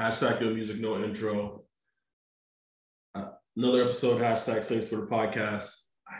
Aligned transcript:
Hashtag 0.00 0.40
no 0.40 0.54
music, 0.54 0.80
no 0.80 1.04
intro. 1.04 1.64
Uh, 3.14 3.32
another 3.54 3.84
episode, 3.84 4.22
hashtag 4.22 4.64
thanks 4.64 4.88
for 4.88 4.96
the 4.96 5.06
podcast. 5.06 5.88
I, 6.08 6.14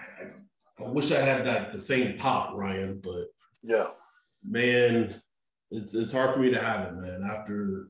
I, 0.84 0.84
I 0.84 0.88
wish 0.91 1.10
I 1.10 1.20
had 1.20 1.46
that 1.46 1.73
the 1.73 1.80
same 1.80 2.18
pop, 2.18 2.54
Ryan, 2.54 3.01
but 3.02 3.28
yeah, 3.62 3.87
man, 4.46 5.23
it's 5.70 5.95
it's 5.95 6.12
hard 6.12 6.34
for 6.34 6.40
me 6.40 6.51
to 6.51 6.60
have 6.60 6.88
it, 6.88 6.95
man. 6.96 7.23
After 7.24 7.88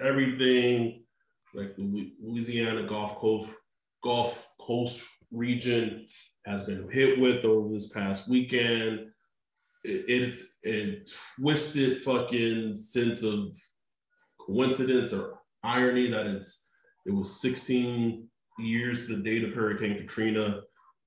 everything, 0.00 1.04
like 1.52 1.76
the 1.76 2.14
Louisiana 2.18 2.84
Gulf 2.84 3.16
Coast 3.16 3.54
Gulf 4.02 4.48
Coast 4.58 5.06
region 5.30 6.06
has 6.46 6.64
been 6.64 6.88
hit 6.90 7.20
with 7.20 7.44
over 7.44 7.70
this 7.70 7.90
past 7.90 8.30
weekend. 8.30 9.00
It, 9.84 10.04
it's 10.08 10.58
a 10.64 11.02
twisted 11.36 12.02
fucking 12.02 12.76
sense 12.76 13.22
of 13.22 13.58
coincidence 14.46 15.12
or 15.12 15.38
irony 15.62 16.10
that 16.10 16.26
it's 16.26 16.68
it 17.06 17.12
was 17.12 17.40
16 17.40 18.28
years 18.58 19.06
to 19.06 19.16
the 19.16 19.22
date 19.22 19.44
of 19.44 19.54
Hurricane 19.54 19.98
Katrina. 19.98 20.60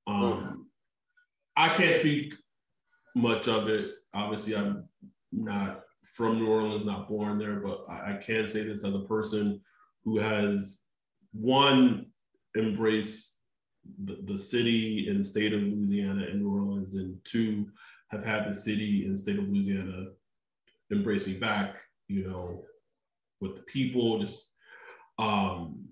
Um, 0.07 0.15
mm. 0.17 0.57
I 1.55 1.73
can't 1.75 1.99
speak 1.99 2.33
much 3.15 3.47
of 3.47 3.69
it. 3.69 3.91
Obviously, 4.13 4.55
I'm 4.55 4.89
not 5.31 5.83
from 6.03 6.39
New 6.39 6.51
Orleans, 6.51 6.85
not 6.85 7.07
born 7.07 7.39
there, 7.39 7.59
but 7.61 7.85
I, 7.89 8.13
I 8.13 8.17
can 8.17 8.45
say 8.47 8.63
this 8.63 8.83
as 8.83 8.93
a 8.93 8.99
person 8.99 9.61
who 10.03 10.19
has 10.19 10.83
one 11.31 12.07
embraced 12.57 13.39
the, 14.03 14.19
the 14.23 14.37
city 14.37 15.07
and 15.09 15.25
state 15.25 15.53
of 15.53 15.61
Louisiana 15.61 16.25
and 16.29 16.41
New 16.41 16.53
Orleans, 16.53 16.95
and 16.95 17.17
two 17.23 17.67
have 18.09 18.23
had 18.23 18.47
the 18.47 18.53
city 18.53 19.05
and 19.05 19.19
state 19.19 19.37
of 19.39 19.47
Louisiana 19.47 20.07
embrace 20.91 21.25
me 21.25 21.33
back. 21.33 21.75
You 22.07 22.27
know, 22.27 22.63
with 23.41 23.55
the 23.55 23.63
people, 23.63 24.19
just 24.19 24.55
um, 25.17 25.85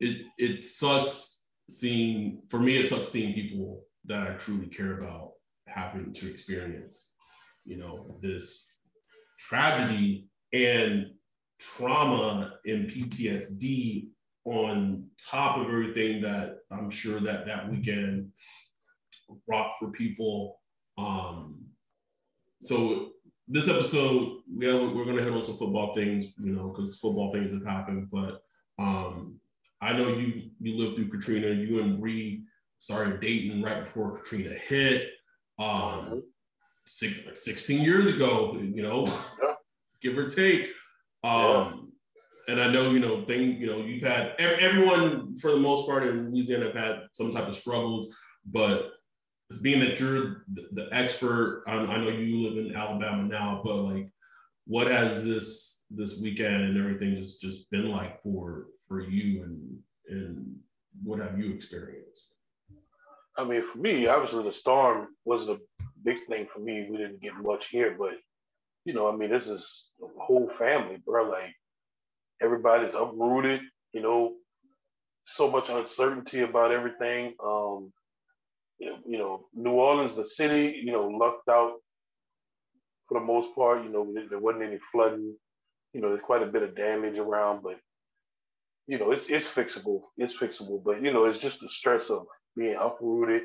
it 0.00 0.22
it 0.38 0.64
sucks 0.64 1.46
seeing 1.70 2.42
for 2.48 2.58
me. 2.58 2.76
It 2.76 2.88
sucks 2.88 3.10
seeing 3.10 3.34
people 3.34 3.84
that 4.06 4.28
I 4.28 4.34
truly 4.34 4.66
care 4.66 4.98
about 4.98 5.32
having 5.66 6.12
to 6.12 6.30
experience 6.30 7.14
you 7.64 7.76
know, 7.76 8.16
this 8.20 8.78
tragedy 9.38 10.28
and 10.52 11.12
trauma 11.58 12.54
and 12.64 12.88
PTSD 12.88 14.08
on 14.44 15.06
top 15.30 15.58
of 15.58 15.66
everything 15.66 16.20
that 16.22 16.58
I'm 16.70 16.90
sure 16.90 17.20
that 17.20 17.46
that 17.46 17.70
weekend 17.70 18.30
brought 19.46 19.78
for 19.78 19.90
people. 19.90 20.60
Um, 20.98 21.64
so 22.60 23.11
this 23.52 23.68
episode, 23.68 24.38
yeah, 24.58 24.74
we're 24.74 25.04
gonna 25.04 25.22
hit 25.22 25.32
on 25.32 25.42
some 25.42 25.58
football 25.58 25.92
things, 25.92 26.32
you 26.38 26.52
know, 26.52 26.68
because 26.68 26.98
football 26.98 27.30
things 27.32 27.52
have 27.52 27.64
happened. 27.64 28.08
But 28.10 28.42
um, 28.78 29.38
I 29.80 29.92
know 29.92 30.08
you 30.08 30.50
you 30.58 30.78
lived 30.78 30.96
through 30.96 31.08
Katrina. 31.08 31.48
You 31.48 31.80
and 31.80 32.00
Bree 32.00 32.44
started 32.78 33.20
dating 33.20 33.62
right 33.62 33.84
before 33.84 34.16
Katrina 34.16 34.54
hit. 34.54 35.10
Um, 35.58 36.22
six, 36.86 37.14
like 37.26 37.36
16 37.36 37.84
years 37.84 38.08
ago, 38.08 38.58
you 38.60 38.82
know, 38.82 39.06
yeah. 39.06 39.54
give 40.00 40.18
or 40.18 40.28
take. 40.28 40.70
Um, 41.22 41.92
yeah. 42.48 42.54
And 42.54 42.60
I 42.60 42.72
know, 42.72 42.90
you 42.90 42.98
know, 42.98 43.24
thing, 43.24 43.56
you 43.60 43.66
know, 43.66 43.78
you've 43.78 44.02
had 44.02 44.34
everyone 44.38 45.36
for 45.36 45.52
the 45.52 45.58
most 45.58 45.86
part 45.86 46.06
in 46.06 46.32
Louisiana 46.32 46.66
have 46.66 46.74
had 46.74 46.96
some 47.12 47.32
type 47.32 47.46
of 47.46 47.54
struggles, 47.54 48.12
but 48.44 48.90
being 49.60 49.80
that 49.80 50.00
you're 50.00 50.44
the, 50.52 50.88
expert, 50.92 51.64
I, 51.66 51.72
I 51.72 51.98
know 51.98 52.08
you 52.08 52.48
live 52.48 52.64
in 52.64 52.76
Alabama 52.76 53.24
now, 53.24 53.60
but 53.64 53.76
like, 53.76 54.08
what 54.66 54.86
has 54.86 55.24
this 55.24 55.84
this 55.90 56.20
weekend 56.20 56.62
and 56.62 56.78
everything 56.78 57.16
just 57.16 57.40
just 57.42 57.70
been 57.70 57.90
like 57.90 58.22
for 58.22 58.66
for 58.86 59.00
you 59.00 59.42
and 59.42 59.78
and 60.08 60.56
what 61.02 61.18
have 61.18 61.38
you 61.38 61.52
experienced? 61.52 62.36
I 63.36 63.44
mean, 63.44 63.62
for 63.62 63.78
me, 63.78 64.06
obviously 64.06 64.44
the 64.44 64.52
storm 64.52 65.08
was 65.24 65.46
the 65.46 65.58
big 66.04 66.18
thing 66.26 66.46
for 66.46 66.60
me. 66.60 66.86
We 66.88 66.98
didn't 66.98 67.22
get 67.22 67.34
much 67.36 67.68
here, 67.68 67.96
but 67.98 68.12
you 68.84 68.92
know, 68.92 69.12
I 69.12 69.16
mean, 69.16 69.30
this 69.30 69.48
is 69.48 69.88
a 70.02 70.22
whole 70.22 70.48
family, 70.48 70.98
bro. 71.04 71.28
Like 71.28 71.54
everybody's 72.40 72.94
uprooted. 72.94 73.62
You 73.92 74.02
know, 74.02 74.34
so 75.22 75.50
much 75.50 75.68
uncertainty 75.70 76.40
about 76.40 76.72
everything. 76.72 77.34
Um, 77.44 77.92
you 79.06 79.18
know, 79.18 79.46
New 79.54 79.72
Orleans, 79.72 80.16
the 80.16 80.24
city, 80.24 80.80
you 80.84 80.92
know, 80.92 81.08
lucked 81.08 81.48
out 81.48 81.72
for 83.08 83.20
the 83.20 83.26
most 83.26 83.54
part. 83.54 83.84
You 83.84 83.90
know, 83.90 84.14
there 84.28 84.38
wasn't 84.38 84.64
any 84.64 84.78
flooding. 84.90 85.34
You 85.92 86.00
know, 86.00 86.08
there's 86.08 86.22
quite 86.22 86.42
a 86.42 86.46
bit 86.46 86.62
of 86.62 86.74
damage 86.74 87.18
around, 87.18 87.62
but 87.62 87.78
you 88.86 88.98
know, 88.98 89.10
it's 89.12 89.28
it's 89.30 89.48
fixable. 89.48 90.00
It's 90.16 90.36
fixable. 90.36 90.82
But 90.84 91.02
you 91.02 91.12
know, 91.12 91.24
it's 91.24 91.38
just 91.38 91.60
the 91.60 91.68
stress 91.68 92.10
of 92.10 92.26
being 92.56 92.76
uprooted, 92.78 93.44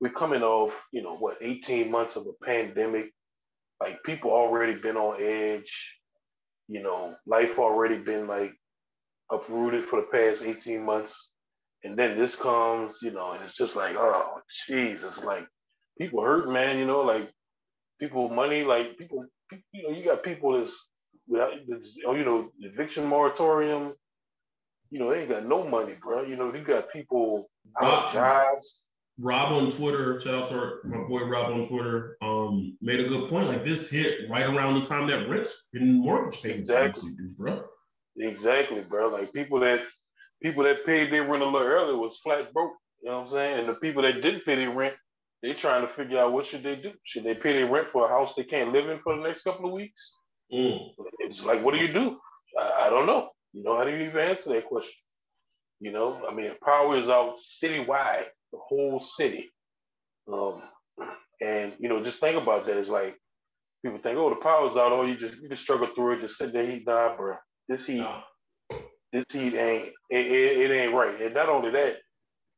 we're 0.00 0.10
coming 0.10 0.42
off, 0.42 0.84
you 0.92 1.02
know, 1.02 1.16
what, 1.16 1.36
18 1.40 1.90
months 1.90 2.16
of 2.16 2.26
a 2.26 2.44
pandemic. 2.44 3.06
Like 3.80 4.02
people 4.04 4.30
already 4.30 4.80
been 4.80 4.96
on 4.96 5.20
edge, 5.20 5.96
you 6.68 6.82
know, 6.82 7.14
life 7.26 7.58
already 7.58 8.02
been 8.02 8.26
like 8.26 8.52
uprooted 9.30 9.82
for 9.82 10.00
the 10.00 10.06
past 10.12 10.44
18 10.44 10.84
months. 10.84 11.31
And 11.84 11.96
then 11.96 12.16
this 12.16 12.36
comes, 12.36 12.98
you 13.02 13.10
know, 13.10 13.32
and 13.32 13.42
it's 13.44 13.56
just 13.56 13.76
like, 13.76 13.96
oh, 13.96 14.40
Jesus, 14.68 15.24
like 15.24 15.46
people 15.98 16.22
hurt, 16.22 16.48
man, 16.50 16.78
you 16.78 16.86
know, 16.86 17.02
like 17.02 17.28
people 17.98 18.28
money, 18.28 18.62
like 18.62 18.96
people, 18.96 19.24
you 19.72 19.82
know, 19.82 19.90
you 19.90 20.04
got 20.04 20.22
people 20.22 20.52
that's 20.56 20.88
without, 21.26 21.54
oh, 22.06 22.14
you 22.14 22.24
know, 22.24 22.48
eviction 22.60 23.06
moratorium, 23.06 23.92
you 24.90 24.98
know, 24.98 25.10
they 25.10 25.22
ain't 25.22 25.30
got 25.30 25.44
no 25.44 25.66
money, 25.66 25.94
bro. 26.02 26.22
You 26.22 26.36
know, 26.36 26.52
you 26.52 26.60
got 26.60 26.92
people 26.92 27.46
out 27.80 28.04
of 28.04 28.12
jobs. 28.12 28.84
Rob 29.18 29.52
on 29.52 29.70
Twitter, 29.70 30.20
shout 30.20 30.34
out 30.34 30.48
to 30.48 30.54
our, 30.54 30.80
my 30.84 30.98
boy 31.04 31.24
Rob 31.24 31.52
on 31.52 31.66
Twitter, 31.66 32.16
um, 32.22 32.76
made 32.80 33.00
a 33.00 33.08
good 33.08 33.28
point. 33.28 33.48
Like 33.48 33.64
this 33.64 33.90
hit 33.90 34.28
right 34.30 34.46
around 34.46 34.74
the 34.74 34.84
time 34.84 35.06
that 35.08 35.28
rent 35.28 35.48
and 35.74 36.00
mortgage 36.00 36.42
payments 36.42 36.70
exactly, 36.70 37.12
bro. 37.36 37.64
Exactly, 38.16 38.82
bro. 38.88 39.08
Like 39.08 39.32
people 39.32 39.60
that 39.60 39.80
people 40.42 40.64
that 40.64 40.86
paid 40.86 41.12
their 41.12 41.24
rent 41.24 41.42
a 41.42 41.46
little 41.46 41.66
earlier 41.66 41.96
was 41.96 42.18
flat 42.22 42.52
broke. 42.52 42.72
You 43.02 43.10
know 43.10 43.16
what 43.18 43.22
I'm 43.24 43.28
saying? 43.28 43.58
And 43.60 43.68
the 43.68 43.74
people 43.74 44.02
that 44.02 44.22
didn't 44.22 44.44
pay 44.44 44.56
their 44.56 44.70
rent, 44.70 44.94
they 45.42 45.54
trying 45.54 45.82
to 45.82 45.88
figure 45.88 46.18
out 46.18 46.32
what 46.32 46.46
should 46.46 46.62
they 46.62 46.76
do. 46.76 46.92
Should 47.04 47.24
they 47.24 47.34
pay 47.34 47.52
their 47.54 47.66
rent 47.72 47.88
for 47.88 48.06
a 48.06 48.08
house 48.08 48.34
they 48.34 48.44
can't 48.44 48.72
live 48.72 48.88
in 48.88 48.98
for 48.98 49.16
the 49.16 49.26
next 49.26 49.42
couple 49.42 49.66
of 49.66 49.72
weeks? 49.72 50.14
Mm. 50.52 50.78
It's 51.20 51.44
like, 51.44 51.64
what 51.64 51.74
do 51.74 51.80
you 51.80 51.92
do? 51.92 52.18
I, 52.58 52.86
I 52.86 52.90
don't 52.90 53.06
know. 53.06 53.30
You 53.52 53.64
know, 53.64 53.76
how 53.76 53.84
do 53.84 53.90
you 53.90 54.04
even 54.04 54.20
answer 54.20 54.52
that 54.54 54.66
question? 54.66 54.94
You 55.80 55.92
know, 55.92 56.26
I 56.30 56.34
mean, 56.34 56.52
power 56.64 56.96
is 56.96 57.10
out 57.10 57.34
citywide 57.36 58.24
the 58.52 58.58
whole 58.58 59.00
city. 59.00 59.48
Um, 60.32 60.62
and 61.40 61.72
you 61.80 61.88
know, 61.88 62.02
just 62.02 62.20
think 62.20 62.40
about 62.40 62.66
that. 62.66 62.76
It's 62.76 62.88
like 62.88 63.16
people 63.84 63.98
think, 63.98 64.18
oh, 64.18 64.30
the 64.30 64.40
power's 64.42 64.76
out. 64.76 64.92
Oh, 64.92 65.04
you 65.04 65.16
just 65.16 65.42
you 65.42 65.48
just 65.48 65.62
struggle 65.62 65.88
through 65.88 66.18
it. 66.18 66.20
Just 66.20 66.38
sit 66.38 66.52
there, 66.52 66.64
heat 66.64 66.86
die, 66.86 67.14
bro. 67.16 67.36
This 67.68 67.86
heat, 67.86 67.98
no. 67.98 68.20
This 69.12 69.24
heat 69.30 69.54
ain't 69.54 69.88
it, 70.10 70.26
it, 70.26 70.70
it, 70.70 70.74
ain't 70.74 70.94
right. 70.94 71.20
And 71.20 71.34
not 71.34 71.48
only 71.48 71.70
that, 71.70 71.98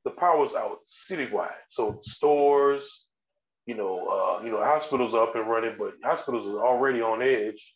the 0.05 0.11
power's 0.11 0.55
out 0.55 0.79
citywide. 0.87 1.49
So 1.69 1.99
stores, 2.03 3.07
you 3.67 3.75
know, 3.75 4.07
uh, 4.07 4.45
you 4.45 4.51
know, 4.51 4.63
hospitals 4.63 5.15
up 5.15 5.35
and 5.35 5.49
running, 5.49 5.77
but 5.79 5.95
hospitals 6.03 6.47
are 6.47 6.65
already 6.65 7.03
on 7.03 7.23
edge. 7.23 7.75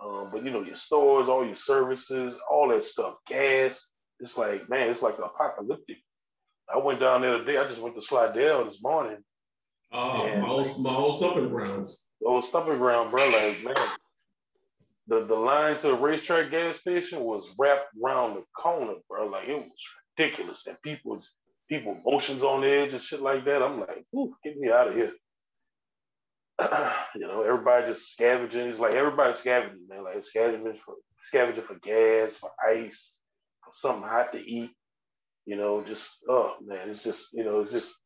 Um, 0.00 0.30
but 0.32 0.42
you 0.42 0.50
know, 0.50 0.62
your 0.62 0.76
stores, 0.76 1.28
all 1.28 1.44
your 1.44 1.56
services, 1.56 2.38
all 2.50 2.68
that 2.68 2.82
stuff, 2.82 3.14
gas. 3.26 3.88
It's 4.20 4.38
like, 4.38 4.68
man, 4.68 4.88
it's 4.88 5.02
like 5.02 5.18
apocalyptic 5.18 5.98
I 6.72 6.78
went 6.78 7.00
down 7.00 7.20
there 7.20 7.38
today. 7.38 7.58
I 7.58 7.64
just 7.64 7.80
went 7.80 7.94
to 7.96 8.02
Slidell 8.02 8.64
this 8.64 8.82
morning. 8.82 9.18
Oh, 9.92 10.40
my 10.40 10.48
old, 10.48 10.82
my 10.82 10.94
old 10.94 11.16
stumping 11.16 11.48
grounds. 11.48 12.08
Old 12.24 12.44
stomping 12.44 12.78
ground, 12.78 13.10
bro. 13.10 13.20
Like, 13.26 13.64
man, 13.64 13.88
the, 15.12 15.26
the 15.26 15.34
line 15.34 15.76
to 15.76 15.88
the 15.88 15.96
RaceTrac 15.96 16.50
gas 16.50 16.76
station 16.76 17.20
was 17.20 17.54
wrapped 17.58 17.88
around 18.02 18.34
the 18.34 18.44
corner, 18.56 18.94
bro. 19.08 19.26
Like, 19.26 19.46
it 19.46 19.56
was 19.56 19.70
ridiculous. 20.16 20.66
And 20.66 20.80
people, 20.80 21.22
people 21.68 22.00
motions 22.04 22.42
on 22.42 22.64
edge 22.64 22.94
and 22.94 23.02
shit 23.02 23.20
like 23.20 23.44
that. 23.44 23.62
I'm 23.62 23.78
like, 23.78 23.90
Ooh, 24.16 24.34
get 24.42 24.56
me 24.56 24.70
out 24.70 24.88
of 24.88 24.94
here. 24.94 25.12
you 27.14 27.20
know, 27.20 27.42
everybody 27.42 27.86
just 27.86 28.10
scavenging. 28.10 28.68
It's 28.68 28.78
like 28.78 28.94
everybody 28.94 29.34
scavenging, 29.34 29.86
man. 29.88 30.04
Like 30.04 30.24
scavenging 30.24 30.74
for, 30.74 30.94
scavenging 31.20 31.64
for 31.64 31.78
gas, 31.82 32.36
for 32.36 32.50
ice, 32.66 33.20
for 33.62 33.70
something 33.72 34.08
hot 34.08 34.32
to 34.32 34.38
eat. 34.38 34.70
You 35.44 35.56
know, 35.56 35.84
just 35.84 36.24
oh 36.28 36.56
man, 36.64 36.88
it's 36.88 37.02
just 37.02 37.32
you 37.32 37.44
know, 37.44 37.60
it's 37.60 37.72
just 37.72 37.96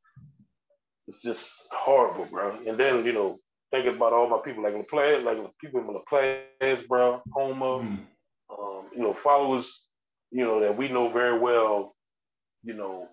it's 1.06 1.22
just 1.22 1.68
horrible, 1.72 2.26
bro. 2.32 2.52
And 2.66 2.78
then 2.78 3.04
you 3.04 3.12
know, 3.12 3.36
thinking 3.70 3.96
about 3.96 4.12
all 4.12 4.28
my 4.28 4.40
people 4.44 4.62
like 4.62 4.74
LaPlace, 4.74 5.24
like 5.24 5.38
people 5.60 5.80
in 5.80 5.86
LaPlace, 5.86 6.86
bro, 6.86 7.20
Houma, 7.34 7.64
mm. 7.64 7.98
um, 8.50 8.90
you 8.94 9.02
know, 9.02 9.12
followers, 9.12 9.86
you 10.30 10.44
know, 10.44 10.60
that 10.60 10.76
we 10.76 10.88
know 10.88 11.08
very 11.08 11.38
well, 11.38 11.94
you 12.62 12.74
know, 12.74 13.06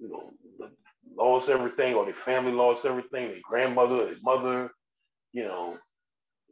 you 0.00 0.08
know, 0.08 0.68
lost 1.16 1.48
everything, 1.48 1.94
or 1.94 2.04
their 2.04 2.14
family 2.14 2.52
lost 2.52 2.84
everything, 2.84 3.28
their 3.28 3.38
grandmother, 3.42 4.06
their 4.06 4.16
mother, 4.22 4.70
you 5.32 5.44
know, 5.44 5.76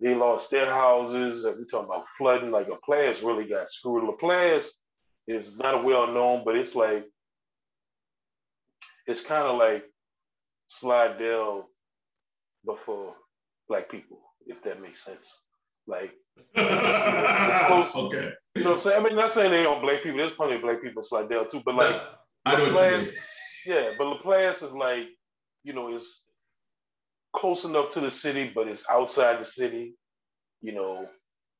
they 0.00 0.14
lost 0.14 0.50
their 0.50 0.66
houses. 0.66 1.44
We 1.44 1.66
talking 1.66 1.86
about 1.86 2.04
flooding. 2.18 2.50
Like 2.50 2.68
a 2.68 2.72
LaPlace 2.72 3.24
really 3.24 3.46
got 3.48 3.70
screwed. 3.70 4.04
LaPlace 4.04 4.70
is 5.26 5.58
not 5.58 5.84
well 5.84 6.06
known, 6.08 6.42
but 6.44 6.56
it's 6.56 6.74
like 6.74 7.04
it's 9.06 9.24
kind 9.24 9.44
of 9.44 9.58
like 9.58 9.84
Slidell 10.66 11.68
before 12.64 13.12
black 13.68 13.90
people, 13.90 14.20
if 14.46 14.62
that 14.64 14.80
makes 14.80 15.04
sense. 15.04 15.42
Like 15.86 16.12
it's 16.54 17.66
close. 17.66 17.96
okay. 18.06 18.30
You 18.54 18.62
know 18.62 18.70
what 18.70 18.74
I'm 18.74 18.80
saying? 18.80 19.00
I 19.00 19.08
mean, 19.08 19.16
not 19.16 19.32
saying 19.32 19.50
they 19.50 19.62
don't 19.62 19.82
black 19.82 20.02
people. 20.02 20.18
There's 20.18 20.30
plenty 20.32 20.56
of 20.56 20.62
black 20.62 20.80
people 20.80 21.02
in 21.02 21.04
Slidell 21.04 21.46
too, 21.46 21.62
but 21.64 21.74
like 21.74 22.00
I 22.46 22.56
know 22.56 22.70
LaPlace, 22.70 23.12
yeah, 23.66 23.90
but 23.98 24.06
LaPlace 24.06 24.62
is 24.62 24.72
like, 24.72 25.06
you 25.62 25.72
know, 25.72 25.94
it's 25.94 26.24
close 27.34 27.64
enough 27.64 27.92
to 27.92 28.00
the 28.00 28.10
city, 28.10 28.52
but 28.54 28.68
it's 28.68 28.88
outside 28.88 29.40
the 29.40 29.44
city, 29.44 29.94
you 30.62 30.72
know, 30.72 31.04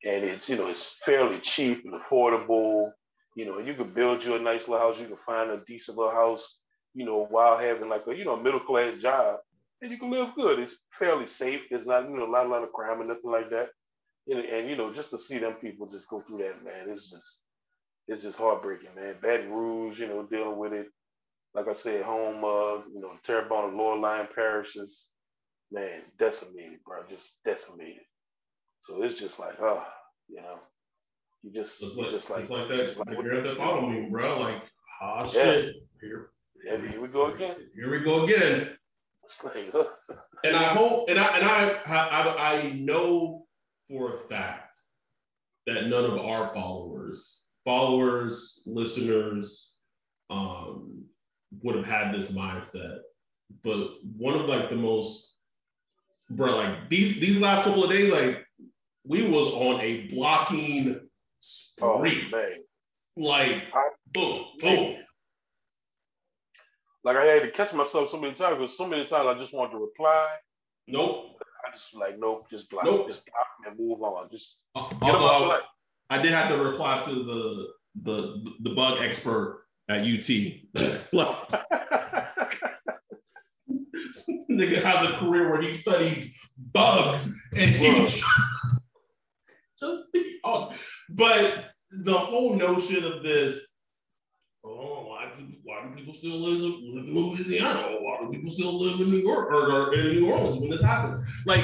and 0.04 0.24
it's, 0.24 0.48
you 0.48 0.56
know, 0.56 0.68
it's 0.68 0.98
fairly 1.04 1.38
cheap 1.38 1.84
and 1.84 1.94
affordable. 1.94 2.90
You 3.36 3.46
know, 3.46 3.58
you 3.58 3.74
can 3.74 3.92
build 3.94 4.24
you 4.24 4.36
a 4.36 4.38
nice 4.38 4.68
little 4.68 4.86
house, 4.86 5.00
you 5.00 5.06
can 5.06 5.16
find 5.16 5.50
a 5.50 5.62
decent 5.66 5.98
little 5.98 6.12
house, 6.12 6.58
you 6.94 7.04
know, 7.04 7.26
while 7.30 7.58
having 7.58 7.88
like 7.88 8.06
a, 8.06 8.16
you 8.16 8.24
know, 8.24 8.36
middle 8.36 8.60
class 8.60 8.96
job, 8.98 9.38
and 9.84 9.92
you 9.92 9.98
can 9.98 10.10
live 10.10 10.34
good. 10.34 10.58
It's 10.58 10.78
fairly 10.90 11.26
safe. 11.26 11.66
There's 11.70 11.86
not, 11.86 12.08
you 12.08 12.16
know, 12.16 12.26
a 12.26 12.32
lot, 12.32 12.46
a 12.46 12.48
lot 12.48 12.62
of 12.62 12.72
crime 12.72 13.00
and 13.00 13.08
nothing 13.08 13.30
like 13.30 13.50
that. 13.50 13.68
And, 14.26 14.38
and 14.38 14.68
you 14.68 14.76
know, 14.76 14.92
just 14.94 15.10
to 15.10 15.18
see 15.18 15.36
them 15.36 15.56
people 15.60 15.86
just 15.86 16.08
go 16.08 16.22
through 16.22 16.38
that, 16.38 16.64
man, 16.64 16.88
it's 16.88 17.10
just, 17.10 17.42
it's 18.08 18.22
just 18.22 18.38
heartbreaking, 18.38 18.94
man. 18.96 19.16
Baton 19.20 19.52
Rouge, 19.52 20.00
you 20.00 20.08
know, 20.08 20.26
dealing 20.26 20.56
with 20.56 20.72
it. 20.72 20.86
Like 21.54 21.68
I 21.68 21.74
said, 21.74 22.02
home, 22.02 22.42
of 22.42 22.84
you 22.94 23.00
know, 23.00 23.12
Terrebonne, 23.24 23.76
Lower 23.76 23.98
Line 23.98 24.26
parishes, 24.34 25.10
man, 25.70 26.00
decimated, 26.18 26.78
bro, 26.86 27.02
just 27.10 27.44
decimated. 27.44 28.02
So 28.80 29.02
it's 29.02 29.20
just 29.20 29.38
like, 29.38 29.56
oh, 29.60 29.86
you 30.28 30.40
know, 30.40 30.58
you 31.42 31.52
just, 31.52 31.82
it's 31.82 31.94
like, 31.94 32.08
just 32.08 32.30
like, 32.30 32.40
it's 32.40 32.50
like 32.50 32.68
that. 32.70 32.96
Like, 33.06 33.22
you're 33.22 33.34
at 33.34 33.44
the 33.44 33.54
bottom, 33.56 34.10
bro. 34.10 34.40
Like, 34.40 34.62
oh 35.02 35.28
shit, 35.28 35.74
here, 36.00 36.30
yeah, 36.64 36.78
here 36.78 37.00
we 37.02 37.08
go 37.08 37.26
again. 37.26 37.56
Here 37.74 37.90
we 37.90 38.00
go 38.00 38.24
again. 38.24 38.73
And 40.44 40.54
I 40.54 40.64
hope, 40.64 41.08
and 41.08 41.18
I, 41.18 41.38
and 41.38 41.46
I, 41.46 41.80
I, 41.86 42.52
I 42.58 42.72
know 42.72 43.46
for 43.88 44.16
a 44.16 44.28
fact 44.28 44.76
that 45.66 45.86
none 45.86 46.04
of 46.04 46.18
our 46.18 46.52
followers, 46.54 47.44
followers, 47.64 48.60
listeners, 48.66 49.74
um, 50.28 51.04
would 51.62 51.76
have 51.76 51.86
had 51.86 52.14
this 52.14 52.32
mindset. 52.32 52.98
But 53.62 53.88
one 54.16 54.34
of 54.34 54.46
like 54.46 54.68
the 54.68 54.76
most 54.76 55.38
bro, 56.30 56.56
like 56.56 56.88
these 56.88 57.20
these 57.20 57.40
last 57.40 57.64
couple 57.64 57.84
of 57.84 57.90
days, 57.90 58.12
like 58.12 58.44
we 59.06 59.28
was 59.28 59.52
on 59.52 59.80
a 59.80 60.08
blocking 60.08 61.00
spree. 61.40 62.30
Oh, 62.32 62.50
like 63.16 63.64
boom, 64.12 64.44
boom. 64.60 64.96
Like 67.04 67.16
I 67.16 67.24
had 67.24 67.42
to 67.42 67.50
catch 67.50 67.74
myself 67.74 68.08
so 68.08 68.20
many 68.20 68.34
times 68.34 68.58
because 68.58 68.76
so 68.76 68.88
many 68.88 69.04
times 69.04 69.26
I 69.26 69.38
just 69.38 69.54
wanted 69.54 69.72
to 69.72 69.78
reply. 69.78 70.28
Nope. 70.86 71.38
I 71.66 71.70
just 71.72 71.94
like 71.94 72.18
nope, 72.18 72.48
just 72.50 72.70
block, 72.70 72.84
nope. 72.84 73.08
just 73.08 73.26
block 73.26 73.46
and 73.66 73.78
move 73.78 74.02
on. 74.02 74.28
Just 74.30 74.64
uh, 74.74 74.88
although 75.02 75.52
I, 75.52 75.60
I 76.10 76.20
did 76.20 76.32
have 76.32 76.48
to 76.48 76.56
reply 76.56 77.02
to 77.02 77.10
the 77.10 77.68
the 78.02 78.52
the 78.60 78.70
bug 78.74 79.02
expert 79.02 79.64
at 79.88 80.00
UT. 80.00 80.28
nigga 84.50 84.82
has 84.82 85.08
a 85.08 85.18
career 85.18 85.50
where 85.50 85.60
he 85.60 85.74
studies 85.74 86.34
bugs 86.56 87.34
and 87.56 87.70
he 87.70 88.06
just 89.78 90.08
oh, 90.44 90.72
but 91.10 91.64
the 91.90 92.16
whole 92.16 92.56
notion 92.56 93.04
of 93.04 93.22
this 93.22 93.73
why 95.84 95.96
people 95.96 96.14
still 96.14 96.36
live, 96.36 96.60
live 96.60 97.04
in 97.06 97.14
Louisiana 97.14 97.98
why 98.00 98.18
do 98.20 98.30
people 98.30 98.50
still 98.50 98.78
live 98.78 99.00
in 99.00 99.10
New 99.10 99.18
York 99.18 99.50
or, 99.50 99.70
or 99.70 99.94
in 99.94 100.12
New 100.12 100.30
Orleans 100.32 100.58
when 100.58 100.70
this 100.70 100.82
happens 100.82 101.26
like 101.46 101.62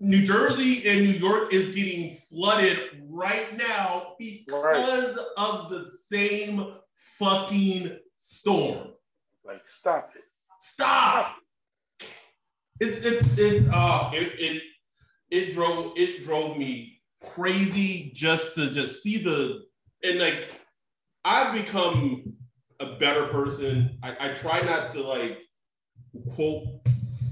New 0.00 0.24
Jersey 0.24 0.88
and 0.88 1.00
New 1.00 1.18
York 1.18 1.52
is 1.52 1.74
getting 1.74 2.16
flooded 2.28 2.78
right 3.08 3.56
now 3.56 4.14
because 4.18 5.16
right. 5.16 5.24
of 5.36 5.70
the 5.70 5.88
same 5.90 6.74
fucking 7.18 7.98
storm. 8.18 8.88
Like, 9.44 9.62
stop 9.66 10.10
it. 10.16 10.22
Stop 10.58 11.36
it's 12.82 13.04
it's 13.04 13.38
it 13.38 13.68
uh 13.72 14.10
it, 14.12 14.32
it 14.38 14.62
it 15.30 15.54
drove 15.54 15.92
it 15.96 16.24
drove 16.24 16.58
me 16.58 17.00
crazy 17.24 18.10
just 18.14 18.56
to 18.56 18.70
just 18.70 19.02
see 19.02 19.18
the 19.18 19.62
and 20.02 20.18
like 20.18 20.50
I've 21.24 21.54
become 21.54 22.31
a 22.82 22.96
better 22.98 23.26
person. 23.26 23.98
I, 24.02 24.16
I 24.18 24.34
try 24.34 24.60
not 24.60 24.90
to 24.92 25.02
like 25.02 25.38
quote 26.34 26.64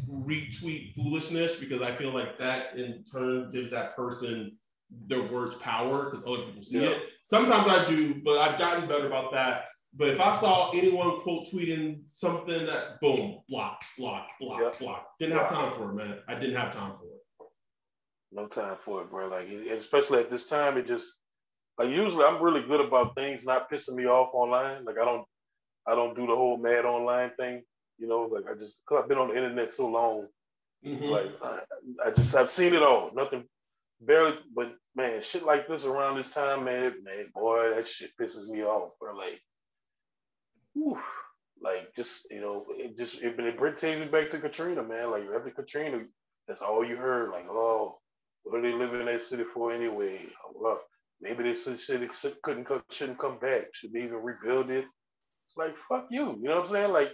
retweet 0.08 0.94
foolishness 0.94 1.56
because 1.56 1.82
I 1.82 1.94
feel 1.97 2.12
like 2.12 2.38
that 2.38 2.76
in 2.76 3.02
turn 3.05 3.50
gives 3.52 3.70
that 3.70 3.97
person 3.97 4.56
their 5.06 5.23
words 5.23 5.56
power 5.56 6.11
because 6.11 6.25
other 6.26 6.47
people 6.47 6.62
see 6.62 6.82
yeah. 6.82 6.91
it. 6.91 7.02
Sometimes 7.23 7.69
I 7.69 7.88
do, 7.88 8.20
but 8.25 8.38
I've 8.38 8.58
gotten 8.58 8.88
better 8.88 9.06
about 9.06 9.32
that. 9.32 9.64
But 9.94 10.08
if 10.08 10.20
I 10.20 10.32
saw 10.32 10.70
anyone 10.70 11.20
quote 11.20 11.49
tweeting 11.52 12.02
something 12.06 12.67
that 12.67 13.00
boom, 13.00 13.41
block, 13.49 13.82
block, 13.99 14.29
block, 14.41 14.61
yep. 14.61 14.79
block. 14.79 15.06
Didn't 15.19 15.37
have 15.37 15.49
time 15.49 15.73
for 15.73 15.91
it, 15.91 15.94
man. 15.94 16.19
I 16.29 16.35
didn't 16.35 16.56
have 16.56 16.73
time 16.73 16.93
for 16.99 17.06
it. 17.06 17.49
No 18.32 18.47
time 18.47 18.76
for 18.85 19.02
it, 19.02 19.11
bro. 19.11 19.29
Like 19.29 19.49
especially 19.49 20.20
at 20.20 20.31
this 20.31 20.47
time, 20.47 20.76
it 20.79 20.87
just 20.87 21.12
like 21.79 21.88
usually 21.88 22.25
I'm 22.25 22.41
really 22.41 22.62
good 22.62 22.81
about 22.81 23.16
things 23.16 23.45
not 23.45 23.71
pissing 23.71 23.97
me 23.97 24.07
off 24.07 24.30
online. 24.33 24.85
Like 24.85 24.97
I 25.00 25.04
don't 25.04 25.25
I 25.90 25.94
don't 25.94 26.14
do 26.14 26.26
the 26.26 26.37
whole 26.37 26.56
mad 26.56 26.85
online 26.85 27.30
thing. 27.38 27.62
You 27.99 28.09
know, 28.09 28.23
like 28.23 28.44
I 28.50 28.59
just 28.59 28.82
cause 28.87 29.02
I've 29.02 29.09
been 29.09 29.18
on 29.18 29.28
the 29.28 29.37
internet 29.37 29.73
so 29.73 29.88
long. 29.88 30.28
Mm-hmm. 30.87 31.04
Like 31.04 31.30
I, 31.42 31.59
I, 32.06 32.11
just 32.12 32.35
I've 32.35 32.50
seen 32.50 32.75
it 32.75 32.82
all. 32.82 33.11
Nothing 33.14 33.44
barely 34.00 34.35
but 34.54 34.73
man, 34.94 35.20
shit 35.20 35.44
like 35.44 35.68
this 35.68 35.85
around 35.85 36.16
this 36.16 36.32
time, 36.32 36.64
man, 36.64 36.94
man, 37.02 37.26
boy, 37.35 37.75
that 37.75 37.87
shit 37.87 38.11
pisses 38.18 38.49
me 38.49 38.62
off, 38.62 38.92
bro. 38.99 39.14
Like 39.14 39.40
whew, 40.75 40.99
like 41.61 41.94
just 41.94 42.30
you 42.30 42.40
know, 42.40 42.64
it 42.70 42.97
just 42.97 43.23
it, 43.23 43.38
it 43.38 43.76
takes 43.76 44.00
me 44.00 44.06
back 44.06 44.30
to 44.30 44.38
Katrina, 44.38 44.82
man. 44.82 45.11
Like 45.11 45.25
after 45.35 45.50
Katrina, 45.50 46.02
that's 46.49 46.62
all 46.62 46.85
you 46.85 46.97
heard. 46.97 47.30
Like, 47.30 47.47
oh, 47.49 47.99
what 48.44 48.59
are 48.59 48.62
they 48.62 48.73
living 48.73 49.00
in 49.00 49.06
that 49.06 49.20
city 49.20 49.44
for 49.44 49.73
anyway? 49.73 50.20
Well, 50.54 50.80
maybe 51.20 51.42
this 51.42 51.64
city 51.64 52.09
couldn't 52.42 52.68
shouldn't 52.90 53.18
come 53.18 53.38
back. 53.38 53.66
Should 53.75 53.92
they 53.92 54.04
even 54.04 54.23
rebuild 54.23 54.70
it? 54.70 54.87
It's 55.50 55.57
like 55.57 55.76
fuck 55.76 56.07
you. 56.11 56.38
You 56.40 56.49
know 56.49 56.52
what 56.52 56.61
I'm 56.61 56.66
saying? 56.69 56.92
Like 56.92 57.12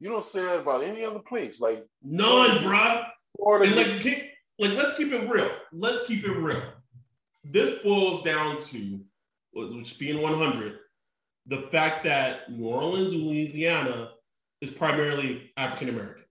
you 0.00 0.08
don't 0.10 0.24
say 0.24 0.42
that 0.42 0.60
about 0.60 0.82
any 0.82 1.04
other 1.04 1.20
place. 1.20 1.60
Like 1.60 1.86
none, 2.02 2.50
bruh. 2.58 3.06
And 3.40 3.76
like, 3.76 3.86
keep, 4.00 4.30
like 4.58 4.72
let's 4.72 4.96
keep 4.96 5.12
it 5.12 5.30
real. 5.30 5.48
Let's 5.72 6.04
keep 6.08 6.24
it 6.24 6.36
real. 6.36 6.60
This 7.44 7.80
boils 7.84 8.24
down 8.24 8.60
to, 8.60 9.00
which 9.52 9.96
being 9.96 10.20
100, 10.20 10.78
the 11.46 11.68
fact 11.70 12.04
that 12.04 12.50
New 12.50 12.66
Orleans, 12.66 13.14
Louisiana, 13.14 14.10
is 14.60 14.70
primarily 14.70 15.52
African 15.56 15.90
American. 15.90 16.24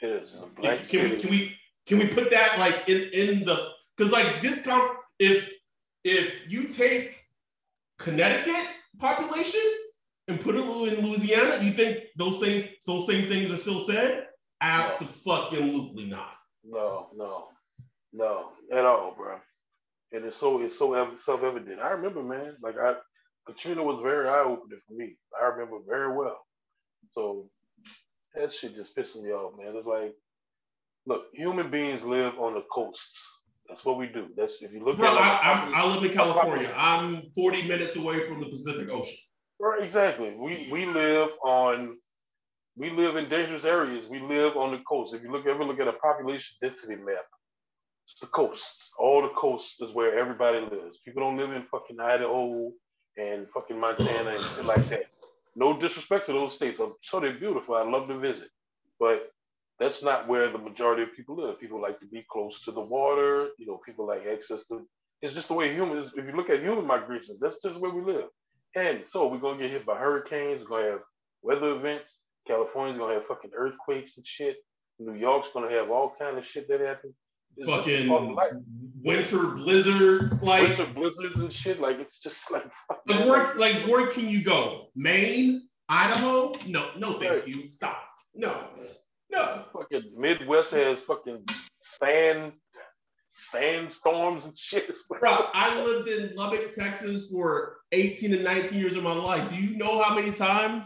It 0.00 0.22
is. 0.22 0.44
Can, 0.62 0.76
can, 0.76 1.10
we, 1.10 1.16
can 1.16 1.30
we 1.30 1.56
can 1.86 1.98
we 1.98 2.06
put 2.06 2.30
that 2.30 2.60
like 2.60 2.88
in 2.88 3.08
in 3.12 3.44
the 3.44 3.70
because 3.96 4.12
like 4.12 4.40
this 4.40 4.62
time 4.62 4.88
if 5.18 5.50
if 6.04 6.32
you 6.48 6.68
take 6.68 7.24
Connecticut 7.98 8.68
population 8.98 9.62
and 10.28 10.40
put 10.40 10.56
it 10.56 10.60
in 10.60 11.06
Louisiana, 11.06 11.62
you 11.62 11.70
think 11.70 12.04
those 12.16 12.38
things 12.38 12.64
those 12.86 13.06
same 13.06 13.24
things 13.24 13.52
are 13.52 13.56
still 13.56 13.80
said? 13.80 14.26
Absolutely 14.60 16.06
not. 16.06 16.32
No, 16.64 17.08
no, 17.14 17.48
no, 18.12 18.50
at 18.72 18.84
all, 18.84 19.14
bro. 19.16 19.36
And 20.12 20.24
it's 20.24 20.36
so 20.36 20.62
it's 20.62 20.78
so 20.78 21.16
self 21.16 21.42
evident. 21.42 21.80
I 21.80 21.90
remember, 21.90 22.22
man. 22.22 22.56
Like 22.62 22.78
I 22.78 22.94
Katrina 23.46 23.82
was 23.82 24.00
very 24.02 24.28
eye 24.28 24.44
opening 24.44 24.80
for 24.86 24.94
me. 24.94 25.16
I 25.40 25.46
remember 25.46 25.78
very 25.88 26.14
well. 26.16 26.38
So 27.12 27.48
that 28.34 28.52
shit 28.52 28.74
just 28.74 28.96
pissing 28.96 29.22
me 29.24 29.30
off, 29.30 29.54
man. 29.58 29.74
It's 29.76 29.86
like, 29.86 30.12
look, 31.06 31.24
human 31.32 31.70
beings 31.70 32.04
live 32.04 32.38
on 32.38 32.54
the 32.54 32.64
coasts. 32.72 33.42
That's 33.68 33.84
what 33.84 33.98
we 33.98 34.06
do. 34.06 34.28
That's 34.36 34.62
if 34.62 34.72
you 34.72 34.84
look 34.84 34.96
Bro, 34.96 35.08
at. 35.08 35.14
Like, 35.14 35.24
I, 35.24 35.72
I, 35.74 35.80
I 35.82 35.94
live 35.94 36.04
in 36.04 36.12
California. 36.12 36.72
I'm 36.76 37.22
40 37.36 37.68
minutes 37.68 37.96
away 37.96 38.24
from 38.26 38.40
the 38.40 38.46
Pacific 38.46 38.88
Ocean. 38.90 39.16
Right, 39.60 39.82
exactly. 39.82 40.34
We 40.38 40.68
we 40.70 40.86
live 40.86 41.30
on 41.44 41.96
we 42.76 42.90
live 42.90 43.16
in 43.16 43.28
dangerous 43.28 43.64
areas. 43.64 44.06
We 44.08 44.20
live 44.20 44.56
on 44.56 44.72
the 44.72 44.78
coast. 44.78 45.14
If 45.14 45.22
you 45.22 45.32
look 45.32 45.46
ever 45.46 45.64
look 45.64 45.80
at 45.80 45.88
a 45.88 45.94
population 45.94 46.56
density 46.62 46.96
map, 46.96 47.26
it's 48.04 48.20
the 48.20 48.26
coast. 48.28 48.92
All 48.98 49.22
the 49.22 49.30
coast 49.30 49.82
is 49.82 49.94
where 49.94 50.18
everybody 50.18 50.60
lives. 50.60 51.00
People 51.04 51.22
don't 51.22 51.38
live 51.38 51.52
in 51.52 51.62
fucking 51.62 52.00
Idaho 52.00 52.70
and 53.18 53.48
fucking 53.48 53.80
Montana 53.80 54.30
and 54.30 54.40
shit 54.40 54.66
like 54.66 54.88
that. 54.90 55.04
No 55.56 55.78
disrespect 55.80 56.26
to 56.26 56.32
those 56.34 56.54
states. 56.54 56.80
I'm 56.80 56.94
sure 57.02 57.20
they're 57.22 57.32
beautiful. 57.34 57.76
I 57.76 57.82
love 57.82 58.08
to 58.08 58.18
visit. 58.18 58.48
But 59.00 59.26
that's 59.80 60.02
not 60.04 60.28
where 60.28 60.50
the 60.50 60.58
majority 60.58 61.02
of 61.02 61.16
people 61.16 61.36
live. 61.36 61.60
People 61.60 61.82
like 61.82 61.98
to 62.00 62.06
be 62.06 62.24
close 62.30 62.62
to 62.62 62.72
the 62.72 62.80
water. 62.82 63.48
You 63.58 63.66
know, 63.66 63.80
people 63.86 64.06
like 64.06 64.26
access 64.26 64.66
to. 64.66 64.86
It's 65.22 65.34
just 65.34 65.48
the 65.48 65.54
way 65.54 65.74
humans. 65.74 66.12
If 66.16 66.26
you 66.26 66.32
look 66.36 66.50
at 66.50 66.60
human 66.60 66.86
migrations, 66.86 67.40
that's 67.40 67.62
just 67.62 67.80
where 67.80 67.92
we 67.92 68.02
live. 68.02 68.26
And 68.76 69.02
so 69.06 69.28
we're 69.28 69.38
gonna 69.38 69.58
get 69.58 69.70
hit 69.70 69.86
by 69.86 69.96
hurricanes. 69.96 70.60
We're 70.60 70.80
gonna 70.80 70.90
have 70.92 71.00
weather 71.42 71.70
events. 71.70 72.20
California's 72.46 72.98
gonna 72.98 73.14
have 73.14 73.24
fucking 73.24 73.52
earthquakes 73.56 74.18
and 74.18 74.26
shit. 74.26 74.56
New 74.98 75.14
York's 75.14 75.50
gonna 75.52 75.70
have 75.70 75.90
all 75.90 76.14
kind 76.18 76.36
of 76.36 76.44
shit 76.46 76.68
that 76.68 76.80
happens. 76.80 77.14
It's 77.56 77.70
fucking 77.70 78.36
winter 79.02 79.46
blizzards, 79.46 80.42
like 80.42 80.62
winter 80.62 80.86
blizzards 80.92 81.40
and 81.40 81.50
shit. 81.50 81.80
Like 81.80 82.00
it's 82.00 82.22
just 82.22 82.50
like 82.52 82.70
like 83.08 83.24
where 83.24 83.54
like 83.54 83.86
where 83.86 84.08
can 84.08 84.28
you 84.28 84.44
go? 84.44 84.88
Maine, 84.94 85.62
Idaho? 85.88 86.52
No, 86.66 86.90
no, 86.98 87.18
thank 87.18 87.30
right. 87.30 87.48
you. 87.48 87.66
Stop. 87.66 88.02
No, 88.34 88.68
no. 89.30 89.64
Fucking 89.72 90.12
Midwest 90.14 90.72
has 90.72 90.98
fucking 91.00 91.46
sand 91.78 92.52
sandstorms 93.28 94.44
and 94.44 94.56
shit. 94.56 94.90
Bro, 95.20 95.48
I 95.54 95.82
lived 95.82 96.08
in 96.08 96.36
Lubbock, 96.36 96.74
Texas 96.74 97.30
for 97.30 97.75
18 97.92 98.34
and 98.34 98.44
19 98.44 98.78
years 98.78 98.96
of 98.96 99.02
my 99.02 99.12
life. 99.12 99.50
Do 99.50 99.56
you 99.56 99.76
know 99.76 100.02
how 100.02 100.14
many 100.14 100.32
times 100.32 100.84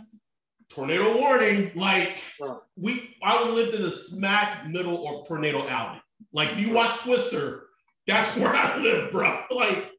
tornado 0.68 1.16
warning? 1.18 1.72
Like 1.74 2.22
we 2.76 3.16
I 3.22 3.42
lived 3.48 3.74
in 3.74 3.82
the 3.82 3.90
smack 3.90 4.66
middle 4.68 5.08
of 5.08 5.26
tornado 5.26 5.66
alley. 5.68 6.00
Like 6.32 6.52
if 6.52 6.58
you 6.58 6.74
watch 6.74 6.98
Twister, 7.00 7.66
that's 8.06 8.34
where 8.36 8.54
I 8.54 8.78
live, 8.78 9.12
bro. 9.12 9.42
Like 9.50 9.90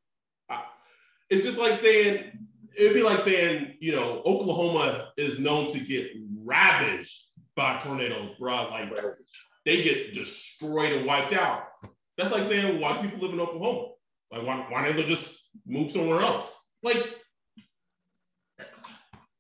it's 1.29 1.43
just 1.43 1.59
like 1.59 1.77
saying 1.77 2.31
it'd 2.75 2.93
be 2.93 3.03
like 3.03 3.19
saying, 3.19 3.77
you 3.79 3.93
know, 3.93 4.21
Oklahoma 4.25 5.09
is 5.17 5.39
known 5.39 5.69
to 5.71 5.79
get 5.79 6.09
ravaged 6.43 7.27
by 7.55 7.77
tornadoes, 7.79 8.35
bro. 8.39 8.69
Like 8.69 8.93
they 9.65 9.83
get 9.83 10.13
destroyed 10.13 10.93
and 10.93 11.05
wiped 11.05 11.33
out. 11.33 11.63
That's 12.17 12.31
like 12.31 12.43
saying 12.43 12.79
why 12.79 13.01
people 13.01 13.19
live 13.19 13.33
in 13.33 13.39
Oklahoma. 13.39 13.89
Like 14.31 14.45
why 14.45 14.65
why 14.69 14.85
don't 14.85 14.95
they 14.95 15.05
just 15.05 15.49
move 15.65 15.91
somewhere 15.91 16.21
else? 16.21 16.60
Like 16.83 17.15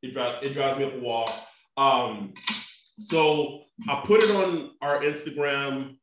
it 0.01 0.13
drives 0.13 0.45
it 0.45 0.53
drives 0.53 0.79
me 0.79 0.85
up 0.85 0.93
a 0.93 0.99
wall. 0.99 1.29
Um, 1.77 2.33
so 2.99 3.63
I 3.87 4.01
put 4.05 4.21
it 4.23 4.31
on 4.35 4.71
our 4.81 5.01
Instagram 5.01 5.97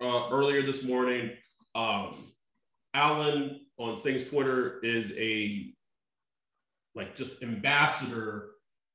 uh, 0.00 0.28
earlier 0.30 0.62
this 0.62 0.84
morning. 0.84 1.32
Um, 1.74 2.12
Alan 2.94 3.60
on 3.78 3.98
Saints 3.98 4.28
Twitter 4.28 4.80
is 4.82 5.12
a 5.16 5.72
like 6.94 7.14
just 7.14 7.42
ambassador 7.42 8.50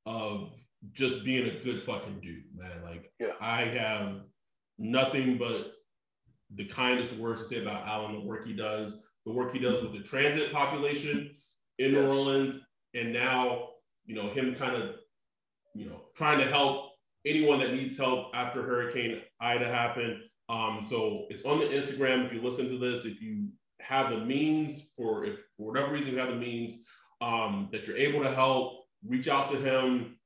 of 0.05 0.53
just 0.93 1.23
being 1.23 1.47
a 1.47 1.63
good 1.63 1.83
fucking 1.83 2.19
dude, 2.21 2.43
man. 2.55 2.83
Like 2.83 3.11
yeah. 3.19 3.33
I 3.39 3.61
have 3.65 4.21
nothing 4.79 5.37
but 5.37 5.73
the 6.55 6.65
kindest 6.65 7.15
words 7.17 7.41
to 7.41 7.47
say 7.47 7.61
about 7.61 7.87
Alan, 7.87 8.13
the 8.13 8.25
work 8.25 8.47
he 8.47 8.53
does, 8.53 8.97
the 9.25 9.31
work 9.31 9.53
he 9.53 9.59
does 9.59 9.81
with 9.83 9.93
the 9.93 9.99
transit 9.99 10.51
population 10.51 11.31
in 11.79 11.93
yes. 11.93 12.01
New 12.01 12.07
Orleans, 12.07 12.59
and 12.93 13.13
now 13.13 13.69
you 14.05 14.15
know 14.15 14.29
him 14.29 14.55
kind 14.55 14.75
of 14.75 14.95
you 15.73 15.85
know 15.85 16.01
trying 16.15 16.39
to 16.39 16.45
help 16.45 16.91
anyone 17.25 17.59
that 17.59 17.73
needs 17.73 17.97
help 17.97 18.31
after 18.33 18.63
Hurricane 18.63 19.21
Ida 19.39 19.67
happened. 19.67 20.17
Um, 20.49 20.85
so 20.87 21.25
it's 21.29 21.45
on 21.45 21.59
the 21.59 21.65
Instagram. 21.65 22.25
If 22.25 22.33
you 22.33 22.41
listen 22.41 22.67
to 22.69 22.77
this, 22.77 23.05
if 23.05 23.21
you 23.21 23.47
have 23.79 24.09
the 24.09 24.17
means 24.17 24.91
for 24.95 25.25
if 25.25 25.39
for 25.57 25.71
whatever 25.71 25.93
reason 25.93 26.13
you 26.13 26.19
have 26.19 26.29
the 26.29 26.35
means 26.35 26.79
um, 27.21 27.69
that 27.71 27.87
you're 27.87 27.97
able 27.97 28.21
to 28.21 28.33
help, 28.33 28.85
reach 29.07 29.27
out 29.27 29.49
to 29.49 29.57
him 29.57 30.17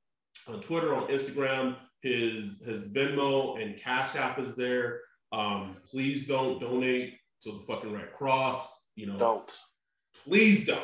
on 0.48 0.60
Twitter, 0.60 0.94
on 0.94 1.08
Instagram. 1.08 1.76
His 2.02 2.62
his 2.64 2.92
Venmo 2.92 3.60
and 3.60 3.78
Cash 3.78 4.16
App 4.16 4.38
is 4.38 4.56
there. 4.56 5.00
Um, 5.32 5.76
please 5.90 6.26
don't 6.26 6.60
donate 6.60 7.14
to 7.42 7.52
the 7.52 7.60
fucking 7.66 7.92
Red 7.92 8.12
Cross. 8.12 8.90
You 8.94 9.06
know, 9.06 9.18
don't. 9.18 9.58
Please 10.24 10.66
don't 10.66 10.82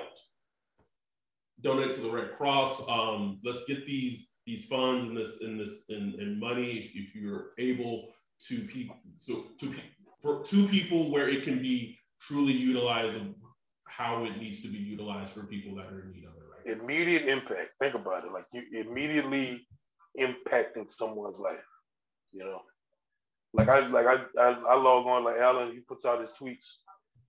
donate 1.63 1.95
to 1.95 2.01
the 2.01 2.11
Red 2.11 2.37
Cross. 2.37 2.89
Um, 2.89 3.41
let's 3.45 3.65
get 3.67 3.87
these 3.87 4.31
these 4.47 4.65
funds 4.65 5.07
and 5.07 5.17
this 5.17 5.39
in 5.41 5.57
this 5.57 5.85
in, 5.89 6.15
in 6.21 6.39
money 6.41 6.91
if, 6.95 7.09
if 7.09 7.15
you're 7.15 7.51
able 7.59 8.09
to 8.49 8.59
people 8.63 8.97
so 9.19 9.45
to 9.61 9.73
for 10.21 10.43
two 10.45 10.67
people 10.67 11.13
where 11.13 11.29
it 11.29 11.45
can 11.45 11.63
be 11.63 11.97
truly 12.21 12.53
utilized 12.53 13.17
and 13.17 13.37
how 13.85 14.25
it 14.25 14.37
needs 14.39 14.63
to 14.63 14.69
be 14.69 14.79
utilized 14.79 15.33
for 15.33 15.45
people 15.45 15.77
that 15.77 15.87
are 15.87 16.03
in 16.03 16.11
need 16.13 16.25
of 16.25 16.33
it 16.35 16.71
right? 16.71 16.81
Immediate 16.81 17.29
impact. 17.29 17.71
Think 17.81 17.95
about 17.95 18.25
it. 18.25 18.33
Like 18.33 18.47
you 18.53 18.65
immediately 18.81 19.65
impacting 20.19 20.91
someone's 20.91 21.39
life 21.39 21.59
you 22.33 22.45
know? 22.45 22.61
Like 23.55 23.69
i 23.69 23.87
like 23.87 24.07
i 24.07 24.17
i, 24.41 24.51
I 24.51 24.77
log 24.77 25.07
on 25.07 25.25
like 25.25 25.37
alan 25.37 25.73
he 25.73 25.81
puts 25.81 26.07
out 26.07 26.23
his 26.23 26.31
tweets 26.31 26.79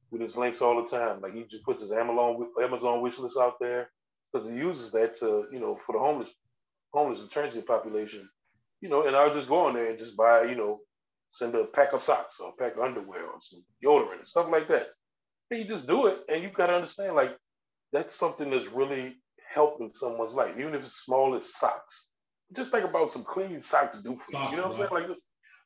with 0.10 0.22
his 0.22 0.38
links 0.38 0.62
all 0.62 0.82
the 0.82 0.88
time. 0.88 1.22
Like 1.22 1.34
he 1.34 1.44
just 1.44 1.64
puts 1.64 1.82
his 1.82 1.92
amazon 1.92 2.48
amazon 2.62 3.02
wish 3.02 3.20
list 3.20 3.38
out 3.40 3.60
there 3.60 3.90
because 4.34 4.50
he 4.50 4.56
uses 4.56 4.92
that 4.92 5.16
to 5.16 5.46
you 5.52 5.60
know 5.60 5.76
for 5.76 5.94
the 5.94 6.00
homeless 6.00 6.34
homeless 6.94 7.22
and 7.22 7.32
transient 7.32 7.68
population 7.68 8.28
you 8.82 8.90
know 8.90 9.06
and 9.06 9.16
i'll 9.16 9.34
just 9.34 9.50
go 9.50 9.68
on 9.68 9.74
there 9.74 9.90
and 9.90 10.00
just 10.00 10.18
buy 10.18 10.44
you 10.44 10.56
know 10.56 10.80
send 11.34 11.56
a 11.56 11.66
pack 11.66 11.94
of 11.94 12.02
socks 12.02 12.40
or 12.40 12.50
a 12.50 12.64
pack 12.64 12.76
of 12.76 12.84
underwear 12.84 13.26
or 13.26 13.40
some 13.42 13.64
deodorant 13.84 14.20
and 14.20 14.28
stuff 14.28 14.50
like 14.52 14.68
that. 14.68 14.88
And 15.50 15.60
you 15.60 15.66
just 15.66 15.88
do 15.88 16.08
it, 16.08 16.18
and 16.30 16.44
you've 16.44 16.54
got 16.54 16.68
to 16.68 16.76
understand, 16.76 17.16
like 17.16 17.36
that's 17.92 18.16
something 18.16 18.50
that's 18.50 18.68
really 18.68 19.16
helping 19.54 19.90
someone's 19.90 20.34
life, 20.34 20.58
even 20.58 20.76
if 20.76 20.84
it's 20.84 21.04
small 21.04 21.36
as 21.36 21.56
socks. 21.56 22.10
Just 22.56 22.72
think 22.72 22.86
about 22.86 23.10
some 23.10 23.24
clean 23.24 23.60
socks 23.60 24.00
do 24.00 24.16
for 24.16 24.32
socks, 24.32 24.46
you. 24.46 24.50
You 24.52 24.56
know 24.58 24.70
what 24.70 24.80
I'm 24.80 24.90
saying? 24.90 25.10
Like 25.10 25.18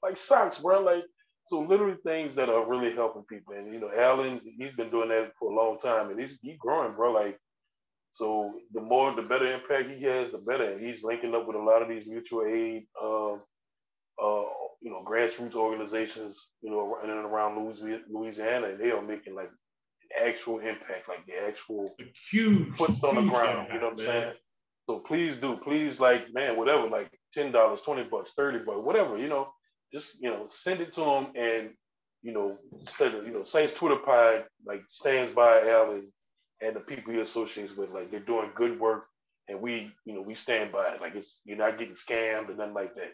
like 0.03 0.17
socks, 0.17 0.59
bro. 0.59 0.81
Like 0.81 1.03
so, 1.43 1.59
literally 1.59 1.97
things 2.05 2.35
that 2.35 2.49
are 2.49 2.67
really 2.67 2.93
helping 2.93 3.23
people. 3.23 3.53
And 3.53 3.73
you 3.73 3.79
know, 3.79 3.91
Alan, 3.93 4.41
he's 4.57 4.75
been 4.75 4.89
doing 4.89 5.09
that 5.09 5.33
for 5.37 5.51
a 5.51 5.55
long 5.55 5.77
time, 5.79 6.09
and 6.09 6.19
he's 6.19 6.39
he's 6.41 6.57
growing, 6.57 6.95
bro. 6.95 7.11
Like 7.11 7.35
so, 8.11 8.51
the 8.73 8.81
more, 8.81 9.13
the 9.13 9.21
better 9.21 9.51
impact 9.51 9.89
he 9.89 10.03
has, 10.03 10.31
the 10.31 10.39
better. 10.39 10.77
He's 10.77 11.03
linking 11.03 11.35
up 11.35 11.47
with 11.47 11.55
a 11.55 11.59
lot 11.59 11.81
of 11.81 11.89
these 11.89 12.07
mutual 12.07 12.45
aid. 12.45 12.87
Um, 13.01 13.41
uh, 14.21 14.43
you 14.81 14.91
know, 14.91 15.03
grassroots 15.03 15.55
organizations, 15.55 16.49
you 16.61 16.71
know, 16.71 16.97
in 17.03 17.09
and 17.09 17.19
around 17.19 17.55
Louisiana, 18.09 18.67
and 18.67 18.79
they 18.79 18.91
are 18.91 19.01
making 19.01 19.35
like 19.35 19.49
actual 20.19 20.59
impact, 20.59 21.07
like 21.07 21.25
the 21.25 21.47
actual 21.47 21.93
a 21.99 22.03
huge 22.31 22.69
foot 22.69 22.91
on 23.03 23.15
the 23.15 23.29
ground. 23.29 23.67
Impact, 23.69 23.73
you 23.73 23.79
know 23.79 23.89
what 23.89 23.99
I'm 23.99 24.05
saying? 24.05 24.33
So 24.89 24.99
please 24.99 25.35
do, 25.35 25.57
please, 25.57 25.99
like, 25.99 26.33
man, 26.33 26.57
whatever, 26.57 26.87
like 26.87 27.11
ten 27.33 27.51
dollars, 27.51 27.81
twenty 27.81 28.03
bucks, 28.03 28.33
thirty 28.33 28.59
bucks, 28.59 28.83
whatever, 28.83 29.17
you 29.17 29.27
know, 29.27 29.47
just 29.93 30.21
you 30.21 30.29
know, 30.29 30.45
send 30.47 30.81
it 30.81 30.93
to 30.93 31.01
them, 31.01 31.27
and 31.35 31.71
you 32.23 32.33
know, 32.33 32.57
instead 32.79 33.13
of 33.13 33.25
you 33.25 33.33
know, 33.33 33.43
Saints 33.43 33.73
Twitter 33.73 33.97
Pod 33.97 34.45
like 34.65 34.81
stands 34.89 35.33
by 35.33 35.59
and 35.59 36.03
the 36.61 36.79
people 36.79 37.13
he 37.13 37.19
associates 37.19 37.75
with, 37.75 37.91
like 37.91 38.11
they're 38.11 38.19
doing 38.19 38.51
good 38.55 38.79
work, 38.79 39.05
and 39.47 39.61
we, 39.61 39.91
you 40.05 40.13
know, 40.13 40.21
we 40.21 40.33
stand 40.33 40.71
by 40.71 40.93
it. 40.93 41.01
Like 41.01 41.15
it's 41.15 41.41
you're 41.45 41.57
not 41.57 41.77
getting 41.77 41.93
scammed 41.93 42.49
and 42.49 42.57
nothing 42.57 42.73
like 42.73 42.95
that. 42.95 43.13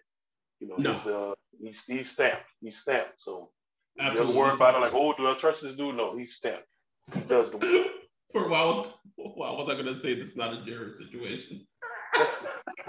You 0.60 0.68
know, 0.70 0.76
no. 0.78 0.94
he's 0.94 1.08
uh 1.08 1.34
he's 1.62 1.84
he's 1.86 2.12
stamped. 2.12 2.46
He's 2.62 2.78
stamped. 2.78 3.16
So 3.18 3.52
Absolutely. 4.00 4.34
you 4.34 4.40
ever 4.40 4.40
worry 4.40 4.56
about 4.56 4.76
it 4.76 4.80
like, 4.80 4.94
oh, 4.94 5.14
do 5.14 5.30
I 5.30 5.34
trust 5.36 5.62
this 5.62 5.76
dude? 5.76 5.96
No, 5.96 6.18
he's 6.18 6.36
stamped. 6.36 6.68
He 7.14 7.20
does 7.22 7.52
the 7.52 7.58
work. 7.58 7.88
For 8.32 8.46
a 8.46 8.50
while, 8.50 9.00
why 9.16 9.52
was 9.52 9.70
I 9.70 9.76
gonna 9.76 10.00
say 10.00 10.16
this 10.16 10.30
is 10.30 10.38
not 10.38 10.54
a 10.54 10.66
Jared 10.66 10.96
situation? 10.96 11.68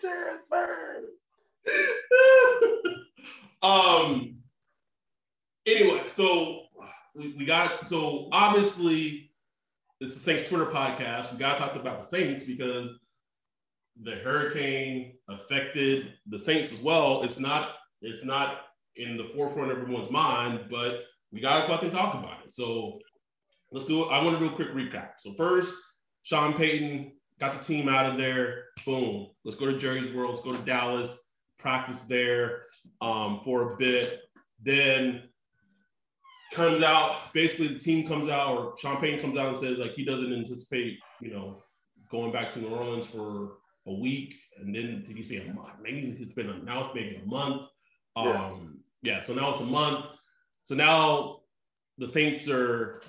Jared 0.00 0.40
Bird. 0.48 1.04
um 3.62 4.36
anyway, 5.66 6.02
so 6.12 6.65
we, 7.16 7.34
we 7.38 7.44
got 7.44 7.88
so 7.88 8.28
obviously 8.32 9.30
it's 10.00 10.14
the 10.14 10.20
Saints 10.20 10.48
Twitter 10.48 10.66
podcast. 10.66 11.32
We 11.32 11.38
got 11.38 11.56
to 11.56 11.62
talk 11.62 11.74
about 11.74 12.00
the 12.00 12.06
Saints 12.06 12.44
because 12.44 12.90
the 14.02 14.16
hurricane 14.16 15.14
affected 15.28 16.12
the 16.26 16.38
Saints 16.38 16.72
as 16.72 16.80
well. 16.80 17.22
It's 17.22 17.38
not 17.38 17.70
it's 18.02 18.24
not 18.24 18.58
in 18.96 19.16
the 19.16 19.30
forefront 19.34 19.70
of 19.72 19.78
everyone's 19.78 20.10
mind, 20.10 20.66
but 20.70 21.04
we 21.32 21.40
gotta 21.40 21.66
fucking 21.66 21.90
talk 21.90 22.14
about 22.14 22.44
it. 22.44 22.52
So 22.52 22.98
let's 23.72 23.86
do 23.86 24.04
it. 24.04 24.12
I 24.12 24.22
want 24.22 24.38
to 24.38 24.46
do 24.46 24.52
a 24.52 24.54
quick 24.54 24.72
recap. 24.72 25.12
So 25.18 25.32
first, 25.34 25.76
Sean 26.22 26.52
Payton 26.54 27.12
got 27.40 27.58
the 27.60 27.64
team 27.64 27.88
out 27.88 28.06
of 28.06 28.18
there. 28.18 28.64
Boom. 28.84 29.28
Let's 29.44 29.56
go 29.56 29.66
to 29.66 29.78
Jerry's 29.78 30.12
World. 30.12 30.30
Let's 30.30 30.44
go 30.44 30.52
to 30.52 30.62
Dallas. 30.62 31.18
Practice 31.58 32.02
there. 32.02 32.64
um, 33.00 33.40
for 33.44 33.72
a 33.72 33.76
bit. 33.76 34.20
Then 34.62 35.24
comes 36.52 36.82
out, 36.82 37.32
basically 37.32 37.68
the 37.68 37.78
team 37.78 38.06
comes 38.06 38.28
out, 38.28 38.56
or 38.56 38.96
Payton 39.00 39.20
comes 39.20 39.38
out 39.38 39.48
and 39.48 39.56
says 39.56 39.78
like 39.78 39.92
he 39.92 40.04
doesn't 40.04 40.32
anticipate, 40.32 40.98
you 41.20 41.32
know, 41.32 41.62
going 42.10 42.32
back 42.32 42.52
to 42.52 42.60
New 42.60 42.68
Orleans 42.68 43.06
for 43.06 43.58
a 43.86 43.92
week. 43.92 44.34
And 44.58 44.74
then 44.74 45.04
did 45.06 45.16
he 45.16 45.22
say 45.22 45.46
a 45.46 45.52
month? 45.52 45.74
Maybe 45.82 46.00
it's 46.00 46.32
been 46.32 46.50
announced 46.50 46.94
maybe 46.94 47.20
a 47.22 47.28
month. 47.28 47.62
Um, 48.14 48.82
yeah. 49.02 49.18
yeah, 49.18 49.24
so 49.24 49.34
now 49.34 49.50
it's 49.50 49.60
a 49.60 49.64
month. 49.64 50.06
So 50.64 50.74
now 50.74 51.40
the 51.98 52.06
Saints 52.06 52.48
are 52.48 53.02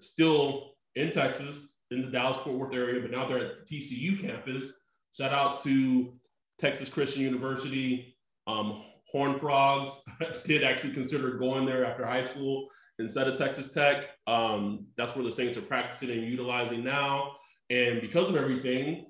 still 0.00 0.72
in 0.94 1.10
Texas, 1.10 1.82
in 1.90 2.04
the 2.04 2.10
Dallas 2.10 2.36
Fort 2.38 2.56
Worth 2.56 2.74
area, 2.74 3.00
but 3.00 3.10
now 3.10 3.26
they're 3.26 3.38
at 3.38 3.66
the 3.66 3.80
TCU 3.80 4.20
campus. 4.20 4.72
Shout 5.16 5.32
out 5.32 5.62
to 5.62 6.14
Texas 6.58 6.88
Christian 6.88 7.22
University. 7.22 8.16
Um, 8.46 8.80
Horn 9.12 9.38
Frogs 9.38 9.92
did 10.44 10.64
actually 10.64 10.94
consider 10.94 11.32
going 11.32 11.66
there 11.66 11.84
after 11.84 12.04
high 12.04 12.24
school 12.24 12.68
instead 12.98 13.28
of 13.28 13.36
Texas 13.36 13.72
Tech. 13.72 14.08
Um, 14.26 14.86
that's 14.96 15.14
where 15.14 15.24
the 15.24 15.30
Saints 15.30 15.58
are 15.58 15.62
practicing 15.62 16.10
and 16.10 16.22
utilizing 16.22 16.82
now. 16.82 17.36
And 17.68 18.00
because 18.00 18.30
of 18.30 18.36
everything, 18.36 19.06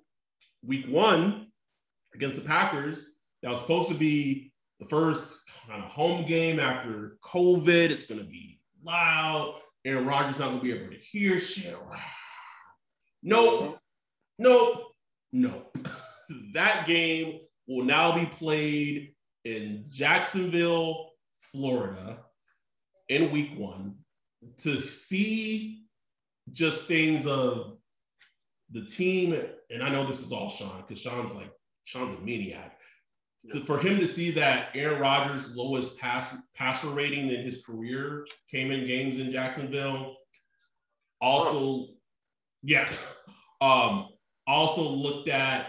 week 0.64 0.86
one 0.88 1.48
against 2.14 2.40
the 2.40 2.46
Packers, 2.46 3.14
that 3.42 3.50
was 3.50 3.60
supposed 3.60 3.88
to 3.88 3.94
be 3.94 4.52
the 4.80 4.86
first 4.88 5.40
kind 5.68 5.82
of 5.82 5.90
home 5.90 6.26
game 6.26 6.58
after 6.58 7.18
COVID. 7.24 7.90
It's 7.90 8.04
going 8.04 8.20
to 8.20 8.26
be 8.26 8.60
loud. 8.84 9.54
Aaron 9.84 10.06
Rodgers 10.06 10.38
not 10.38 10.48
going 10.48 10.58
to 10.58 10.64
be 10.64 10.72
able 10.72 10.92
to 10.92 10.98
hear 10.98 11.38
shit. 11.38 11.76
Nope. 13.24 13.78
Nope. 14.36 14.96
Nope. 15.32 15.78
that 16.54 16.88
game 16.88 17.38
will 17.68 17.84
now 17.84 18.16
be 18.16 18.26
played 18.26 19.11
in 19.44 19.84
Jacksonville, 19.90 21.10
Florida 21.40 22.18
in 23.08 23.30
week 23.30 23.58
one 23.58 23.96
to 24.58 24.80
see 24.80 25.84
just 26.52 26.86
things 26.86 27.26
of 27.26 27.78
the 28.70 28.84
team. 28.84 29.38
And 29.70 29.82
I 29.82 29.90
know 29.90 30.06
this 30.06 30.20
is 30.20 30.32
all 30.32 30.48
Sean 30.48 30.82
because 30.82 31.00
Sean's 31.00 31.34
like, 31.34 31.50
Sean's 31.84 32.12
a 32.12 32.18
maniac. 32.18 32.78
Yeah. 33.44 33.64
For 33.64 33.78
him 33.78 33.98
to 33.98 34.06
see 34.06 34.30
that 34.32 34.68
Aaron 34.74 35.00
Rodgers' 35.00 35.54
lowest 35.56 35.98
pass, 35.98 36.32
passer 36.54 36.88
rating 36.88 37.28
in 37.28 37.42
his 37.42 37.64
career 37.64 38.24
came 38.50 38.70
in 38.70 38.86
games 38.86 39.18
in 39.18 39.32
Jacksonville. 39.32 40.16
Also, 41.20 41.58
oh. 41.58 41.86
yeah. 42.62 42.88
Um, 43.60 44.08
also 44.44 44.82
looked 44.82 45.28
at 45.28 45.68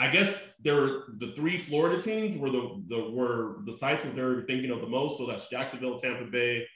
I 0.00 0.08
guess 0.08 0.49
there 0.62 0.76
were 0.76 1.04
the 1.18 1.32
three 1.32 1.58
Florida 1.58 2.02
teams 2.02 2.38
were 2.38 2.50
the, 2.50 2.82
the 2.88 3.10
were 3.10 3.58
the 3.64 3.72
sites 3.72 4.04
where 4.04 4.12
they 4.12 4.22
were 4.22 4.44
thinking 4.46 4.70
of 4.70 4.80
the 4.80 4.86
most. 4.86 5.18
So 5.18 5.26
that's 5.26 5.48
Jacksonville, 5.48 5.98
Tampa 5.98 6.30
Bay, 6.30 6.66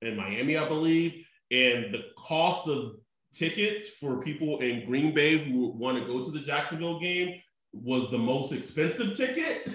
and 0.00 0.16
Miami, 0.16 0.56
I 0.56 0.68
believe. 0.68 1.24
And 1.50 1.92
the 1.92 2.04
cost 2.16 2.68
of 2.68 2.94
tickets 3.32 3.88
for 3.88 4.22
people 4.22 4.60
in 4.60 4.86
Green 4.86 5.12
Bay 5.14 5.38
who 5.38 5.72
want 5.72 5.98
to 5.98 6.06
go 6.06 6.22
to 6.22 6.30
the 6.30 6.40
Jacksonville 6.40 7.00
game 7.00 7.40
was 7.72 8.10
the 8.10 8.18
most 8.18 8.52
expensive 8.52 9.16
ticket. 9.16 9.68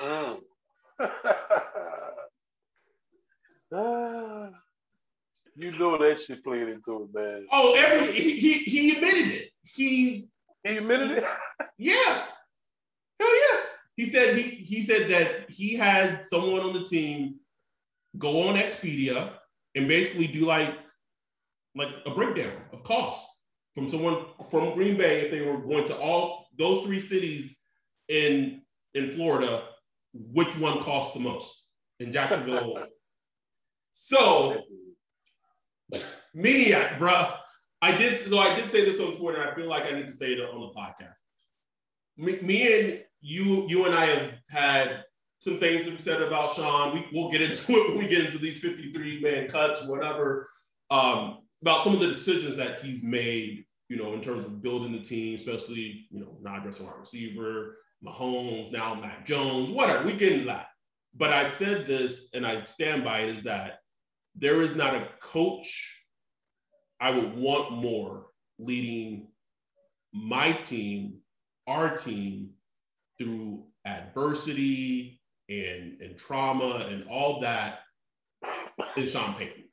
Mm. 0.00 0.40
you 5.56 5.72
know 5.78 5.98
that 5.98 6.20
shit 6.20 6.44
played 6.44 6.68
into 6.68 7.04
it, 7.04 7.14
man. 7.14 7.46
Oh, 7.50 7.74
every 7.76 8.12
he, 8.12 8.32
he, 8.32 8.52
he 8.52 8.96
admitted 8.96 9.32
it. 9.32 9.50
He 9.62 10.28
he 10.64 10.76
admitted 10.76 11.12
it. 11.12 11.24
yeah. 11.78 12.24
He 13.96 14.08
said 14.08 14.36
he 14.36 14.42
he 14.42 14.82
said 14.82 15.10
that 15.10 15.50
he 15.50 15.74
had 15.74 16.26
someone 16.26 16.60
on 16.60 16.72
the 16.72 16.84
team 16.84 17.40
go 18.18 18.48
on 18.48 18.56
Expedia 18.56 19.32
and 19.74 19.88
basically 19.88 20.26
do 20.26 20.46
like 20.46 20.74
like 21.74 21.88
a 22.06 22.10
breakdown 22.10 22.52
of 22.72 22.82
cost 22.84 23.26
from 23.74 23.88
someone 23.88 24.24
from 24.50 24.74
Green 24.74 24.96
Bay 24.96 25.22
if 25.22 25.30
they 25.30 25.42
were 25.42 25.58
going 25.58 25.86
to 25.86 25.96
all 25.98 26.46
those 26.58 26.84
three 26.84 27.00
cities 27.00 27.58
in 28.08 28.62
in 28.94 29.12
Florida, 29.12 29.64
which 30.14 30.56
one 30.58 30.82
costs 30.82 31.14
the 31.14 31.20
most 31.20 31.68
in 32.00 32.12
Jacksonville? 32.12 32.86
so 33.92 34.62
maniac, 36.34 36.98
bruh. 36.98 37.36
I 37.80 37.96
did 37.96 38.16
so 38.16 38.38
I 38.38 38.54
did 38.54 38.70
say 38.70 38.84
this 38.84 39.00
on 39.00 39.16
Twitter. 39.16 39.46
I 39.46 39.54
feel 39.54 39.68
like 39.68 39.84
I 39.84 39.96
need 39.96 40.06
to 40.06 40.12
say 40.12 40.32
it 40.32 40.40
on 40.40 40.60
the 40.60 40.78
podcast. 40.78 41.18
Me, 42.16 42.38
me 42.40 42.80
and 42.80 43.02
you 43.22 43.66
you 43.68 43.86
and 43.86 43.94
I 43.94 44.06
have 44.06 44.32
had 44.48 45.04
some 45.38 45.58
things 45.58 45.86
to 45.86 45.92
be 45.92 45.98
said 45.98 46.22
about 46.22 46.54
Sean. 46.54 46.94
We, 46.94 47.06
we'll 47.12 47.30
get 47.30 47.42
into 47.42 47.72
it 47.72 47.88
when 47.88 47.98
we 47.98 48.08
get 48.08 48.24
into 48.24 48.38
these 48.38 48.60
53 48.60 49.20
man 49.22 49.48
cuts, 49.48 49.86
whatever, 49.86 50.48
um, 50.90 51.38
about 51.62 51.82
some 51.82 51.94
of 51.94 52.00
the 52.00 52.06
decisions 52.06 52.56
that 52.56 52.80
he's 52.80 53.02
made, 53.02 53.64
you 53.88 53.96
know, 53.96 54.12
in 54.12 54.20
terms 54.20 54.44
of 54.44 54.62
building 54.62 54.92
the 54.92 55.00
team, 55.00 55.34
especially, 55.34 56.06
you 56.10 56.20
know, 56.20 56.36
not 56.40 56.58
addressing 56.58 56.86
wide 56.86 56.98
receiver, 56.98 57.78
Mahomes, 58.04 58.70
now 58.72 58.94
Mac 58.94 59.26
Jones, 59.26 59.70
whatever. 59.70 60.04
We 60.04 60.12
get 60.12 60.32
into 60.32 60.44
that. 60.46 60.66
But 61.14 61.32
I 61.32 61.50
said 61.50 61.86
this 61.86 62.28
and 62.34 62.46
I 62.46 62.62
stand 62.64 63.04
by 63.04 63.20
it 63.20 63.30
is 63.30 63.42
that 63.42 63.78
there 64.34 64.62
is 64.62 64.76
not 64.76 64.94
a 64.94 65.08
coach 65.20 66.04
I 67.00 67.10
would 67.10 67.36
want 67.36 67.72
more 67.72 68.26
leading 68.58 69.28
my 70.12 70.52
team, 70.52 71.18
our 71.66 71.96
team, 71.96 72.50
through 73.18 73.64
adversity 73.84 75.20
and, 75.48 76.00
and 76.00 76.16
trauma 76.16 76.86
and 76.90 77.08
all 77.08 77.40
that 77.40 77.80
is 78.96 79.12
Sean 79.12 79.34
Payton. 79.34 79.64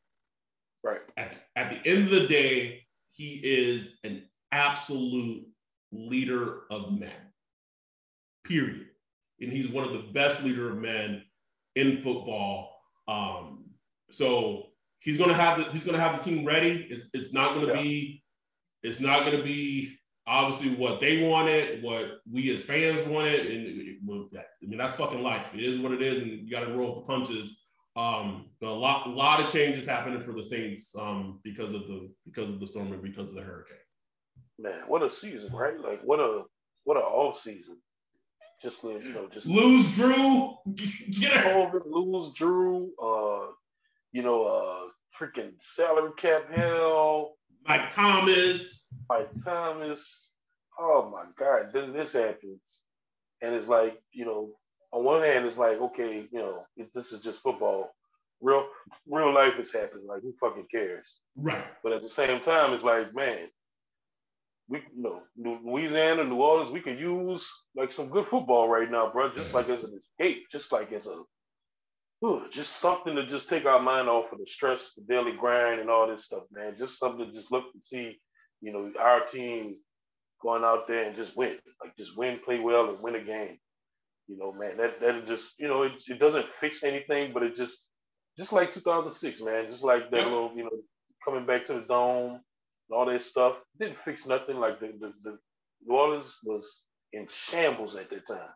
Right. 0.83 0.99
At, 1.17 1.33
at 1.55 1.69
the 1.69 1.89
end 1.89 2.05
of 2.05 2.11
the 2.11 2.27
day, 2.27 2.83
he 3.11 3.41
is 3.43 3.97
an 4.03 4.23
absolute 4.51 5.45
leader 5.91 6.61
of 6.71 6.97
men, 6.97 7.11
period. 8.45 8.87
And 9.41 9.51
he's 9.51 9.69
one 9.69 9.85
of 9.85 9.93
the 9.93 10.11
best 10.13 10.43
leader 10.43 10.69
of 10.71 10.77
men 10.77 11.23
in 11.75 12.01
football. 12.01 12.75
Um, 13.07 13.65
so 14.11 14.67
he's 14.99 15.17
gonna 15.17 15.33
have 15.33 15.57
the 15.57 15.65
he's 15.65 15.83
gonna 15.83 15.99
have 15.99 16.17
the 16.17 16.29
team 16.29 16.45
ready. 16.45 16.87
It's 16.89 17.09
it's 17.13 17.33
not 17.33 17.55
gonna 17.55 17.67
yeah. 17.67 17.81
be 17.81 18.23
it's 18.83 18.99
not 18.99 19.25
gonna 19.25 19.43
be 19.43 19.98
obviously 20.29 20.75
what 20.75 21.01
they 21.01 21.23
wanted, 21.23 21.81
what 21.83 22.21
we 22.31 22.53
as 22.53 22.63
fans 22.63 23.05
wanted, 23.07 23.47
and 23.47 23.97
I 24.33 24.65
mean 24.65 24.77
that's 24.77 24.95
fucking 24.95 25.23
life. 25.23 25.47
It 25.53 25.63
is 25.63 25.79
what 25.79 25.91
it 25.91 26.01
is, 26.01 26.21
and 26.21 26.31
you 26.31 26.49
got 26.49 26.65
to 26.65 26.73
roll 26.73 26.95
with 26.95 27.07
the 27.07 27.13
punches. 27.13 27.57
Um, 27.95 28.45
a 28.61 28.65
lot, 28.67 29.07
a 29.07 29.09
lot 29.09 29.43
of 29.43 29.51
changes 29.51 29.85
happening 29.85 30.21
for 30.21 30.31
the 30.31 30.43
Saints 30.43 30.95
um, 30.97 31.39
because 31.43 31.73
of 31.73 31.81
the 31.87 32.09
because 32.25 32.49
of 32.49 32.59
the 32.59 32.67
storm 32.67 32.93
and 32.93 33.01
because 33.01 33.29
of 33.29 33.35
the 33.35 33.41
hurricane. 33.41 33.77
Man, 34.59 34.83
what 34.87 35.01
a 35.01 35.09
season, 35.09 35.51
right? 35.51 35.79
Like 35.79 36.01
what 36.03 36.19
a 36.19 36.43
what 36.83 36.97
a 36.97 37.01
off 37.01 37.37
season. 37.37 37.77
Just 38.61 38.83
you 38.83 39.13
know, 39.13 39.27
just 39.29 39.47
lose 39.47 39.91
Drew, 39.95 40.53
get 40.75 41.45
COVID, 41.45 41.81
lose 41.85 42.31
Drew. 42.33 42.91
Uh, 43.01 43.51
you 44.11 44.21
know, 44.21 44.43
uh, 44.43 44.89
freaking 45.17 45.53
salary 45.59 46.11
cap 46.17 46.53
hell. 46.53 47.35
Mike 47.69 47.91
Thomas. 47.91 48.87
Mike 49.07 49.29
Thomas. 49.45 50.31
Oh 50.79 51.07
my 51.11 51.25
God, 51.37 51.67
then 51.71 51.93
this 51.93 52.13
happens. 52.13 52.81
And 53.43 53.53
it's 53.53 53.67
like, 53.67 54.01
you 54.11 54.25
know, 54.25 54.49
on 54.91 55.03
one 55.03 55.21
hand, 55.21 55.45
it's 55.45 55.57
like, 55.57 55.79
okay, 55.79 56.27
you 56.31 56.39
know, 56.39 56.63
this 56.75 57.13
is 57.13 57.21
just 57.21 57.41
football. 57.41 57.91
Real 58.41 58.67
real 59.07 59.33
life 59.33 59.59
is 59.59 59.71
happening. 59.71 60.07
Like, 60.07 60.23
who 60.23 60.33
fucking 60.39 60.65
cares? 60.71 61.19
Right. 61.35 61.63
But 61.83 61.93
at 61.93 62.01
the 62.01 62.09
same 62.09 62.39
time, 62.39 62.73
it's 62.73 62.83
like, 62.83 63.13
man, 63.13 63.49
we 64.67 64.79
you 64.95 65.03
know, 65.03 65.21
Louisiana, 65.37 66.23
New 66.23 66.41
Orleans, 66.41 66.71
we 66.71 66.81
could 66.81 66.97
use 66.97 67.47
like 67.75 67.91
some 67.91 68.09
good 68.09 68.25
football 68.25 68.67
right 68.67 68.89
now, 68.89 69.11
bro. 69.11 69.29
Just 69.29 69.53
like 69.53 69.69
as 69.69 69.83
an 69.83 69.95
escape, 69.95 70.45
just 70.51 70.71
like 70.71 70.91
as 70.91 71.05
a 71.05 71.21
whew, 72.19 72.45
just 72.51 72.77
something 72.77 73.15
to 73.15 73.25
just 73.25 73.49
take 73.49 73.65
our 73.65 73.79
mind 73.79 74.09
off 74.09 74.31
of 74.31 74.39
the 74.39 74.45
stress, 74.45 74.93
the 74.93 75.03
daily 75.03 75.31
grind, 75.31 75.79
and 75.79 75.89
all 75.89 76.07
this 76.07 76.25
stuff, 76.25 76.43
man. 76.51 76.75
Just 76.77 76.99
something 76.99 77.25
to 77.25 77.31
just 77.31 77.51
look 77.51 77.65
and 77.73 77.83
see, 77.83 78.19
you 78.61 78.73
know, 78.73 78.91
our 78.99 79.21
team 79.21 79.77
going 80.41 80.63
out 80.63 80.87
there 80.87 81.05
and 81.05 81.15
just 81.15 81.35
win, 81.35 81.57
like 81.81 81.95
just 81.97 82.17
win, 82.17 82.39
play 82.43 82.59
well, 82.59 82.89
and 82.89 83.01
win 83.01 83.15
a 83.15 83.23
game. 83.23 83.57
You 84.27 84.37
know, 84.37 84.51
man, 84.51 84.77
that 84.77 84.99
that 84.99 85.27
just, 85.27 85.59
you 85.59 85.67
know, 85.67 85.83
it, 85.83 85.93
it 86.07 86.19
doesn't 86.19 86.45
fix 86.45 86.83
anything, 86.83 87.33
but 87.33 87.43
it 87.43 87.55
just, 87.55 87.89
just 88.37 88.53
like 88.53 88.71
2006, 88.71 89.41
man, 89.41 89.65
just 89.65 89.83
like 89.83 90.11
that 90.11 90.23
little, 90.25 90.51
you 90.55 90.63
know, 90.63 90.69
coming 91.23 91.45
back 91.45 91.65
to 91.65 91.73
the 91.73 91.81
dome 91.81 92.33
and 92.33 92.41
all 92.91 93.05
that 93.05 93.21
stuff, 93.21 93.61
didn't 93.79 93.97
fix 93.97 94.27
nothing. 94.27 94.57
Like 94.57 94.79
the 94.79 94.87
the, 94.87 95.13
the 95.23 95.37
New 95.85 95.95
Orleans 95.95 96.35
was 96.43 96.83
in 97.13 97.27
shambles 97.27 97.95
at 97.95 98.09
that 98.09 98.27
time. 98.27 98.49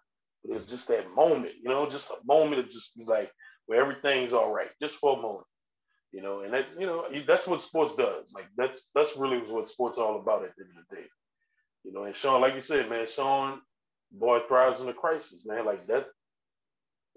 It 0.44 0.54
was 0.54 0.68
mm. 0.68 0.72
just 0.72 0.88
that 0.90 1.06
moment, 1.16 1.54
you 1.62 1.70
know, 1.70 1.90
just 1.90 2.12
a 2.12 2.18
moment 2.26 2.60
of 2.60 2.70
just 2.70 3.00
like 3.06 3.32
where 3.66 3.82
everything's 3.82 4.34
all 4.34 4.54
right, 4.54 4.70
just 4.82 4.96
for 4.96 5.18
a 5.18 5.22
moment. 5.22 5.46
You 6.12 6.22
know, 6.22 6.42
and 6.42 6.54
that 6.54 6.66
you 6.80 6.86
know 6.86 7.06
that's 7.26 7.48
what 7.48 7.62
sports 7.62 7.96
does. 7.96 8.32
Like 8.34 8.48
that's 8.56 8.92
that's 8.94 9.18
really 9.18 9.40
what 9.40 9.68
sports 9.68 9.98
all 9.98 10.22
about 10.22 10.44
at 10.44 10.56
the 10.56 10.64
end 10.64 10.78
of 10.78 10.86
the 10.90 10.96
day. 10.98 11.08
You 11.84 11.92
know, 11.92 12.04
and 12.04 12.16
Sean, 12.16 12.42
like 12.42 12.56
you 12.56 12.62
said, 12.62 12.90
man, 12.90 13.08
Sean, 13.08 13.60
boy 14.12 14.40
thrives 14.48 14.82
in 14.82 14.88
a 14.88 14.94
crisis, 14.94 15.44
man. 15.46 15.66
Like 15.66 15.88
that's 15.88 16.08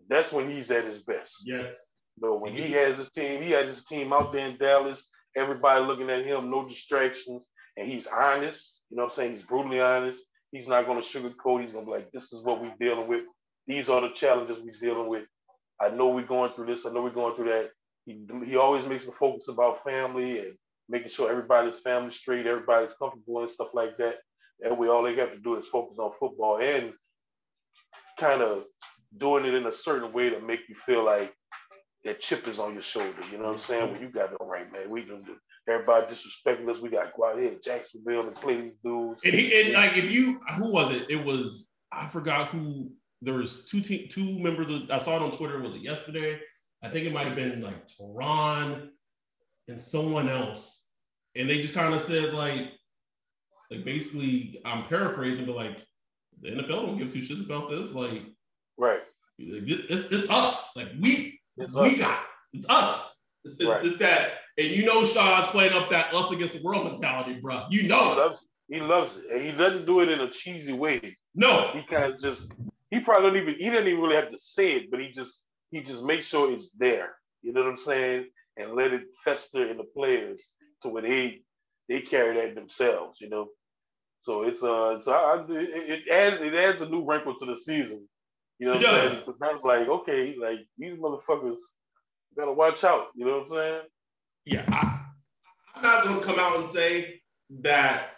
that's 0.09 0.33
when 0.33 0.49
he's 0.51 0.71
at 0.71 0.85
his 0.85 1.03
best. 1.03 1.43
Yes. 1.45 1.91
But 2.19 2.41
when 2.41 2.55
he 2.55 2.73
has 2.73 2.97
his 2.97 3.11
team, 3.11 3.43
he 3.43 3.51
has 3.51 3.67
his 3.67 3.85
team 3.85 4.13
out 4.13 4.33
there 4.33 4.49
in 4.49 4.57
Dallas. 4.57 5.11
Everybody 5.37 5.85
looking 5.85 6.09
at 6.09 6.25
him, 6.25 6.51
no 6.51 6.67
distractions, 6.67 7.47
and 7.77 7.87
he's 7.87 8.07
honest. 8.07 8.81
You 8.91 8.97
know 8.97 9.05
what 9.05 9.11
I'm 9.11 9.15
saying? 9.17 9.31
He's 9.33 9.43
brutally 9.43 9.81
honest. 9.81 10.25
He's 10.53 10.69
not 10.69 10.87
going 10.87 11.03
to 11.03 11.07
sugarcoat. 11.07 11.61
He's 11.61 11.73
going 11.73 11.85
to 11.85 11.91
be 11.91 11.97
like, 11.99 12.11
"This 12.13 12.33
is 12.33 12.43
what 12.43 12.63
we're 12.63 12.75
dealing 12.81 13.09
with. 13.09 13.25
These 13.67 13.91
are 13.91 14.01
the 14.01 14.11
challenges 14.11 14.61
we're 14.61 14.81
dealing 14.81 15.09
with. 15.09 15.25
I 15.81 15.91
know 15.91 16.09
we're 16.09 16.27
going 16.27 16.53
through 16.53 16.67
this. 16.67 16.87
I 16.87 16.93
know 16.93 17.03
we're 17.03 17.11
going 17.11 17.35
through 17.37 17.51
that." 17.51 17.71
He 18.05 18.25
he 18.45 18.57
always 18.57 18.87
makes 18.87 19.07
the 19.07 19.13
focus 19.13 19.49
about 19.49 19.83
family 19.83 20.41
and 20.41 20.57
making 20.89 21.11
sure 21.11 21.31
everybody's 21.31 21.79
family 21.79 22.11
straight, 22.11 22.47
everybody's 22.47 22.95
comfortable 22.95 23.41
and 23.41 23.51
stuff 23.51 23.75
like 23.75 23.97
that. 23.99 24.17
That 24.61 24.79
way, 24.79 24.89
all 24.89 25.03
they 25.03 25.17
have 25.17 25.33
to 25.33 25.39
do 25.39 25.57
is 25.57 25.67
focus 25.67 25.99
on 25.99 26.13
football 26.19 26.59
and 26.59 26.93
kind 28.19 28.41
of 28.41 28.65
doing 29.17 29.45
it 29.45 29.55
in 29.55 29.67
a 29.67 29.73
certain 29.73 30.13
way 30.13 30.31
to 30.31 30.41
make 30.41 30.69
you 30.69 30.75
feel 30.75 31.05
like 31.05 31.35
that 32.05 32.21
chip 32.21 32.47
is 32.47 32.59
on 32.59 32.73
your 32.73 32.83
shoulder. 32.83 33.11
You 33.31 33.39
know 33.39 33.45
what 33.45 33.55
I'm 33.55 33.59
saying? 33.59 33.83
Mm-hmm. 33.85 33.93
When 33.95 34.03
you 34.03 34.11
got 34.11 34.33
it 34.33 34.37
all 34.41 34.47
right, 34.47 34.71
man. 34.73 34.89
We 34.89 35.03
can 35.03 35.23
do 35.25 35.37
everybody 35.69 36.07
disrespecting 36.07 36.69
us. 36.69 36.81
We 36.81 36.89
got 36.89 37.05
to 37.05 37.13
go 37.17 37.29
out 37.29 37.39
here 37.39 37.51
in 37.51 37.61
Jacksonville 37.63 38.29
and 38.29 38.37
play 38.37 38.61
these 38.61 38.77
dudes. 38.85 39.21
And 39.25 39.35
he 39.35 39.61
and 39.61 39.75
like 39.75 39.97
if 39.97 40.11
you 40.11 40.41
who 40.57 40.73
was 40.73 40.95
it? 40.95 41.11
It 41.11 41.25
was 41.25 41.69
I 41.93 42.07
forgot 42.07 42.49
who 42.49 42.93
there 43.23 43.35
was 43.35 43.65
two 43.65 43.81
te- 43.81 44.09
two 44.09 44.39
members 44.39 44.71
of, 44.71 44.91
I 44.91 44.99
saw 44.99 45.17
it 45.17 45.23
on 45.23 45.33
Twitter, 45.33 45.61
was 45.61 45.75
it 45.75 45.83
yesterday? 45.83 46.41
I 46.83 46.89
think 46.89 47.07
it 47.07 47.13
might 47.13 47.27
have 47.27 47.37
been 47.37 47.61
like 47.61 47.89
Terron 47.89 48.89
and 49.69 49.81
someone 49.81 50.29
else. 50.29 50.87
And 51.35 51.49
they 51.49 51.61
just 51.61 51.75
kind 51.75 51.95
of 51.95 52.03
said 52.03 52.33
like 52.33 52.73
like 53.71 53.85
basically 53.85 54.61
I'm 54.65 54.85
paraphrasing, 54.85 55.47
but 55.47 55.57
like 55.57 55.83
the 56.41 56.51
NFL 56.51 56.69
don't 56.69 56.99
give 56.99 57.11
two 57.11 57.21
shits 57.21 57.45
about 57.45 57.71
this. 57.71 57.93
Like 57.93 58.23
right. 58.79 59.01
It's, 59.39 60.07
it's 60.13 60.31
us. 60.31 60.71
Like 60.77 60.89
we 61.01 61.41
it's 61.57 61.75
we 61.75 61.95
us. 61.95 61.99
got 61.99 62.21
it. 62.21 62.59
it's 62.59 62.67
us. 62.69 63.21
It's, 63.45 63.63
right. 63.63 63.85
it's, 63.85 63.99
that, 63.99 64.31
and 64.59 64.69
you 64.69 64.85
know 64.85 65.05
Sean's 65.05 65.47
playing 65.49 65.73
up 65.73 65.89
that 65.91 66.13
us 66.13 66.31
against 66.33 66.55
the 66.55 66.63
world 66.63 66.85
mentality, 66.85 67.39
bro. 67.41 67.67
You 67.71 67.87
know 67.89 68.11
he 68.11 68.17
loves 68.17 68.43
it. 68.43 68.75
He 68.75 68.81
loves 68.81 69.19
it, 69.19 69.25
and 69.31 69.43
he 69.43 69.53
doesn't 69.53 69.87
do 69.87 70.01
it 70.01 70.09
in 70.09 70.21
a 70.21 70.31
cheesy 70.31 70.73
way. 70.73 71.17
No, 71.35 71.71
he 71.73 71.83
kind 71.83 72.13
of 72.13 72.21
just 72.21 72.53
he 72.91 73.01
probably 73.01 73.31
don't 73.31 73.43
even 73.43 73.55
he 73.59 73.71
didn't 73.71 73.89
even 73.89 74.03
really 74.03 74.17
have 74.17 74.31
to 74.31 74.39
say 74.39 74.75
it, 74.77 74.91
but 74.91 75.01
he 75.01 75.11
just 75.11 75.45
he 75.71 75.81
just 75.81 76.05
makes 76.05 76.27
sure 76.27 76.53
it's 76.53 76.71
there. 76.73 77.15
You 77.43 77.53
know 77.53 77.63
what 77.63 77.71
I'm 77.71 77.79
saying? 77.79 78.27
And 78.57 78.75
let 78.75 78.93
it 78.93 79.05
fester 79.25 79.69
in 79.69 79.77
the 79.77 79.85
players 79.85 80.53
to 80.83 80.89
where 80.89 81.03
they 81.03 81.41
they 81.89 82.01
carry 82.01 82.37
that 82.37 82.55
themselves. 82.55 83.19
You 83.21 83.29
know. 83.29 83.49
So 84.23 84.43
it's 84.43 84.63
uh, 84.63 84.99
so 85.01 85.13
I, 85.13 85.45
it, 85.53 86.05
it 86.07 86.09
adds 86.09 86.41
it 86.41 86.55
adds 86.55 86.81
a 86.81 86.89
new 86.89 87.05
wrinkle 87.05 87.37
to 87.37 87.45
the 87.45 87.57
season 87.57 88.09
you 88.59 88.67
know 88.67 88.75
what 88.75 88.87
I'm 88.87 89.11
saying? 89.11 89.23
So 89.25 89.35
that's 89.39 89.65
like, 89.65 89.89
okay, 89.89 90.35
like 90.41 90.61
these 90.79 90.99
motherfuckers 90.99 91.59
gotta 92.37 92.53
watch 92.53 92.85
out. 92.85 93.09
You 93.15 93.27
know 93.27 93.39
what 93.39 93.43
I'm 93.43 93.49
saying? 93.49 93.83
Yeah, 94.47 94.65
I, 94.69 95.01
I'm 95.75 95.83
not 95.83 96.05
gonna 96.05 96.23
come 96.23 96.39
out 96.39 96.57
and 96.57 96.67
say 96.67 97.21
that 97.63 98.11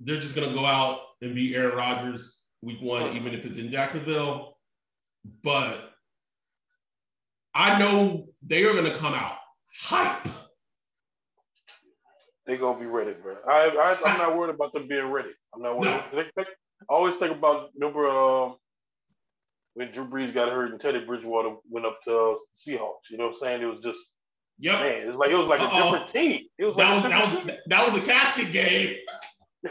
they're 0.00 0.20
just 0.20 0.34
gonna 0.34 0.54
go 0.54 0.64
out 0.64 1.00
and 1.20 1.34
beat 1.34 1.54
Aaron 1.54 1.76
Rodgers 1.76 2.42
week 2.62 2.78
one, 2.80 3.16
even 3.16 3.34
if 3.34 3.44
it's 3.44 3.58
in 3.58 3.70
Jacksonville. 3.70 4.56
But 5.42 5.92
I 7.54 7.78
know 7.78 8.28
they 8.42 8.64
are 8.64 8.74
gonna 8.74 8.94
come 8.94 9.14
out 9.14 9.36
hype. 9.74 10.28
They're 12.46 12.58
gonna 12.58 12.78
be 12.78 12.86
ready, 12.86 13.14
bro. 13.20 13.36
I, 13.48 13.96
I 14.04 14.10
am 14.10 14.18
not 14.18 14.36
worried 14.36 14.54
about 14.54 14.72
them 14.72 14.86
being 14.86 15.10
ready. 15.10 15.30
I'm 15.54 15.62
not 15.62 15.78
worried. 15.78 16.02
No. 16.12 16.22
They, 16.22 16.30
they, 16.36 16.42
I 16.42 16.94
always 16.94 17.16
think 17.16 17.36
about 17.36 17.70
remember 17.74 18.08
uh, 18.08 18.52
when 19.74 19.90
Drew 19.90 20.06
Brees 20.08 20.32
got 20.32 20.52
hurt 20.52 20.70
and 20.70 20.80
Teddy 20.80 21.04
Bridgewater 21.04 21.56
went 21.68 21.86
up 21.86 21.98
to 22.04 22.14
uh, 22.16 22.36
Seahawks. 22.54 23.10
You 23.10 23.18
know 23.18 23.24
what 23.24 23.30
I'm 23.30 23.36
saying? 23.36 23.62
It 23.62 23.66
was 23.66 23.80
just 23.80 24.12
Yep. 24.58 24.80
Man, 24.80 25.08
it's 25.08 25.18
like 25.18 25.30
it 25.30 25.36
was 25.36 25.48
like 25.48 25.60
Uh-oh. 25.60 25.78
a 25.78 25.82
different 25.82 26.08
team. 26.08 26.46
It 26.58 26.64
was 26.64 26.76
that 26.76 26.90
like 26.90 27.02
was 27.02 27.12
that 27.12 27.34
was 27.34 27.44
team. 27.44 27.56
that 27.66 27.92
was 27.92 27.98
a 27.98 28.04
casket 28.04 28.52
game. 28.52 28.96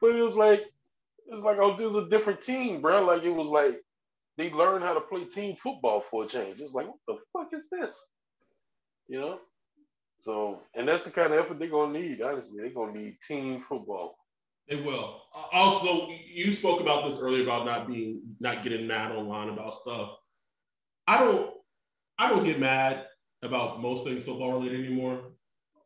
But 0.00 0.16
it 0.16 0.22
was 0.22 0.36
like 0.36 0.60
it 0.60 1.34
was 1.34 1.42
like 1.42 1.56
oh, 1.58 1.76
was 1.76 1.96
a 1.96 2.10
different 2.10 2.42
team, 2.42 2.82
bro. 2.82 3.04
Like 3.06 3.22
it 3.22 3.34
was 3.34 3.48
like 3.48 3.80
they 4.36 4.50
learned 4.50 4.84
how 4.84 4.94
to 4.94 5.00
play 5.00 5.24
team 5.24 5.56
football 5.56 6.00
for 6.00 6.24
a 6.24 6.28
change. 6.28 6.60
It's 6.60 6.74
like, 6.74 6.86
what 6.86 6.98
the 7.06 7.16
fuck 7.32 7.48
is 7.52 7.68
this? 7.70 8.06
You 9.08 9.20
know? 9.20 9.38
So, 10.18 10.58
and 10.74 10.88
that's 10.88 11.04
the 11.04 11.10
kind 11.10 11.32
of 11.32 11.38
effort 11.38 11.58
they're 11.58 11.68
gonna 11.68 11.98
need, 11.98 12.20
honestly. 12.20 12.60
They're 12.60 12.74
gonna 12.74 12.92
need 12.92 13.16
team 13.26 13.60
football. 13.60 14.16
They 14.68 14.76
will. 14.76 15.22
Also, 15.52 16.08
you 16.26 16.52
spoke 16.52 16.80
about 16.80 17.08
this 17.08 17.18
earlier 17.18 17.42
about 17.42 17.66
not 17.66 17.86
being 17.86 18.22
not 18.40 18.62
getting 18.62 18.86
mad 18.86 19.12
online 19.12 19.50
about 19.50 19.74
stuff. 19.74 20.10
I 21.06 21.18
don't 21.20 21.54
I 22.18 22.30
don't 22.30 22.44
get 22.44 22.58
mad 22.58 23.06
about 23.42 23.80
most 23.80 24.04
things 24.04 24.24
football 24.24 24.52
related 24.52 24.84
anymore. 24.84 25.33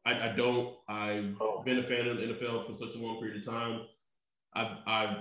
I, 0.08 0.30
I 0.30 0.32
don't. 0.32 0.74
I've 0.88 1.36
oh. 1.40 1.62
been 1.64 1.80
a 1.80 1.82
fan 1.82 2.06
of 2.06 2.16
the 2.16 2.22
NFL 2.22 2.66
for 2.66 2.74
such 2.74 2.94
a 2.94 2.98
long 2.98 3.20
period 3.20 3.36
of 3.36 3.44
time. 3.44 3.82
I've, 4.54 4.78
I've 4.86 5.16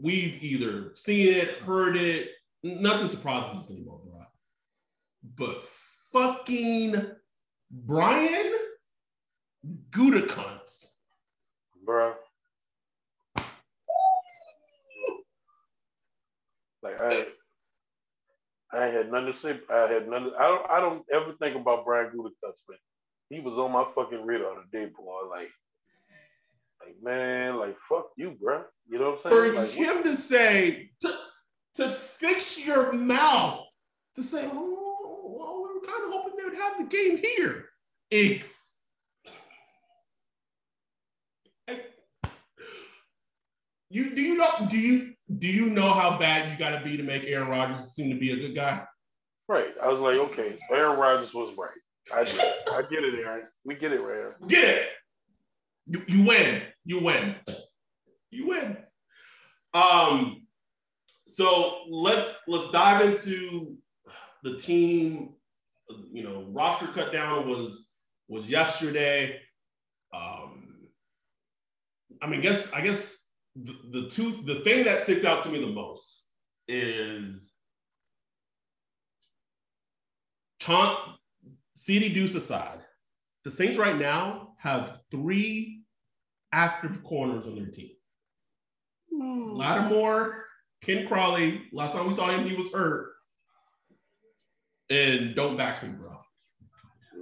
we've 0.00 0.42
either 0.42 0.94
seen 0.94 1.34
it, 1.34 1.58
heard 1.58 1.96
it. 1.96 2.30
Nothing 2.62 3.08
surprises 3.08 3.58
us 3.58 3.70
anymore, 3.72 4.00
bro. 4.04 4.22
But 5.36 5.64
fucking 6.12 7.04
Brian 7.70 8.54
Gutekunst, 9.90 10.86
bro. 11.84 12.14
Like 16.80 17.00
I, 17.00 17.26
I 18.72 18.86
had 18.86 19.10
nothing 19.10 19.32
to 19.32 19.36
say. 19.36 19.58
I 19.68 19.88
had 19.88 20.08
nothing. 20.08 20.32
I 20.38 20.46
don't. 20.46 20.70
I 20.70 20.80
don't 20.80 21.04
ever 21.12 21.32
think 21.40 21.56
about 21.56 21.84
Brian 21.84 22.12
Gutekunst, 22.16 22.62
but 22.68 22.76
he 23.30 23.40
was 23.40 23.58
on 23.58 23.72
my 23.72 23.84
fucking 23.94 24.24
radar 24.24 24.54
today, 24.62 24.90
boy. 24.96 25.28
Like, 25.30 25.50
like 26.80 26.96
man, 27.02 27.56
like 27.56 27.76
fuck 27.88 28.08
you, 28.16 28.36
bro. 28.40 28.64
You 28.88 28.98
know 28.98 29.10
what 29.10 29.26
I'm 29.26 29.32
saying? 29.32 29.52
For 29.52 29.60
like, 29.60 29.70
him 29.70 30.02
to 30.04 30.16
say 30.16 30.90
to 31.00 31.14
to 31.76 31.90
fix 31.90 32.64
your 32.64 32.92
mouth 32.92 33.64
to 34.16 34.22
say, 34.22 34.48
oh, 34.52 35.34
well, 35.38 35.62
we 35.62 35.74
were 35.74 35.86
kind 35.86 36.04
of 36.04 36.12
hoping 36.12 36.36
they 36.36 36.44
would 36.44 36.54
have 36.54 36.78
the 36.78 36.84
game 36.84 37.18
here. 37.18 37.66
It's 38.10 38.72
you 43.90 44.14
do 44.14 44.22
you 44.22 44.36
know 44.36 44.48
do 44.68 44.78
you 44.78 45.14
do 45.38 45.46
you 45.46 45.70
know 45.70 45.90
how 45.90 46.18
bad 46.18 46.50
you 46.50 46.58
got 46.58 46.78
to 46.78 46.84
be 46.84 46.96
to 46.96 47.02
make 47.02 47.24
Aaron 47.24 47.48
Rodgers 47.48 47.94
seem 47.94 48.10
to 48.10 48.18
be 48.18 48.32
a 48.32 48.36
good 48.36 48.54
guy? 48.54 48.84
Right. 49.46 49.68
I 49.82 49.88
was 49.88 50.00
like, 50.00 50.16
okay, 50.16 50.56
Aaron 50.70 50.98
Rodgers 50.98 51.34
was 51.34 51.54
right. 51.56 51.70
I. 52.12 52.20
I 52.20 52.82
get 52.90 53.04
it, 53.04 53.14
Aaron. 53.24 53.48
We 53.64 53.74
get 53.74 53.92
it, 53.92 54.00
Aaron. 54.00 54.34
Get 54.46 54.64
it. 54.64 54.88
You, 55.86 56.02
you 56.08 56.26
win. 56.26 56.62
You 56.84 57.02
win. 57.02 57.36
You 58.30 58.48
win. 58.48 58.76
Um. 59.74 60.46
So 61.26 61.82
let's 61.90 62.34
let's 62.46 62.70
dive 62.72 63.04
into 63.04 63.76
the 64.42 64.56
team. 64.56 65.34
You 66.12 66.22
know, 66.22 66.46
roster 66.50 66.86
cut 66.88 67.12
down 67.12 67.48
was 67.48 67.86
was 68.28 68.46
yesterday. 68.46 69.40
Um. 70.12 70.88
I 72.20 72.26
mean, 72.26 72.40
guess 72.40 72.72
I 72.72 72.80
guess 72.80 73.28
the, 73.56 73.74
the 73.90 74.08
two 74.08 74.42
the 74.44 74.60
thing 74.60 74.84
that 74.84 75.00
sticks 75.00 75.24
out 75.24 75.42
to 75.44 75.48
me 75.48 75.60
the 75.60 75.66
most 75.66 76.26
is 76.66 77.52
CD 81.78 82.08
Deuce 82.08 82.34
aside, 82.34 82.80
the 83.44 83.52
Saints 83.52 83.78
right 83.78 83.96
now 83.96 84.54
have 84.58 85.00
three 85.12 85.84
active 86.52 87.04
corners 87.04 87.46
on 87.46 87.54
their 87.54 87.66
team. 87.66 87.90
Mm. 89.14 89.56
Lattimore, 89.56 90.44
Ken 90.82 91.06
Crawley, 91.06 91.62
last 91.72 91.92
time 91.92 92.08
we 92.08 92.14
saw 92.14 92.28
him, 92.30 92.48
he 92.48 92.56
was 92.56 92.72
hurt. 92.72 93.12
And 94.90 95.36
don't 95.36 95.56
back 95.56 95.80
me, 95.84 95.90
bro. 95.90 96.18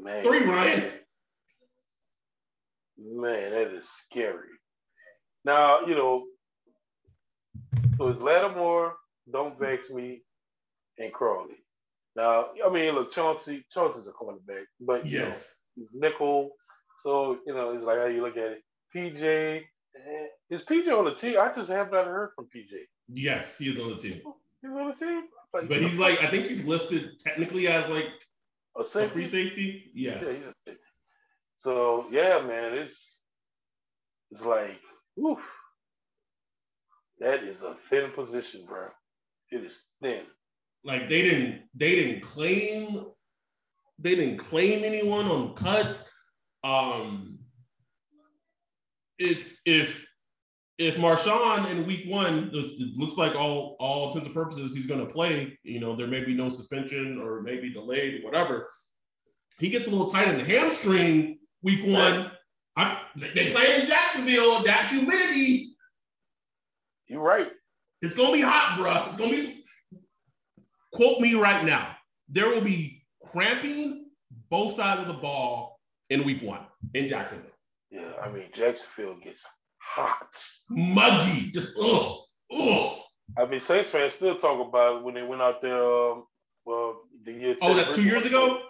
Man. 0.02 0.24
Three, 0.24 0.44
Ryan. 0.44 0.90
Man, 2.98 3.50
that 3.50 3.74
is 3.74 3.90
scary. 3.90 4.48
Now, 5.44 5.80
you 5.80 5.94
know, 5.94 6.24
so 7.98 8.08
it's 8.08 8.20
Lattimore, 8.20 8.94
Don't 9.30 9.58
Vex 9.58 9.90
Me, 9.90 10.22
and 10.98 11.12
Crawley. 11.12 11.56
Now, 12.16 12.46
I 12.64 12.70
mean, 12.70 12.94
look, 12.94 13.12
Chauncey, 13.12 13.64
Chauncey's 13.70 14.08
a 14.08 14.12
cornerback, 14.12 14.64
but 14.80 15.06
you 15.06 15.18
yes. 15.18 15.54
know, 15.76 15.82
he's 15.82 15.94
nickel. 15.94 16.50
So, 17.02 17.38
you 17.46 17.54
know, 17.54 17.70
it's 17.70 17.84
like 17.84 17.98
how 17.98 18.06
you 18.06 18.22
look 18.22 18.36
at 18.36 18.52
it. 18.52 18.62
PJ, 18.94 19.22
eh, 19.22 20.26
is 20.48 20.64
PJ 20.64 20.88
on 20.96 21.04
the 21.04 21.14
team? 21.14 21.38
I 21.38 21.52
just 21.52 21.70
have 21.70 21.92
not 21.92 22.06
heard 22.06 22.30
from 22.34 22.46
PJ. 22.46 22.72
Yes, 23.12 23.58
he 23.58 23.66
is 23.66 23.80
on 23.80 23.90
the 23.90 23.96
team. 23.96 24.22
He's 24.62 24.72
on 24.72 24.88
the 24.88 24.94
team? 24.94 25.24
Like, 25.52 25.68
but 25.68 25.82
he's 25.82 25.98
like, 25.98 26.22
I 26.22 26.28
think 26.28 26.46
he's 26.46 26.64
listed 26.64 27.20
technically 27.20 27.68
as 27.68 27.88
like 27.88 28.08
a, 28.76 28.80
a 28.80 29.08
free 29.08 29.26
safety. 29.26 29.90
Yeah. 29.94 30.20
yeah 30.22 30.38
safety. 30.66 30.80
So 31.58 32.06
yeah, 32.10 32.42
man, 32.46 32.74
it's 32.74 33.22
it's 34.30 34.44
like 34.44 34.80
Oof. 35.18 35.38
That 37.18 37.42
is 37.42 37.62
a 37.62 37.72
thin 37.72 38.10
position, 38.10 38.64
bro. 38.66 38.88
It 39.50 39.64
is 39.64 39.84
thin. 40.02 40.22
Like 40.86 41.08
they 41.08 41.22
didn't 41.22 41.62
they 41.74 41.96
didn't 41.96 42.22
claim 42.22 43.06
they 43.98 44.14
didn't 44.14 44.38
claim 44.38 44.84
anyone 44.84 45.26
on 45.26 45.54
cuts. 45.54 46.04
Um 46.62 47.40
if 49.18 49.58
if 49.64 50.08
if 50.78 50.96
Marshon 50.96 51.70
in 51.70 51.86
week 51.86 52.04
one 52.06 52.50
it 52.52 52.96
looks 52.96 53.16
like 53.16 53.34
all 53.34 53.76
all 53.80 54.08
intents 54.08 54.26
and 54.26 54.34
purposes 54.34 54.74
he's 54.74 54.86
going 54.86 55.00
to 55.00 55.12
play, 55.12 55.58
you 55.62 55.80
know, 55.80 55.96
there 55.96 56.06
may 56.06 56.22
be 56.22 56.34
no 56.34 56.50
suspension 56.50 57.18
or 57.20 57.42
maybe 57.42 57.72
delayed, 57.72 58.20
or 58.20 58.24
whatever. 58.24 58.68
He 59.58 59.70
gets 59.70 59.86
a 59.86 59.90
little 59.90 60.10
tight 60.10 60.28
in 60.28 60.36
the 60.36 60.44
hamstring 60.44 61.38
week 61.62 61.80
one. 61.84 62.30
I, 62.76 63.00
they 63.16 63.52
play 63.52 63.80
in 63.80 63.86
Jacksonville. 63.86 64.62
That 64.64 64.88
humidity. 64.90 65.74
You're 67.08 67.22
right. 67.22 67.50
It's 68.02 68.14
gonna 68.14 68.32
be 68.32 68.42
hot, 68.42 68.76
bro. 68.76 69.08
It's 69.08 69.16
gonna 69.16 69.30
be. 69.30 69.64
Quote 70.96 71.20
me 71.20 71.34
right 71.34 71.62
now. 71.62 71.94
There 72.30 72.48
will 72.48 72.62
be 72.62 73.04
cramping 73.22 74.06
both 74.48 74.72
sides 74.72 75.02
of 75.02 75.08
the 75.08 75.14
ball 75.14 75.78
in 76.08 76.24
week 76.24 76.42
one 76.42 76.64
in 76.94 77.06
Jacksonville. 77.06 77.50
Yeah, 77.90 78.12
I 78.22 78.30
mean 78.30 78.44
Jacksonville 78.52 79.18
gets 79.22 79.46
hot, 79.78 80.42
muggy, 80.70 81.50
just 81.50 81.78
ugh, 81.78 82.18
ugh. 82.50 82.92
I 83.36 83.44
mean 83.44 83.60
Saints 83.60 83.90
fans 83.90 84.14
still 84.14 84.36
talk 84.36 84.66
about 84.66 85.04
when 85.04 85.14
they 85.14 85.22
went 85.22 85.42
out 85.42 85.60
there. 85.60 85.84
Um, 85.84 86.24
well, 86.64 87.02
the 87.24 87.32
year. 87.32 87.56
Oh, 87.60 87.74
that 87.74 87.94
two 87.94 88.02
years 88.02 88.24
ago. 88.24 88.62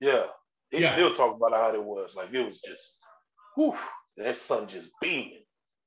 Yeah, 0.00 0.26
they 0.70 0.82
yeah. 0.82 0.92
still 0.92 1.12
talk 1.12 1.36
about 1.36 1.52
how 1.52 1.74
it 1.74 1.82
was. 1.82 2.14
Like 2.14 2.32
it 2.32 2.46
was 2.46 2.60
just, 2.60 2.98
whew, 3.56 3.74
that 4.18 4.36
sun 4.36 4.68
just 4.68 4.90
beaming. 5.00 5.42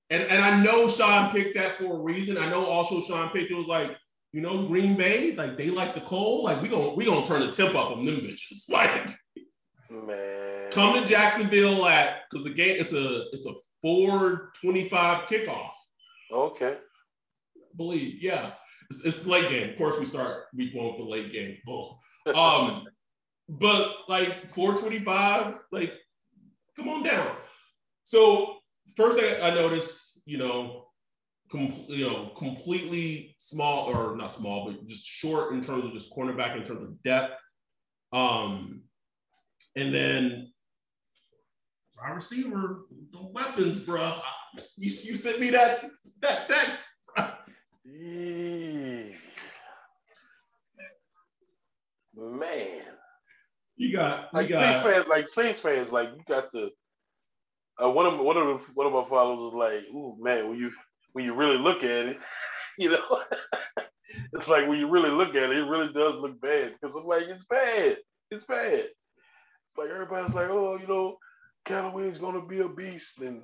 And 0.09 0.23
and 0.23 0.43
I 0.43 0.61
know 0.61 0.89
Sean 0.89 1.31
picked 1.31 1.55
that 1.55 1.77
for 1.77 1.97
a 1.97 2.01
reason. 2.01 2.37
I 2.37 2.49
know 2.49 2.65
also 2.65 2.99
Sean 2.99 3.29
picked 3.29 3.49
it 3.49 3.55
was 3.55 3.67
like, 3.67 3.95
you 4.35 4.41
know, 4.41 4.67
Green 4.67 4.95
Bay, 4.95 5.33
like 5.33 5.55
they 5.57 5.69
like 5.69 5.95
the 5.95 6.01
cold. 6.01 6.43
Like 6.43 6.61
we 6.61 6.67
gonna 6.67 6.89
we 6.89 7.05
gonna 7.05 7.25
turn 7.25 7.39
the 7.39 7.53
temp 7.53 7.73
up 7.73 7.91
on 7.91 8.03
them 8.03 8.17
bitches. 8.17 8.69
Like 8.69 9.17
man, 9.89 10.71
come 10.71 11.01
to 11.01 11.07
Jacksonville 11.07 11.85
at 11.85 12.23
because 12.29 12.43
the 12.43 12.49
game 12.49 12.75
it's 12.77 12.91
a 12.91 13.29
it's 13.31 13.45
a 13.45 13.53
four 13.81 14.51
twenty 14.61 14.89
five 14.89 15.29
kickoff. 15.29 15.69
Okay. 16.29 16.75
I 16.75 17.77
believe 17.77 18.21
yeah, 18.21 18.51
it's, 18.89 19.05
it's 19.05 19.25
late 19.25 19.47
game. 19.47 19.69
Of 19.69 19.77
course, 19.77 19.97
we 19.97 20.03
start 20.03 20.47
week 20.53 20.75
one 20.75 20.87
with 20.87 20.97
the 20.97 21.03
late 21.05 21.31
game. 21.31 21.55
Um, 22.35 22.83
but 23.47 23.95
like 24.09 24.51
four 24.51 24.73
twenty 24.73 24.99
five, 24.99 25.59
like 25.71 25.93
come 26.75 26.89
on 26.89 27.03
down. 27.03 27.37
So 28.03 28.57
first 28.97 29.17
thing 29.17 29.41
I 29.41 29.51
noticed, 29.51 30.19
you 30.25 30.39
know, 30.39 30.84
com- 31.51 31.85
you 31.87 32.07
know, 32.07 32.31
completely 32.37 33.35
small 33.37 33.85
or 33.85 34.15
not 34.15 34.31
small, 34.31 34.65
but 34.65 34.87
just 34.87 35.05
short 35.05 35.53
in 35.53 35.61
terms 35.61 35.85
of 35.85 35.93
just 35.93 36.13
cornerback 36.15 36.55
in 36.57 36.65
terms 36.65 36.83
of 36.83 37.01
depth. 37.03 37.33
Um, 38.11 38.81
and 39.75 39.93
then 39.93 40.51
wide 41.97 42.15
receiver, 42.15 42.85
the 43.11 43.31
weapons, 43.33 43.79
bro. 43.79 44.13
You, 44.77 44.91
you 45.03 45.17
sent 45.17 45.39
me 45.39 45.49
that 45.51 45.85
that 46.21 46.47
text. 46.47 46.87
Man, 52.17 52.81
you 53.75 53.91
got 53.91 54.33
like 54.33 54.47
you 54.49 54.55
got, 54.55 54.83
Saints 54.83 54.89
fans, 54.89 55.07
like 55.07 55.27
Saints 55.27 55.59
fans, 55.59 55.91
like 55.91 56.09
you 56.15 56.23
got 56.25 56.51
to 56.53 56.71
uh, 57.83 57.89
one 57.89 58.05
of 58.05 58.19
one 58.19 58.37
of 58.37 58.45
the, 58.45 58.73
one 58.73 58.87
of 58.87 58.93
my 58.93 59.03
followers 59.09 59.39
was 59.39 59.53
like, 59.53 59.83
"Ooh, 59.93 60.15
man, 60.19 60.47
when 60.47 60.57
you 60.57 60.71
when 61.15 61.23
you 61.23 61.33
really 61.33 61.57
look 61.57 61.77
at 61.77 62.07
it, 62.07 62.17
you 62.77 62.89
know, 62.91 63.21
it's 64.33 64.49
like 64.49 64.67
when 64.67 64.77
you 64.77 64.89
really 64.89 65.09
look 65.09 65.29
at 65.29 65.49
it, 65.49 65.57
it 65.57 65.63
really 65.63 65.91
does 65.93 66.15
look 66.15 66.41
bad 66.41 66.73
because 66.73 66.93
I'm 66.93 67.07
like, 67.07 67.23
it's 67.23 67.45
bad, 67.45 67.97
it's 68.29 68.43
bad. 68.43 68.83
It's 68.83 69.77
like 69.77 69.89
everybody's 69.89 70.35
like, 70.35 70.49
oh, 70.49 70.77
you 70.77 70.85
know, 70.87 71.15
Callaway's 71.63 72.17
gonna 72.17 72.45
be 72.45 72.59
a 72.59 72.67
beast, 72.67 73.21
and 73.21 73.43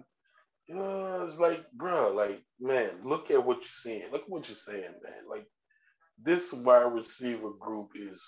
you 0.67 0.75
know, 0.75 1.23
it's 1.23 1.39
like, 1.39 1.63
bro, 1.71 2.13
like, 2.13 2.43
man, 2.59 2.89
look 3.05 3.31
at 3.31 3.45
what 3.45 3.59
you're 3.59 3.63
seeing. 3.69 4.11
Look 4.11 4.23
at 4.23 4.29
what 4.29 4.49
you're 4.49 4.55
saying, 4.57 4.91
man. 5.01 5.29
Like, 5.29 5.45
this 6.21 6.51
wide 6.51 6.91
receiver 6.93 7.51
group 7.57 7.91
is 7.95 8.21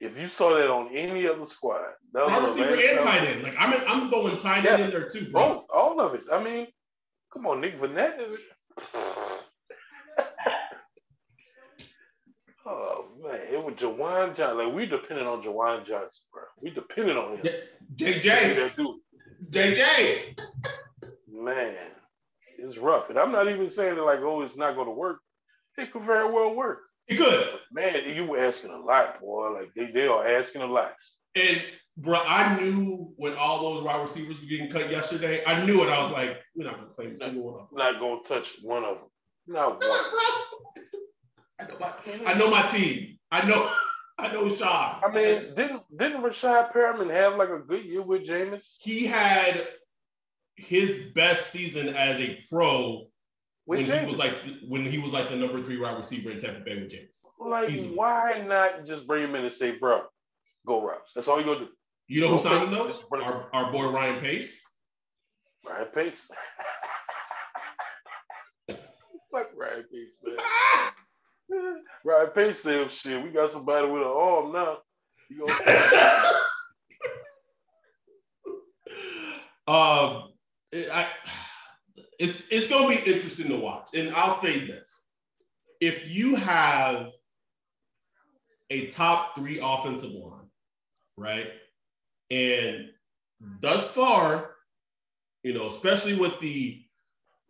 if 0.00 0.20
you 0.20 0.26
saw 0.26 0.54
that 0.54 0.68
on 0.68 0.88
any 0.92 1.28
other 1.28 1.46
squad, 1.46 1.92
that 2.12 2.26
wide 2.26 2.42
receiver 2.42 2.74
and 2.74 2.98
tight 2.98 3.22
end. 3.22 3.42
Like 3.44 3.54
I'm, 3.56 3.72
I'm 3.86 4.10
going 4.10 4.36
tight 4.38 4.66
end 4.66 4.82
in 4.82 4.90
there 4.90 5.08
too, 5.08 5.30
bro. 5.30 5.54
Both, 5.54 5.66
all 5.72 6.00
of 6.00 6.14
it. 6.14 6.24
I 6.32 6.42
mean, 6.42 6.66
come 7.32 7.46
on, 7.46 7.60
Nick 7.60 7.78
Vannett. 7.78 8.36
oh 12.66 13.08
man, 13.22 13.40
it 13.50 13.62
was 13.62 13.74
Juwan 13.74 14.34
Johnson. 14.36 14.58
Like 14.58 14.74
we 14.74 14.86
depended 14.86 15.26
on 15.26 15.42
Juwan 15.42 15.84
Johnson, 15.86 16.24
bro. 16.32 16.42
We 16.60 16.70
depended 16.70 17.16
on 17.16 17.38
him. 17.38 17.46
JJ, 17.96 18.24
that 18.24 18.76
dude. 18.76 18.96
JJ. 19.50 20.38
Man, 21.30 21.76
it's 22.58 22.78
rough, 22.78 23.10
and 23.10 23.18
I'm 23.18 23.32
not 23.32 23.48
even 23.48 23.70
saying 23.70 23.94
that 23.96 24.02
like, 24.02 24.20
oh, 24.20 24.42
it's 24.42 24.56
not 24.56 24.74
going 24.74 24.88
to 24.88 24.92
work. 24.92 25.20
It 25.76 25.92
could 25.92 26.02
very 26.02 26.30
well 26.30 26.54
work. 26.54 26.80
He 27.06 27.16
could. 27.16 27.48
Man, 27.72 28.02
you 28.14 28.26
were 28.26 28.38
asking 28.38 28.70
a 28.70 28.78
lot, 28.78 29.20
boy. 29.20 29.50
Like 29.52 29.72
they, 29.74 29.90
they 29.92 30.06
are 30.06 30.26
asking 30.26 30.62
a 30.62 30.66
lot. 30.66 30.94
And 31.34 31.62
bro, 31.98 32.18
I 32.24 32.58
knew 32.60 33.12
when 33.16 33.34
all 33.34 33.74
those 33.74 33.84
wide 33.84 34.00
receivers 34.00 34.40
were 34.40 34.46
getting 34.46 34.70
cut 34.70 34.90
yesterday. 34.90 35.42
I 35.44 35.64
knew 35.64 35.82
it. 35.82 35.88
I 35.88 36.02
was 36.02 36.12
like, 36.12 36.38
we're 36.54 36.64
not 36.64 36.76
gonna 36.76 36.90
claim 36.90 37.12
a 37.12 37.18
single 37.18 37.44
one 37.44 37.54
of 37.54 37.68
them. 37.68 37.78
Not 37.78 38.00
gonna 38.00 38.22
touch 38.22 38.56
one 38.62 38.84
of 38.84 38.96
them. 38.96 39.08
Not 39.46 39.82
one. 39.82 40.00
I 41.60 41.64
know 41.66 41.76
my, 41.80 41.92
I 42.26 42.34
know 42.34 42.50
my 42.50 42.62
team. 42.68 43.18
I 43.30 43.46
know. 43.46 43.70
I 44.20 44.32
know 44.32 44.52
Sean. 44.52 45.00
I 45.04 45.12
mean, 45.14 45.40
didn't 45.54 45.82
didn't 45.96 46.22
Breshad 46.22 46.72
Perriman 46.72 47.10
have 47.10 47.36
like 47.36 47.50
a 47.50 47.60
good 47.60 47.84
year 47.84 48.02
with 48.02 48.26
Jameis? 48.26 48.76
He 48.80 49.06
had 49.06 49.68
his 50.56 51.12
best 51.14 51.52
season 51.52 51.90
as 51.90 52.18
a 52.18 52.36
pro 52.50 53.06
when 53.64 53.84
Jameis. 53.84 54.00
he 54.00 54.06
was 54.06 54.16
like 54.16 54.34
when 54.66 54.84
he 54.84 54.98
was 54.98 55.12
like 55.12 55.30
the 55.30 55.36
number 55.36 55.62
three 55.62 55.78
wide 55.78 55.96
receiver 55.96 56.32
in 56.32 56.38
Tampa 56.38 56.60
Bay 56.64 56.80
with 56.80 56.90
Jameis. 56.90 57.24
Like, 57.38 57.70
Easily. 57.70 57.94
why 57.94 58.44
not 58.48 58.84
just 58.84 59.06
bring 59.06 59.22
him 59.22 59.36
in 59.36 59.44
and 59.44 59.52
say, 59.52 59.78
bro, 59.78 60.02
go 60.66 60.84
routes. 60.84 61.12
That's 61.14 61.28
all 61.28 61.38
you 61.38 61.46
gonna 61.46 61.60
do. 61.60 61.68
You 62.08 62.22
know 62.22 62.28
who 62.28 62.38
signed 62.42 62.64
him 62.64 62.72
though? 62.72 62.90
Our, 63.12 63.48
our 63.52 63.70
boy 63.70 63.90
Ryan 63.90 64.20
Pace. 64.20 64.64
Ryan 65.66 65.86
Pace. 65.94 66.30
Fuck 69.30 69.50
Ryan 69.54 69.84
Pace, 69.92 70.16
man. 70.24 70.36
Ryan 72.04 72.30
Pace 72.30 72.60
said, 72.60 72.90
shit, 72.90 73.22
we 73.22 73.28
got 73.28 73.50
somebody 73.50 73.86
with 73.88 74.00
an 74.02 74.08
arm 74.08 74.52
now. 74.52 74.78
You 75.28 75.44
um, 79.68 80.32
I 80.74 81.06
it's 82.18 82.42
it's 82.50 82.68
going 82.68 82.96
to 82.96 83.04
be 83.04 83.10
interesting 83.12 83.48
to 83.48 83.56
watch. 83.56 83.90
And 83.94 84.14
I'll 84.14 84.38
say 84.38 84.66
this: 84.66 85.04
if 85.82 86.08
you 86.08 86.36
have 86.36 87.08
a 88.70 88.86
top 88.86 89.34
three 89.36 89.60
offensive 89.62 90.12
line, 90.12 90.48
right, 91.18 91.48
and 92.30 92.90
thus 93.60 93.90
far, 93.90 94.54
you 95.42 95.54
know, 95.54 95.68
especially 95.68 96.18
with 96.18 96.38
the 96.40 96.82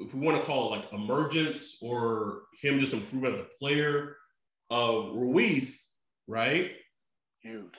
if 0.01 0.15
we 0.15 0.21
want 0.21 0.39
to 0.39 0.47
call 0.47 0.73
it 0.73 0.77
like 0.77 0.93
emergence 0.93 1.79
or 1.83 2.43
him 2.61 2.79
just 2.79 2.93
improve 2.93 3.25
as 3.25 3.39
a 3.39 3.47
player 3.59 4.17
of 4.71 5.17
Ruiz, 5.17 5.93
right? 6.27 6.73
Huge. 7.41 7.75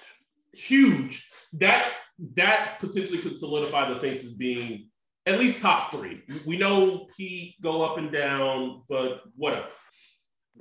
Huge. 0.54 1.30
That 1.54 1.90
that 2.36 2.78
potentially 2.80 3.20
could 3.20 3.38
solidify 3.38 3.88
the 3.90 3.96
Saints 3.96 4.26
as 4.26 4.34
being 4.34 4.90
at 5.26 5.40
least 5.40 5.62
top 5.62 5.92
three. 5.92 6.24
We 6.46 6.58
know 6.58 7.08
he 7.16 7.56
go 7.62 7.82
up 7.84 7.98
and 7.98 8.12
down, 8.12 8.84
but 8.90 9.22
whatever. 9.36 9.68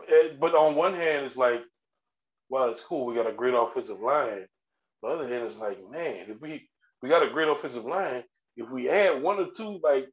Eh, 0.09 0.29
but 0.39 0.55
on 0.55 0.77
one 0.77 0.95
hand, 0.95 1.27
it's 1.27 1.37
like, 1.37 1.63
well, 2.49 2.71
it's 2.71 2.83
cool. 2.83 3.07
We 3.07 3.15
got 3.15 3.29
a 3.29 3.33
great 3.33 3.55
offensive 3.55 4.01
line. 4.01 4.47
The 5.03 5.09
other 5.09 5.29
hand, 5.29 5.45
it's 5.45 5.59
like, 5.59 5.79
man, 5.91 6.27
if 6.29 6.41
we 6.41 6.69
we 7.03 7.09
got 7.09 7.27
a 7.27 7.31
great 7.31 7.49
offensive 7.49 7.85
line, 7.85 8.23
if 8.57 8.71
we 8.71 8.89
add 8.89 9.23
one 9.23 9.39
or 9.39 9.49
two 9.55 9.81
like 9.83 10.09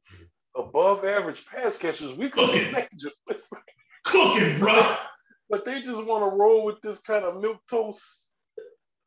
above 0.56 1.04
average 1.04 1.44
pass 1.46 1.76
catchers, 1.76 2.14
we 2.14 2.28
could 2.28 2.50
be 2.52 2.86
just 2.96 3.20
cooking, 4.04 4.58
bro. 4.58 4.96
But 5.48 5.64
they 5.64 5.80
just 5.82 6.04
want 6.04 6.24
to 6.24 6.36
roll 6.36 6.64
with 6.64 6.80
this 6.82 6.98
kind 7.00 7.24
of 7.24 7.40
milk 7.40 7.60
toast 7.68 8.26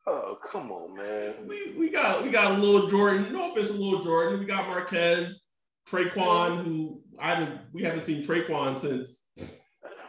Oh, 0.06 0.38
come 0.42 0.72
on, 0.72 0.96
man. 0.96 1.34
We, 1.46 1.72
we 1.78 1.90
got 1.90 2.22
we 2.22 2.30
got 2.30 2.52
a 2.52 2.54
little 2.54 2.88
Jordan. 2.88 3.32
No 3.32 3.52
offense, 3.52 3.70
a 3.70 3.74
little 3.74 4.02
Jordan. 4.02 4.40
We 4.40 4.46
got 4.46 4.66
Marquez, 4.66 5.44
Tre'Quan, 5.88 6.64
who 6.64 7.02
I 7.18 7.34
haven't 7.34 7.60
we 7.72 7.82
haven't 7.82 8.02
seen 8.02 8.24
Tre'Quan 8.24 8.76
since. 8.76 9.24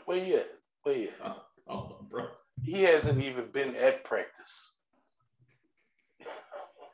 Where 0.05 0.17
you 0.17 0.35
at? 0.37 0.47
Where 0.83 0.95
you 0.95 1.09
at? 1.23 1.27
Oh, 1.27 1.43
oh, 1.67 2.05
bro. 2.09 2.27
He 2.63 2.83
hasn't 2.83 3.21
even 3.21 3.51
been 3.51 3.75
at 3.75 4.03
practice. 4.03 4.73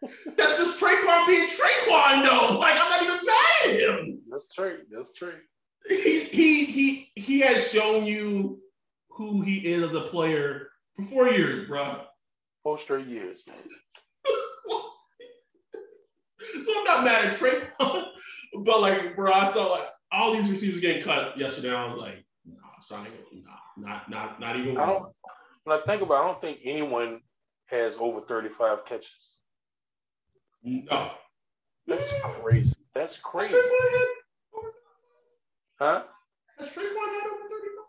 That's 0.01 0.57
just 0.57 0.79
Tre'Quan 0.79 1.27
being 1.27 1.47
Tre'Quan, 1.49 2.23
though. 2.23 2.57
Like 2.59 2.75
I'm 2.79 2.89
not 2.89 3.01
even 3.03 3.17
mad 3.25 3.65
at 3.65 3.79
him. 3.79 4.19
That's 4.29 4.47
true. 4.53 4.79
That's 4.91 5.17
true. 5.17 5.35
he 5.87 6.21
he 6.21 6.65
he 6.65 7.09
he 7.15 7.39
has 7.39 7.71
shown 7.71 8.05
you 8.05 8.59
who 9.09 9.41
he 9.41 9.57
is 9.67 9.83
as 9.83 9.95
a 9.95 10.01
player 10.01 10.69
for 10.95 11.03
four 11.03 11.27
years, 11.29 11.67
bro. 11.67 12.01
Four 12.63 12.77
straight 12.77 13.07
years, 13.07 13.43
man. 13.47 13.57
so 16.39 16.77
I'm 16.77 16.83
not 16.83 17.03
mad 17.03 17.25
at 17.25 17.35
Tre'Quan, 17.35 18.05
but 18.63 18.81
like, 18.81 19.15
bro, 19.15 19.31
I 19.31 19.51
saw 19.51 19.65
like 19.71 19.87
all 20.11 20.33
these 20.33 20.49
receivers 20.49 20.79
getting 20.79 21.01
cut 21.01 21.37
yesterday. 21.37 21.73
I 21.73 21.85
was 21.85 21.95
like, 21.95 22.23
nah, 22.45 22.55
Sean, 22.87 23.07
nah, 23.33 23.51
not 23.77 24.09
not 24.09 24.39
not 24.39 24.55
even. 24.57 24.77
I 24.77 24.85
don't. 24.85 25.11
When 25.63 25.77
I 25.77 25.81
think 25.81 26.01
about, 26.01 26.21
it, 26.21 26.23
I 26.23 26.27
don't 26.27 26.41
think 26.41 26.59
anyone 26.63 27.19
has 27.65 27.97
over 27.99 28.21
35 28.21 28.85
catches. 28.85 29.36
No, 30.67 31.11
that's 31.87 32.11
mm. 32.11 32.21
crazy. 32.41 32.75
That's 32.93 33.17
crazy. 33.19 33.55
Huh? 35.79 36.03
Has 36.59 36.67
Tre'Quan 36.69 36.75
had 36.75 37.27
over 37.27 37.47
35? 37.47 37.85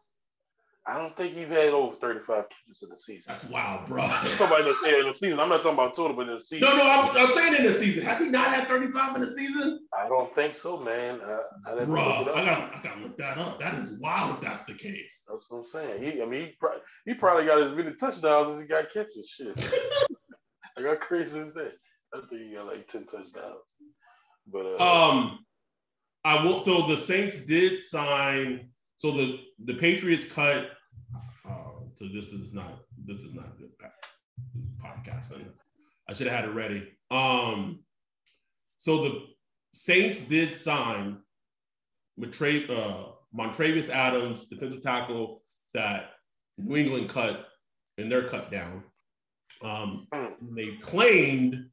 I 0.87 0.99
don't 0.99 1.17
think 1.17 1.35
he's 1.35 1.49
had 1.49 1.71
over 1.71 1.93
35 1.93 2.45
catches 2.49 2.83
in 2.85 2.91
the 2.91 2.97
season. 2.97 3.25
That's 3.27 3.45
wild, 3.45 3.87
bro. 3.87 4.03
I'm 4.05 4.27
in 4.27 5.07
the, 5.07 5.13
season. 5.13 5.41
I'm 5.41 5.49
not 5.49 5.63
talking 5.63 5.73
about 5.73 5.97
total, 5.97 6.17
but 6.17 6.29
in 6.29 6.37
the 6.37 6.43
season. 6.43 6.69
No, 6.69 6.77
no, 6.77 6.83
I'm, 6.85 7.17
I'm 7.17 7.35
saying 7.35 7.57
in 7.57 7.65
the 7.65 7.73
season. 7.73 8.05
Has 8.05 8.23
he 8.23 8.29
not 8.29 8.55
had 8.55 8.69
35 8.69 9.17
in 9.17 9.23
the 9.23 9.27
season? 9.27 9.81
I 9.99 10.07
don't 10.07 10.33
think 10.33 10.55
so, 10.55 10.79
man. 10.79 11.19
I, 11.21 11.73
I 11.73 11.85
bro, 11.85 12.01
I 12.01 12.45
got 12.45 12.77
I 12.77 12.81
gotta 12.81 13.01
look 13.01 13.19
that 13.19 13.39
up. 13.39 13.59
That 13.59 13.75
is 13.75 13.99
wild 13.99 14.37
if 14.37 14.41
that's 14.41 14.67
the 14.67 14.75
case. 14.75 15.25
That's 15.29 15.51
what 15.51 15.59
I'm 15.59 15.65
saying. 15.65 16.01
He, 16.01 16.23
I 16.23 16.27
mean, 16.27 16.47
he, 16.47 16.57
probably, 16.61 16.81
he 17.07 17.15
probably 17.15 17.45
got 17.47 17.61
as 17.61 17.75
many 17.75 17.95
touchdowns 17.95 18.55
as 18.55 18.61
he 18.61 18.67
got 18.69 18.89
catches. 18.93 19.29
Shit. 19.29 19.59
I 20.79 20.83
got 20.83 21.01
crazy 21.01 21.41
as 21.41 21.53
that. 21.55 21.73
I 22.15 22.21
think 22.29 22.43
he 22.43 22.55
got 22.55 22.67
like 22.67 22.89
10 22.89 23.07
touchdowns. 23.07 23.61
But 24.51 24.81
uh, 24.81 25.11
um, 25.11 25.39
I 26.25 26.43
will. 26.43 26.61
So 26.61 26.87
the 26.87 26.97
Saints 26.97 27.45
did 27.45 27.83
sign. 27.83 28.71
So 28.97 29.13
the 29.13 29.41
the 29.65 29.75
Patriots 29.75 30.25
cut 30.25 30.71
so 31.99 32.07
this 32.07 32.27
is 32.27 32.55
not 32.55 32.79
this 33.05 33.23
is 33.23 33.35
not 33.35 33.59
good 33.59 33.71
podcasting. 34.81 35.45
I 36.09 36.13
should 36.13 36.29
have 36.29 36.41
had 36.41 36.49
it 36.49 36.53
ready. 36.53 36.93
Um, 37.11 37.81
so 38.77 39.03
the 39.03 39.27
Saints 39.75 40.27
did 40.29 40.55
sign 40.55 41.19
Matra- 42.19 42.71
uh, 42.71 43.13
Montravius 43.37 43.91
Adams, 43.91 44.45
defensive 44.45 44.83
tackle 44.83 45.43
that 45.75 46.11
New 46.57 46.77
England 46.77 47.09
cut 47.09 47.49
in 47.99 48.09
their 48.09 48.29
cut 48.29 48.53
down. 48.53 48.85
Um, 49.61 50.07
they 50.57 50.77
claimed 50.81 51.69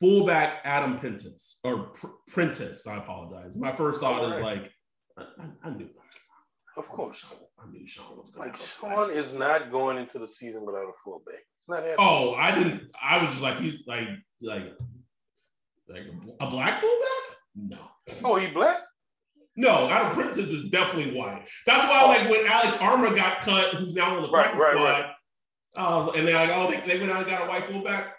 fullback 0.00 0.60
Adam 0.64 0.98
Prentice 0.98 1.60
or 1.64 1.90
Pr- 1.94 2.06
Prentice. 2.28 2.86
I 2.86 2.96
apologize. 2.96 3.58
My 3.58 3.74
first 3.74 4.00
thought 4.00 4.24
is 4.24 4.42
like, 4.42 4.70
I, 5.18 5.24
I, 5.62 5.70
knew. 5.70 5.88
Of 6.76 6.88
course. 6.88 7.36
I 7.58 7.70
knew 7.70 7.86
Sean 7.86 8.16
was 8.18 8.30
going 8.30 8.48
like 8.48 8.56
Sean 8.56 9.10
is 9.10 9.32
not 9.32 9.70
going 9.70 9.96
into 9.96 10.18
the 10.18 10.26
season 10.26 10.66
without 10.66 10.88
a 10.88 10.92
fullback. 11.04 11.42
It's 11.56 11.68
not 11.68 11.78
happening. 11.78 11.96
Oh, 11.98 12.34
I 12.34 12.54
didn't. 12.54 12.82
I 13.00 13.22
was 13.22 13.32
just 13.32 13.42
like 13.42 13.58
he's 13.58 13.86
like 13.86 14.08
like 14.42 14.72
like 15.88 16.02
a 16.40 16.50
black 16.50 16.80
fullback. 16.80 17.36
No. 17.56 17.78
Oh, 18.24 18.36
he 18.36 18.50
black? 18.50 18.78
No, 19.56 19.88
Adam 19.88 20.12
Prentice 20.12 20.48
is 20.48 20.68
definitely 20.70 21.16
white. 21.16 21.48
That's 21.64 21.88
why, 21.88 22.00
oh. 22.02 22.08
like, 22.08 22.28
when 22.28 22.46
Alex 22.46 22.76
Armah 22.78 23.14
got 23.14 23.40
cut, 23.42 23.74
who's 23.74 23.94
now 23.94 24.16
on 24.16 24.22
the 24.22 24.28
practice 24.28 24.60
right, 24.60 24.72
squad, 24.72 24.84
right. 24.84 25.10
I 25.76 25.96
was, 25.96 26.16
and 26.16 26.26
they're 26.26 26.34
like, 26.34 26.50
oh, 26.52 26.70
they, 26.70 26.80
they 26.80 26.98
went 26.98 27.12
out 27.12 27.22
and 27.22 27.30
got 27.30 27.46
a 27.46 27.48
white 27.48 27.64
fullback. 27.66 28.14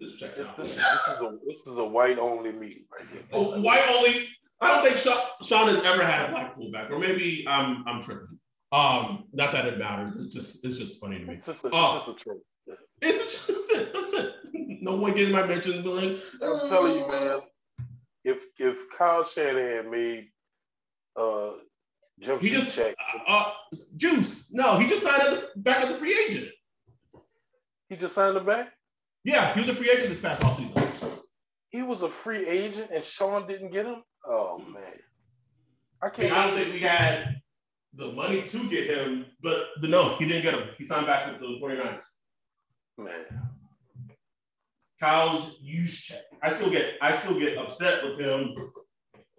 This, 0.00 0.16
checks 0.16 0.38
this, 0.38 0.48
out. 0.48 0.56
This, 0.56 0.74
this, 0.74 1.08
is 1.08 1.22
a 1.22 1.38
this 1.46 1.60
is 1.66 1.78
a 1.78 1.84
white 1.84 2.18
only 2.18 2.52
meeting 2.52 2.84
right 2.92 3.08
here. 3.10 3.22
Oh, 3.32 3.60
white 3.60 3.84
only. 3.88 4.28
I 4.60 4.74
don't 4.74 4.84
think 4.84 4.96
Sean, 4.96 5.18
Sean 5.42 5.68
has 5.68 5.82
ever 5.84 6.04
had 6.04 6.28
a 6.28 6.30
black 6.30 6.54
fullback, 6.54 6.90
or 6.90 6.98
maybe 6.98 7.44
I'm 7.48 7.84
I'm 7.86 8.02
tripping. 8.02 8.38
Um, 8.70 9.24
not 9.32 9.52
that 9.52 9.66
it 9.66 9.78
matters. 9.78 10.16
It's 10.16 10.34
just 10.34 10.64
it's 10.64 10.78
just 10.78 11.00
funny 11.00 11.18
to 11.18 11.24
me. 11.24 11.34
It's 11.34 11.46
just 11.46 11.64
a, 11.64 11.68
uh, 11.68 11.96
it's 11.96 12.06
just 12.06 12.20
a 12.20 12.24
trope. 12.24 12.42
It's 13.00 13.48
a, 13.48 13.52
that's 13.52 13.70
it. 13.70 13.92
That's 13.92 14.12
it. 14.12 14.34
No 14.82 14.96
one 14.96 15.14
getting 15.14 15.32
my 15.32 15.46
mention. 15.46 15.84
Like, 15.84 16.18
I'm 16.42 16.68
telling 16.68 16.94
you, 16.98 17.08
man. 17.08 17.40
If 18.24 18.44
if 18.58 18.90
Kyle 18.96 19.24
Shanahan 19.24 19.90
made 19.90 20.28
uh 21.16 21.52
Jim 22.20 22.38
he 22.38 22.50
just 22.50 22.74
check, 22.76 22.94
uh, 23.00 23.18
uh, 23.26 23.52
Juice. 23.96 24.52
No, 24.52 24.78
he 24.78 24.86
just 24.86 25.02
signed 25.02 25.22
the, 25.22 25.48
back 25.56 25.84
as 25.84 25.88
the 25.88 25.94
free 25.96 26.16
agent. 26.28 26.50
He 27.88 27.96
just 27.96 28.14
signed 28.14 28.36
the 28.36 28.40
back. 28.40 28.72
Yeah, 29.24 29.54
he 29.54 29.60
was 29.60 29.68
a 29.68 29.74
free 29.74 29.90
agent 29.90 30.08
this 30.08 30.20
past 30.20 30.42
offseason. 30.42 31.18
He 31.70 31.82
was 31.82 32.02
a 32.02 32.08
free 32.08 32.46
agent, 32.46 32.90
and 32.92 33.02
Sean 33.02 33.46
didn't 33.46 33.70
get 33.70 33.86
him. 33.86 34.02
Oh 34.26 34.58
man, 34.58 34.98
I 36.02 36.08
can't. 36.10 36.32
I 36.32 36.46
don't 36.46 36.56
think 36.56 36.72
we 36.72 36.80
had 36.80 37.40
the 37.94 38.12
money 38.12 38.42
to 38.42 38.68
get 38.68 38.86
him, 38.86 39.26
but 39.42 39.66
but 39.80 39.90
no, 39.90 40.16
he 40.16 40.26
didn't 40.26 40.42
get 40.42 40.54
him. 40.54 40.68
He 40.76 40.86
signed 40.86 41.06
back 41.06 41.30
with 41.30 41.40
the 41.40 41.58
49ers. 41.62 42.02
Man. 42.98 43.52
Kyle 45.00 45.52
Juszczyk. 45.64 46.20
I 46.42 46.50
still 46.50 46.70
get 46.70 46.94
I 47.00 47.12
still 47.12 47.38
get 47.38 47.58
upset 47.58 48.04
with 48.04 48.20
him 48.20 48.54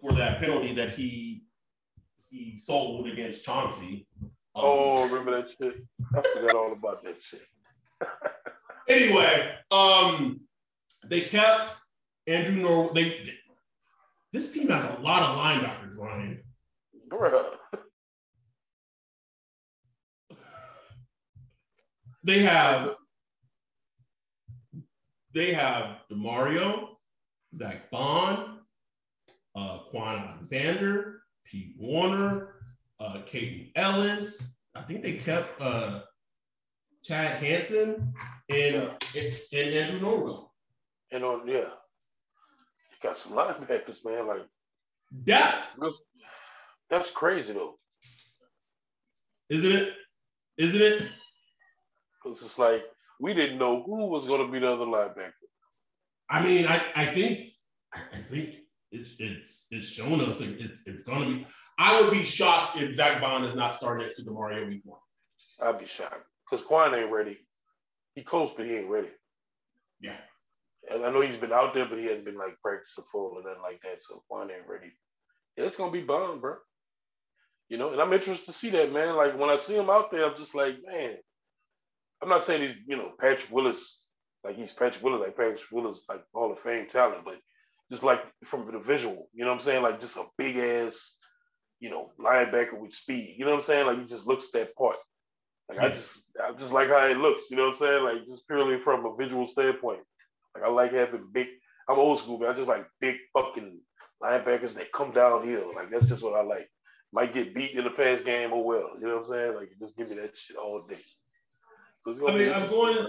for 0.00 0.12
that 0.12 0.38
penalty 0.38 0.74
that 0.74 0.90
he 0.90 1.44
he 2.28 2.56
sold 2.58 3.06
against 3.06 3.44
Chauncey. 3.44 4.06
Um, 4.22 4.30
oh, 4.56 5.08
remember 5.08 5.30
that 5.30 5.48
shit? 5.48 5.82
I 6.14 6.22
forgot 6.34 6.54
all 6.54 6.72
about 6.72 7.02
that 7.04 7.20
shit. 7.20 7.42
anyway, 8.88 9.54
um, 9.70 10.40
they 11.06 11.22
kept 11.22 11.70
Andrew 12.26 12.56
Nor. 12.56 12.92
They 12.94 13.30
this 14.32 14.52
team 14.52 14.68
has 14.68 14.84
a 14.84 15.00
lot 15.00 15.22
of 15.22 15.38
linebackers, 15.38 15.98
Ryan. 15.98 16.42
They 22.24 22.40
have 22.40 22.94
they 25.34 25.52
have 25.52 25.98
Demario, 26.10 26.88
Zack 27.54 27.90
Baun, 27.90 28.60
uh, 29.54 29.80
Kwon 29.92 30.32
Alexander, 30.32 31.22
Pete 31.44 31.74
Werner, 31.78 32.54
uh, 33.00 33.18
Kaden 33.26 33.72
Elliss. 33.76 34.54
I 34.74 34.82
think 34.82 35.02
they 35.02 35.14
kept 35.14 35.60
uh, 35.60 36.02
Chad 37.04 37.42
Hansen 37.42 38.14
and, 38.48 38.74
yeah. 38.74 38.90
and, 39.16 39.34
and 39.52 39.74
Andrew 39.74 40.00
Norwell. 40.00 40.48
And 41.12 41.22
on 41.22 41.46
yeah, 41.46 41.56
you 41.56 42.96
got 43.02 43.18
some 43.18 43.32
linebackers, 43.32 44.04
man. 44.04 44.26
Like 44.26 44.46
depth. 45.22 45.74
That's, 45.78 46.02
that's 46.90 47.10
crazy 47.10 47.52
though. 47.52 47.78
Isn't 49.50 49.72
it? 49.72 49.92
Isn't 50.56 50.80
it? 50.80 51.08
Because 52.22 52.42
it's 52.42 52.58
like 52.58 52.82
we 53.20 53.34
didn't 53.34 53.58
know 53.58 53.82
who 53.82 54.06
was 54.06 54.26
going 54.26 54.44
to 54.44 54.50
be 54.50 54.58
the 54.58 54.72
other 54.72 54.86
linebacker. 54.86 55.32
I 56.30 56.42
mean, 56.42 56.66
I, 56.66 56.82
I 56.96 57.06
think 57.06 57.50
I 57.92 58.18
think 58.26 58.56
it's 58.90 59.14
it's 59.18 59.66
it's 59.70 59.86
shown 59.86 60.20
us 60.22 60.40
it's 60.40 60.86
it's 60.86 61.04
going 61.04 61.20
to 61.20 61.34
be. 61.36 61.46
I 61.78 62.00
would 62.00 62.10
be 62.10 62.24
shocked 62.24 62.80
if 62.80 62.96
Zack 62.96 63.20
Baun 63.20 63.44
is 63.44 63.54
not 63.54 63.76
starting 63.76 64.04
next 64.04 64.16
to 64.16 64.22
Demario 64.22 64.66
week 64.66 64.80
one. 64.84 65.00
I'd 65.62 65.78
be 65.78 65.86
shocked 65.86 66.24
because 66.50 66.64
Kwon 66.64 66.96
ain't 66.96 67.12
ready. 67.12 67.38
He 68.14 68.22
close, 68.22 68.52
but 68.56 68.66
he 68.66 68.76
ain't 68.76 68.90
ready. 68.90 69.10
Yeah. 70.00 70.16
And 70.90 71.04
I 71.04 71.10
know 71.10 71.20
he's 71.20 71.36
been 71.36 71.52
out 71.52 71.74
there, 71.74 71.86
but 71.86 71.98
he 71.98 72.06
hasn't 72.06 72.26
been 72.26 72.36
like 72.36 72.60
practicing 72.62 73.04
full 73.10 73.36
or 73.36 73.42
nothing 73.42 73.62
like 73.62 73.80
that. 73.82 74.02
So 74.02 74.22
Kwon 74.30 74.50
ain't 74.50 74.68
ready. 74.68 74.92
Yeah, 75.56 75.64
it's 75.64 75.76
gonna 75.76 75.90
be 75.90 76.02
Baun, 76.02 76.40
bro. 76.40 76.56
You 77.68 77.78
know, 77.78 77.92
and 77.92 78.00
I'm 78.00 78.12
interested 78.12 78.46
to 78.46 78.52
see 78.52 78.70
that, 78.70 78.92
man. 78.92 79.16
Like 79.16 79.38
when 79.38 79.50
I 79.50 79.56
see 79.56 79.76
him 79.76 79.88
out 79.90 80.10
there, 80.10 80.26
I'm 80.26 80.36
just 80.36 80.54
like, 80.54 80.76
man, 80.86 81.16
I'm 82.22 82.28
not 82.28 82.44
saying 82.44 82.62
he's, 82.62 82.76
you 82.86 82.96
know, 82.96 83.12
Patrick 83.18 83.50
Willis, 83.50 84.06
like 84.44 84.56
he's 84.56 84.72
Patrick 84.72 85.02
Willis, 85.02 85.20
like 85.20 85.36
Patrick 85.36 85.60
Willis, 85.72 86.04
like 86.08 86.22
Hall 86.34 86.52
of 86.52 86.58
Fame 86.58 86.86
talent, 86.86 87.24
but 87.24 87.38
just 87.90 88.02
like 88.02 88.22
from 88.44 88.70
the 88.70 88.78
visual, 88.78 89.28
you 89.32 89.44
know 89.44 89.50
what 89.50 89.56
I'm 89.56 89.62
saying? 89.62 89.82
Like 89.82 90.00
just 90.00 90.16
a 90.16 90.24
big 90.36 90.56
ass, 90.56 91.18
you 91.80 91.90
know, 91.90 92.12
linebacker 92.20 92.78
with 92.78 92.92
speed. 92.92 93.36
You 93.38 93.44
know 93.44 93.52
what 93.52 93.58
I'm 93.58 93.62
saying? 93.62 93.86
Like 93.86 93.98
he 94.00 94.04
just 94.04 94.26
looks 94.26 94.46
at 94.46 94.60
that 94.60 94.76
part. 94.76 94.96
Like. 95.68 95.78
I 95.78 95.88
just 95.88 96.28
I 96.42 96.52
just 96.52 96.72
like 96.72 96.88
how 96.88 97.06
it 97.06 97.16
looks, 97.16 97.50
you 97.50 97.56
know 97.56 97.64
what 97.64 97.70
I'm 97.70 97.76
saying? 97.76 98.04
Like 98.04 98.26
just 98.26 98.46
purely 98.46 98.78
from 98.78 99.06
a 99.06 99.16
visual 99.16 99.46
standpoint. 99.46 100.00
Like 100.54 100.64
I 100.64 100.68
like 100.68 100.92
having 100.92 101.28
big 101.32 101.48
I'm 101.88 101.98
old 101.98 102.18
school, 102.18 102.38
but 102.38 102.48
I 102.48 102.52
just 102.52 102.68
like 102.68 102.86
big 103.00 103.16
fucking 103.32 103.78
linebackers 104.22 104.74
that 104.74 104.92
come 104.92 105.12
downhill. 105.12 105.72
Like 105.74 105.90
that's 105.90 106.08
just 106.08 106.22
what 106.22 106.34
I 106.34 106.42
like. 106.42 106.68
Might 107.12 107.32
get 107.32 107.54
beat 107.54 107.72
in 107.72 107.84
the 107.84 107.90
past 107.90 108.24
game, 108.24 108.50
oh 108.52 108.62
well. 108.62 108.90
You 109.00 109.06
know 109.06 109.14
what 109.14 109.18
I'm 109.20 109.24
saying? 109.26 109.54
Like 109.54 109.70
just 109.78 109.96
give 109.96 110.08
me 110.08 110.16
that 110.16 110.36
shit 110.36 110.56
all 110.56 110.84
day. 110.86 110.96
So 112.02 112.28
I 112.28 112.34
mean, 112.34 112.52
I'm 112.52 112.68
going, 112.68 113.06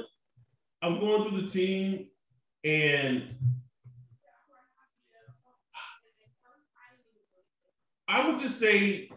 I'm 0.81 0.99
going 0.99 1.27
through 1.27 1.41
the 1.41 1.49
team, 1.49 2.07
and 2.63 3.35
I 8.07 8.27
would 8.27 8.39
just 8.39 8.59
say 8.59 9.09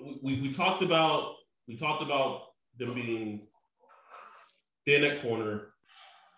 we, 0.00 0.40
we 0.40 0.52
talked 0.52 0.82
about 0.82 1.34
we 1.68 1.76
talked 1.76 2.02
about 2.02 2.42
them 2.78 2.94
being 2.94 3.48
thin 4.84 5.04
at 5.04 5.22
corner, 5.22 5.68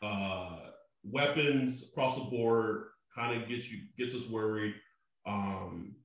uh, 0.02 0.58
weapons 1.04 1.88
across 1.90 2.16
the 2.16 2.24
board 2.24 2.86
kind 3.14 3.40
of 3.40 3.48
gets 3.48 3.70
you 3.70 3.80
gets 3.96 4.14
us 4.14 4.26
worried. 4.28 4.74
Um, 5.26 5.96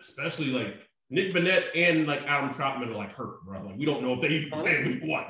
especially 0.00 0.46
like 0.46 0.76
Nick 1.10 1.32
Vannett 1.32 1.64
and 1.74 2.06
like 2.06 2.22
Adam 2.26 2.50
Trautman 2.50 2.90
are 2.90 2.96
like 2.96 3.14
hurt, 3.14 3.44
bro. 3.44 3.62
Like 3.62 3.76
we 3.76 3.84
don't 3.84 4.02
know 4.02 4.14
if 4.14 4.20
they 4.20 4.28
even 4.28 4.50
play 4.50 4.84
week 4.84 5.04
one. 5.04 5.26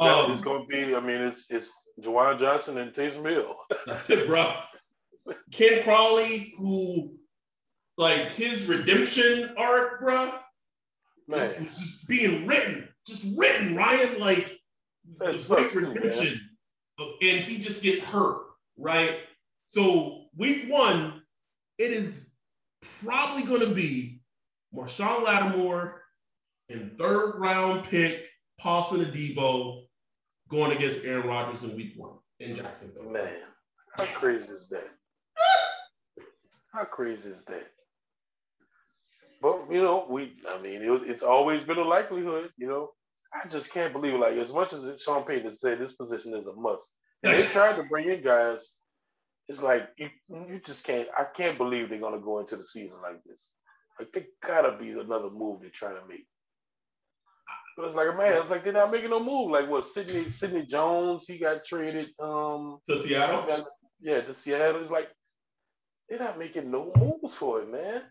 um, 0.00 0.30
it's 0.32 0.40
going 0.40 0.62
to 0.62 0.68
be. 0.68 0.94
I 0.94 1.00
mean, 1.00 1.20
it's 1.20 1.50
it's 1.50 1.72
Juwan 2.00 2.38
Johnson 2.38 2.78
and 2.78 2.92
Taysom 2.92 3.28
Hill. 3.28 3.56
that's 3.86 4.08
it, 4.10 4.26
bro. 4.26 4.54
Ken 5.52 5.82
Crawley, 5.82 6.54
who 6.56 7.16
like 7.98 8.32
his 8.32 8.66
redemption 8.66 9.54
arc, 9.58 10.00
bro, 10.00 10.32
man, 11.28 11.54
was 11.60 11.78
just 11.78 12.08
being 12.08 12.46
written, 12.46 12.88
just 13.06 13.24
written, 13.36 13.76
Ryan, 13.76 14.18
like 14.18 14.58
the 15.18 15.44
great 15.48 15.74
redemption, 15.74 16.40
and 16.98 17.40
he 17.40 17.58
just 17.58 17.82
gets 17.82 18.02
hurt, 18.02 18.42
right? 18.76 19.18
So 19.66 20.24
week 20.36 20.68
one, 20.68 21.22
it 21.78 21.92
is 21.92 22.30
probably 23.04 23.42
going 23.42 23.60
to 23.60 23.74
be 23.74 24.20
Marshon 24.74 25.22
Lattimore 25.24 26.02
and 26.68 26.96
third 26.98 27.38
round 27.38 27.84
pick 27.84 28.26
Paulson 28.58 29.04
Adebo 29.04 29.84
going 30.48 30.76
against 30.76 31.04
Aaron 31.04 31.26
Rodgers 31.26 31.62
in 31.62 31.76
week 31.76 31.92
one 31.96 32.16
in 32.40 32.56
Jacksonville. 32.56 33.10
Man, 33.10 33.32
how 33.96 34.04
crazy 34.04 34.50
is 34.50 34.68
that? 34.68 34.88
how 36.72 36.84
crazy 36.84 37.30
is 37.30 37.44
that? 37.44 37.66
But 39.40 39.66
you 39.70 39.82
know, 39.82 40.06
we 40.08 40.36
I 40.48 40.60
mean 40.60 40.82
it 40.82 40.90
was, 40.90 41.02
it's 41.02 41.22
always 41.22 41.62
been 41.62 41.78
a 41.78 41.84
likelihood, 41.84 42.50
you 42.56 42.66
know. 42.66 42.90
I 43.32 43.46
just 43.48 43.72
can't 43.72 43.92
believe 43.92 44.14
it. 44.14 44.20
Like 44.20 44.36
as 44.36 44.52
much 44.52 44.72
as 44.72 45.00
Sean 45.02 45.24
Payton 45.24 45.58
said 45.58 45.78
this 45.78 45.92
position 45.92 46.34
is 46.34 46.46
a 46.46 46.54
must. 46.54 46.94
They 47.22 47.42
tried 47.42 47.76
to 47.76 47.82
bring 47.84 48.08
in 48.08 48.22
guys. 48.22 48.74
It's 49.48 49.62
like 49.62 49.88
you, 49.96 50.08
you 50.28 50.60
just 50.64 50.84
can't 50.84 51.08
I 51.16 51.24
can't 51.24 51.58
believe 51.58 51.88
they're 51.88 52.00
gonna 52.00 52.20
go 52.20 52.38
into 52.38 52.56
the 52.56 52.64
season 52.64 53.00
like 53.02 53.22
this. 53.24 53.50
Like 53.98 54.12
there 54.12 54.26
gotta 54.46 54.76
be 54.78 54.90
another 54.90 55.30
move 55.30 55.60
they're 55.60 55.70
trying 55.70 55.96
to 55.96 56.06
make. 56.08 56.26
But 57.76 57.86
it's 57.86 57.94
like, 57.94 58.16
man, 58.16 58.42
it's 58.42 58.50
like 58.50 58.64
they're 58.64 58.72
not 58.72 58.90
making 58.90 59.10
no 59.10 59.22
move. 59.22 59.50
Like 59.50 59.70
what 59.70 59.86
Sidney 59.86 60.28
Sidney 60.28 60.66
Jones, 60.66 61.26
he 61.28 61.38
got 61.38 61.64
traded 61.64 62.08
um 62.18 62.78
to 62.88 63.02
Seattle. 63.02 63.66
Yeah, 64.00 64.20
to 64.20 64.34
Seattle. 64.34 64.80
It's 64.80 64.90
like 64.90 65.08
they're 66.08 66.18
not 66.18 66.38
making 66.38 66.70
no 66.70 66.92
moves 66.96 67.34
for 67.34 67.62
it, 67.62 67.70
man. 67.70 68.02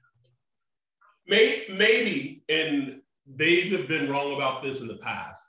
Maybe, 1.27 1.73
maybe, 1.73 2.43
and 2.49 3.01
they 3.25 3.69
have 3.69 3.87
been 3.87 4.09
wrong 4.09 4.33
about 4.33 4.63
this 4.63 4.81
in 4.81 4.87
the 4.87 4.97
past. 4.97 5.45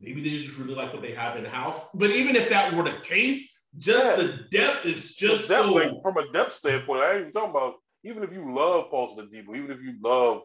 Maybe 0.00 0.22
they 0.22 0.44
just 0.44 0.58
really 0.58 0.74
like 0.74 0.92
what 0.92 1.02
they 1.02 1.12
have 1.12 1.36
in 1.36 1.44
house. 1.44 1.80
But 1.94 2.10
even 2.10 2.36
if 2.36 2.50
that 2.50 2.74
were 2.74 2.82
the 2.82 2.92
case, 3.02 3.62
just 3.78 4.06
yeah. 4.06 4.16
the 4.16 4.46
depth 4.50 4.86
is 4.86 5.14
just 5.14 5.48
depth, 5.48 5.66
so. 5.66 5.72
Like, 5.72 5.90
from 6.02 6.18
a 6.18 6.30
depth 6.32 6.52
standpoint, 6.52 7.00
I 7.00 7.12
ain't 7.12 7.20
even 7.20 7.32
talking 7.32 7.50
about. 7.50 7.74
Even 8.06 8.22
if 8.22 8.34
you 8.34 8.54
love 8.54 8.90
Paulson 8.90 9.26
Adebo, 9.26 9.56
even 9.56 9.70
if 9.70 9.80
you 9.80 9.94
love 10.02 10.42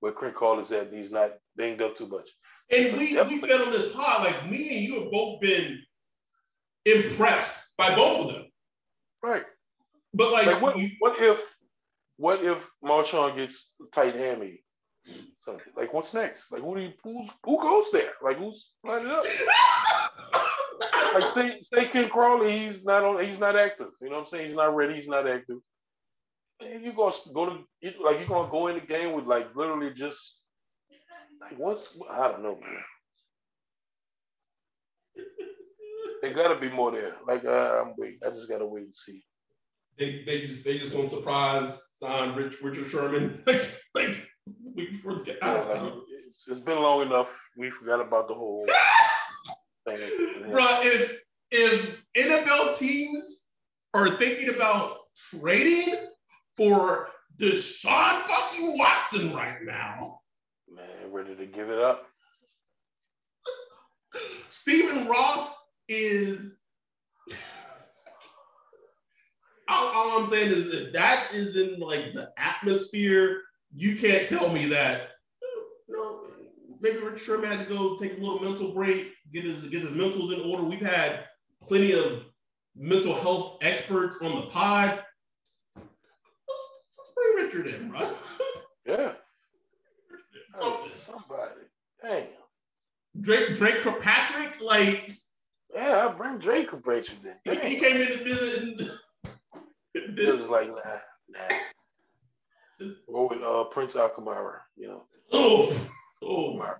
what 0.00 0.14
Craig 0.14 0.34
Call 0.34 0.60
is 0.60 0.70
at, 0.72 0.92
he's 0.92 1.10
not 1.10 1.30
banged 1.56 1.80
up 1.80 1.96
too 1.96 2.06
much. 2.06 2.28
And 2.70 2.98
we, 2.98 3.18
we 3.22 3.40
said 3.40 3.62
on 3.62 3.70
this 3.70 3.94
pod, 3.94 4.24
like 4.24 4.50
me 4.50 4.76
and 4.76 4.86
you 4.86 5.00
have 5.00 5.10
both 5.10 5.40
been 5.40 5.80
impressed 6.84 7.74
by 7.78 7.94
both 7.96 8.26
of 8.26 8.34
them. 8.34 8.44
Right. 9.22 9.44
But 10.12 10.32
like, 10.32 10.46
like 10.46 10.60
what, 10.60 10.76
what 10.98 11.18
if 11.18 11.47
what 12.18 12.44
if 12.44 12.68
Marshon 12.84 13.36
gets 13.36 13.74
tight 13.92 14.14
hammy? 14.14 14.60
So, 15.38 15.58
like, 15.76 15.94
what's 15.94 16.12
next? 16.12 16.52
Like, 16.52 16.62
who 16.62 16.76
do 16.76 16.82
you 16.82 16.92
who's, 17.02 17.30
who 17.44 17.62
goes 17.62 17.90
there? 17.92 18.12
Like, 18.22 18.38
who's 18.38 18.72
lining 18.84 19.08
up? 19.08 19.24
like, 21.14 21.28
say 21.28 21.60
say 21.60 21.86
Ken 21.86 22.10
Crawley, 22.10 22.58
he's 22.58 22.84
not 22.84 23.04
on, 23.04 23.24
he's 23.24 23.38
not 23.38 23.56
active. 23.56 23.88
You 24.02 24.08
know 24.10 24.16
what 24.16 24.22
I'm 24.22 24.26
saying? 24.26 24.48
He's 24.48 24.56
not 24.56 24.74
ready. 24.74 24.96
He's 24.96 25.08
not 25.08 25.26
active. 25.26 25.58
And 26.60 26.84
you 26.84 26.92
gonna 26.92 27.14
go 27.32 27.46
to 27.46 27.52
like 28.02 28.18
you're 28.18 28.28
gonna 28.28 28.50
go 28.50 28.66
in 28.66 28.74
the 28.74 28.80
game 28.80 29.12
with 29.12 29.24
like 29.24 29.54
literally 29.54 29.94
just 29.94 30.42
like 31.40 31.56
what's 31.56 31.96
I 32.10 32.28
don't 32.28 32.42
know, 32.42 32.58
man. 32.60 32.84
There 36.20 36.34
gotta 36.34 36.60
be 36.60 36.68
more 36.68 36.90
there. 36.90 37.14
Like 37.26 37.44
uh, 37.44 37.84
I'm 37.84 37.94
waiting. 37.96 38.18
I 38.26 38.30
just 38.30 38.48
gotta 38.48 38.66
wait 38.66 38.84
and 38.84 38.94
see 38.94 39.22
they 39.98 40.22
they 40.24 40.46
just 40.46 40.64
they 40.64 40.78
just 40.78 40.92
gonna 40.92 41.08
surprise 41.08 41.88
sign 41.98 42.34
Rich 42.34 42.62
Richard 42.62 42.88
Sherman 42.88 43.42
like 43.46 43.64
like 43.94 44.28
we 44.74 44.96
forget. 44.98 45.38
Yeah, 45.42 45.52
like 45.52 45.92
it's, 46.26 46.44
it's 46.48 46.60
been 46.60 46.80
long 46.80 47.02
enough. 47.02 47.36
We 47.56 47.70
forgot 47.70 48.00
about 48.00 48.28
the 48.28 48.34
whole 48.34 48.66
thing. 49.88 50.50
Bro, 50.50 50.64
if 50.82 51.20
if 51.50 52.02
NFL 52.16 52.78
teams 52.78 53.46
are 53.94 54.10
thinking 54.10 54.54
about 54.54 54.98
trading 55.32 55.94
for 56.56 57.08
Deshaun 57.36 58.20
fucking 58.22 58.78
Watson 58.78 59.34
right 59.34 59.58
now, 59.64 60.20
man, 60.72 61.10
ready 61.10 61.34
to 61.34 61.46
give 61.46 61.70
it 61.70 61.78
up. 61.78 62.06
Stephen 64.50 65.06
Ross 65.06 65.54
is 65.88 66.54
all, 69.68 69.88
all, 69.88 70.22
I'm 70.22 70.30
saying 70.30 70.50
is 70.50 70.68
if 70.68 70.92
that 70.94 71.28
is 71.32 71.56
in 71.56 71.78
like 71.78 72.14
the 72.14 72.30
atmosphere, 72.36 73.42
you 73.74 73.96
can't 73.96 74.26
tell 74.26 74.48
me 74.50 74.66
that. 74.66 75.10
You 75.88 75.96
know, 75.96 76.24
maybe 76.80 76.98
Rich 76.98 77.22
Sherman 77.22 77.50
had 77.50 77.68
to 77.68 77.74
go 77.74 77.98
take 77.98 78.16
a 78.16 78.20
little 78.20 78.40
mental 78.40 78.72
break, 78.72 79.12
get 79.32 79.44
his 79.44 79.62
get 79.64 79.82
his 79.82 79.92
mentals 79.92 80.32
in 80.34 80.50
order. 80.50 80.64
We've 80.64 80.80
had 80.80 81.24
plenty 81.62 81.92
of 81.92 82.24
mental 82.74 83.14
health 83.14 83.58
experts 83.60 84.16
on 84.22 84.36
the 84.36 84.46
pod. 84.46 85.04
Let's, 85.76 85.88
let's 86.98 87.12
bring 87.14 87.44
Richard 87.44 87.66
in, 87.66 87.90
right? 87.90 88.12
Yeah. 88.86 89.12
Something. 90.52 90.90
Somebody. 90.92 91.60
Damn. 92.02 92.26
Drake 93.20 93.54
Dre 93.54 93.72
Kirkpatrick, 93.72 94.60
like. 94.62 95.10
Yeah, 95.74 96.08
I 96.08 96.12
bring 96.14 96.38
Dre 96.38 96.64
Kirkpatrick 96.64 97.18
then. 97.22 97.36
He, 97.44 97.74
he 97.74 97.76
came 97.76 97.96
in 97.96 98.12
and 98.12 98.90
it 100.16 100.38
was 100.38 100.48
like, 100.50 100.68
nah, 100.68 100.98
nah. 101.28 101.56
Go 103.12 103.28
with 103.28 103.42
uh, 103.42 103.64
Prince 103.64 103.94
Amukamara, 103.94 104.58
you 104.76 104.88
know. 104.88 105.02
Oh, 105.32 105.76
oh. 106.22 106.74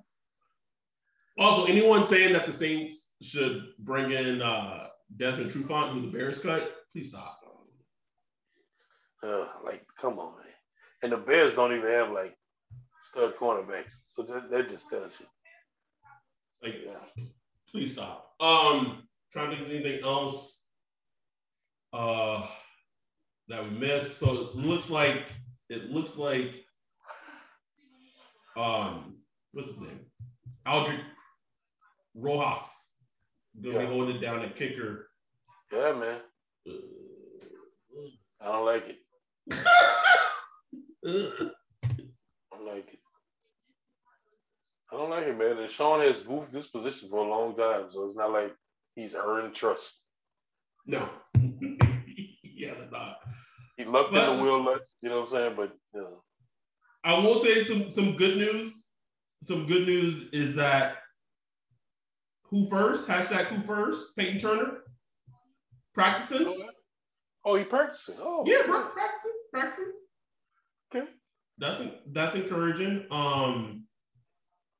Also, 1.38 1.64
anyone 1.70 2.06
saying 2.06 2.32
that 2.32 2.46
the 2.46 2.52
Saints 2.52 3.14
should 3.20 3.62
bring 3.80 4.12
in 4.12 4.40
uh, 4.40 4.88
Desmond 5.16 5.50
Trufant, 5.50 5.92
who 5.92 6.02
the 6.02 6.08
Bears 6.08 6.38
cut, 6.38 6.72
please 6.92 7.08
stop. 7.08 7.38
Uh, 9.22 9.46
like, 9.64 9.84
come 10.00 10.18
on, 10.18 10.36
man. 10.36 10.46
And 11.02 11.12
the 11.12 11.16
Bears 11.16 11.54
don't 11.54 11.72
even 11.72 11.90
have 11.90 12.10
like 12.10 12.36
stud 13.02 13.36
cornerbacks, 13.36 14.00
so 14.06 14.22
that, 14.22 14.50
that 14.50 14.68
just 14.68 14.88
tells 14.88 15.18
you. 15.18 15.26
Like, 16.62 16.76
yeah. 16.84 17.24
please 17.70 17.92
stop. 17.92 18.32
Um, 18.40 19.08
trying 19.32 19.50
to 19.50 19.56
think 19.56 19.68
of 19.68 19.74
anything 19.74 20.04
else. 20.04 20.62
Uh, 21.92 22.46
that 23.48 23.64
we 23.64 23.70
missed. 23.70 24.18
So 24.18 24.32
it 24.32 24.56
looks 24.56 24.90
like 24.90 25.24
it 25.68 25.90
looks 25.90 26.16
like 26.16 26.54
um 28.56 29.16
what's 29.52 29.68
his 29.68 29.80
name? 29.80 30.00
Aldrick 30.66 31.00
Rosas 32.14 32.88
gonna 33.62 33.74
yeah. 33.74 33.80
be 33.86 33.92
holding 33.92 34.16
it 34.16 34.20
down 34.20 34.42
at 34.42 34.56
kicker. 34.56 35.10
Yeah, 35.72 35.92
man. 35.92 36.20
Uh, 36.68 36.72
I 38.40 38.52
don't 38.52 38.66
like 38.66 38.88
it. 38.88 38.98
I 41.06 41.50
don't 42.52 42.66
like 42.66 42.92
it. 42.92 42.98
I 44.92 44.96
don't 44.96 45.10
like 45.10 45.26
it, 45.26 45.38
man. 45.38 45.58
And 45.58 45.70
Sean 45.70 46.00
has 46.00 46.22
goofed 46.22 46.52
this 46.52 46.66
position 46.66 47.08
for 47.10 47.26
a 47.26 47.30
long 47.30 47.54
time, 47.56 47.86
so 47.90 48.06
it's 48.06 48.16
not 48.16 48.32
like 48.32 48.54
he's 48.94 49.14
earned 49.14 49.54
trust. 49.54 50.02
No. 50.86 51.08
Yeah, 53.92 54.00
it's 54.00 54.12
not. 54.12 54.12
He 54.12 54.12
lucked 54.12 54.12
but, 54.12 54.32
in 54.32 54.36
the 54.36 54.42
Wil 54.42 54.64
Lutz, 54.64 54.90
you 55.02 55.08
know 55.08 55.16
what 55.16 55.22
I'm 55.22 55.28
saying? 55.28 55.54
But 55.56 55.72
you 55.94 56.00
know. 56.00 56.22
I 57.04 57.18
will 57.18 57.36
say 57.36 57.62
some 57.62 57.90
some 57.90 58.16
good 58.16 58.36
news. 58.36 58.88
Some 59.42 59.66
good 59.66 59.86
news 59.86 60.28
is 60.32 60.56
that 60.56 60.96
who 62.44 62.68
first? 62.68 63.08
Hashtag 63.08 63.44
who 63.46 63.62
first? 63.62 64.16
Peyton 64.16 64.40
Turner 64.40 64.78
practicing. 65.94 66.46
Oh, 66.46 66.56
oh 67.44 67.56
he 67.56 67.64
practicing. 67.64 68.16
Oh, 68.20 68.44
yeah, 68.46 68.62
bro, 68.66 68.82
practicing, 68.88 69.32
practicing. 69.52 69.92
Okay, 70.94 71.06
that's 71.58 71.82
that's 72.12 72.36
encouraging. 72.36 73.06
Um, 73.10 73.84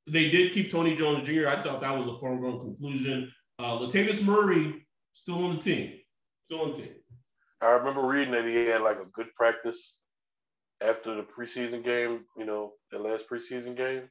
they 0.06 0.30
did 0.30 0.52
keep 0.52 0.70
Tony 0.70 0.96
Jones 0.96 1.28
Jr. 1.28 1.48
I 1.48 1.62
thought 1.62 1.80
that 1.82 1.96
was 1.96 2.06
a 2.09 2.18
foregone 2.18 2.61
conclusion. 2.61 3.30
Uh, 3.59 3.78
Latavius 3.78 4.24
Murray 4.24 4.86
still 5.12 5.44
on 5.44 5.56
the 5.56 5.62
team, 5.62 5.94
still 6.46 6.62
on 6.62 6.72
the 6.72 6.78
team. 6.78 6.94
I 7.62 7.68
remember 7.72 8.02
reading 8.02 8.32
that 8.32 8.44
he 8.44 8.66
had 8.66 8.82
like 8.82 8.98
a 9.00 9.06
good 9.06 9.34
practice 9.34 9.98
after 10.82 11.14
the 11.16 11.22
preseason 11.22 11.84
game, 11.84 12.24
you 12.36 12.46
know, 12.46 12.74
the 12.92 12.98
last 12.98 13.28
preseason 13.30 13.76
game. 13.76 14.11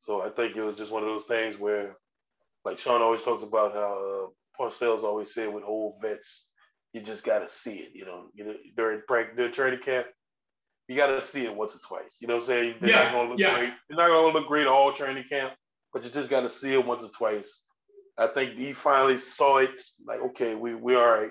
So 0.00 0.22
I 0.22 0.30
think 0.30 0.56
it 0.56 0.62
was 0.64 0.76
just 0.76 0.92
one 0.92 1.02
of 1.02 1.08
those 1.08 1.26
things 1.26 1.58
where, 1.58 1.96
like 2.64 2.78
Sean 2.78 3.02
always 3.02 3.22
talks 3.24 3.42
about 3.44 3.74
how 3.74 4.26
uh, 4.26 4.62
Parcells 4.62 5.04
always 5.04 5.34
said 5.34 5.52
with 5.54 5.64
old 5.64 5.96
vets, 6.02 6.50
you 6.92 7.02
just 7.02 7.24
got 7.24 7.40
to 7.40 7.48
see 7.48 7.76
it, 7.76 7.90
you 7.94 8.04
know, 8.06 8.26
you 8.34 8.44
know, 8.44 8.54
during, 8.76 9.02
during 9.36 9.52
training 9.52 9.80
camp. 9.80 10.06
you 10.88 10.96
got 10.96 11.08
to 11.08 11.22
see 11.22 11.44
it 11.44 11.54
once 11.54 11.74
or 11.74 11.80
twice. 11.86 12.18
You 12.20 12.28
know 12.28 12.34
what 12.34 12.42
I'm 12.44 12.46
saying? 12.48 12.74
They're 12.80 12.90
Yeah, 12.90 12.96
not 13.04 13.12
gonna 13.12 13.30
look 13.30 13.40
yeah. 13.40 13.54
great. 13.54 13.72
They're 13.88 13.96
not 13.98 14.08
gonna 14.08 14.32
look 14.38 14.46
great 14.48 14.66
all 14.66 14.92
training 14.92 15.24
camp, 15.28 15.54
but 15.92 16.04
you 16.04 16.10
just 16.10 16.30
got 16.30 16.42
to 16.42 16.50
see 16.50 16.74
it 16.74 16.84
once 16.84 17.04
or 17.04 17.10
twice. 17.10 17.64
I 18.18 18.26
think 18.26 18.58
he 18.58 18.72
finally 18.72 19.18
saw 19.18 19.58
it. 19.58 19.80
Like, 20.06 20.20
okay, 20.20 20.54
we 20.54 20.74
we 20.74 20.94
all 20.96 21.10
right. 21.10 21.30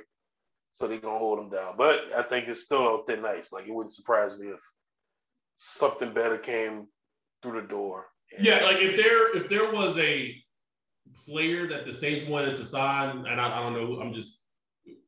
So 0.74 0.88
they're 0.88 1.00
gonna 1.00 1.20
hold 1.20 1.40
him 1.40 1.50
down. 1.50 1.76
But 1.78 2.12
I 2.16 2.24
think 2.24 2.48
it's 2.48 2.64
still 2.64 2.88
on 2.88 3.06
thin 3.06 3.26
ice. 3.26 3.52
Like 3.52 3.68
it 3.68 3.74
wouldn't 3.74 3.94
surprise 3.94 4.38
me 4.38 4.48
if 4.48 4.60
something 5.56 6.14
better 6.14 6.38
came 6.38 6.88
through 7.42 7.62
the 7.62 7.68
door. 7.68 8.06
Yeah, 8.40 8.64
like 8.64 8.78
if 8.80 8.96
there 8.96 9.36
if 9.36 9.50
there 9.50 9.72
was 9.72 9.98
a 9.98 10.36
player 11.26 11.68
that 11.68 11.86
the 11.86 11.94
Saints 11.94 12.28
wanted 12.28 12.56
to 12.56 12.66
sign, 12.66 13.26
and 13.26 13.42
I, 13.42 13.60
I 13.60 13.62
don't 13.62 13.74
know, 13.74 14.00
I'm 14.00 14.14
just 14.14 14.42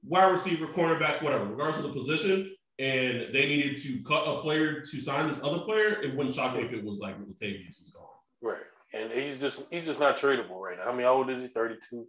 wide 0.04 0.32
receiver, 0.32 0.68
cornerback, 0.68 1.24
whatever, 1.24 1.46
regardless 1.46 1.84
of 1.84 1.94
the 1.94 2.00
position, 2.00 2.54
and 2.80 3.34
they 3.34 3.48
needed 3.48 3.78
to 3.78 4.02
cut 4.04 4.28
a 4.28 4.42
player 4.42 4.82
to 4.82 5.00
sign 5.00 5.30
this 5.30 5.44
other 5.44 5.60
player, 5.60 6.02
it 6.02 6.16
wouldn't 6.16 6.36
shock 6.36 6.56
me 6.56 6.64
if 6.64 6.74
it 6.74 6.84
was 6.84 7.00
like 7.00 7.18
Latavius 7.20 7.80
was 7.80 7.94
gone. 7.94 8.04
Right. 8.42 8.64
And 8.94 9.12
he's 9.12 9.40
just 9.40 9.68
he's 9.72 9.86
just 9.86 10.00
not 10.00 10.18
tradable 10.18 10.60
right 10.60 10.78
now. 10.78 10.92
I 10.92 10.92
mean, 10.92 11.04
how 11.04 11.14
old 11.14 11.30
is 11.30 11.42
he? 11.42 11.48
32. 11.48 12.06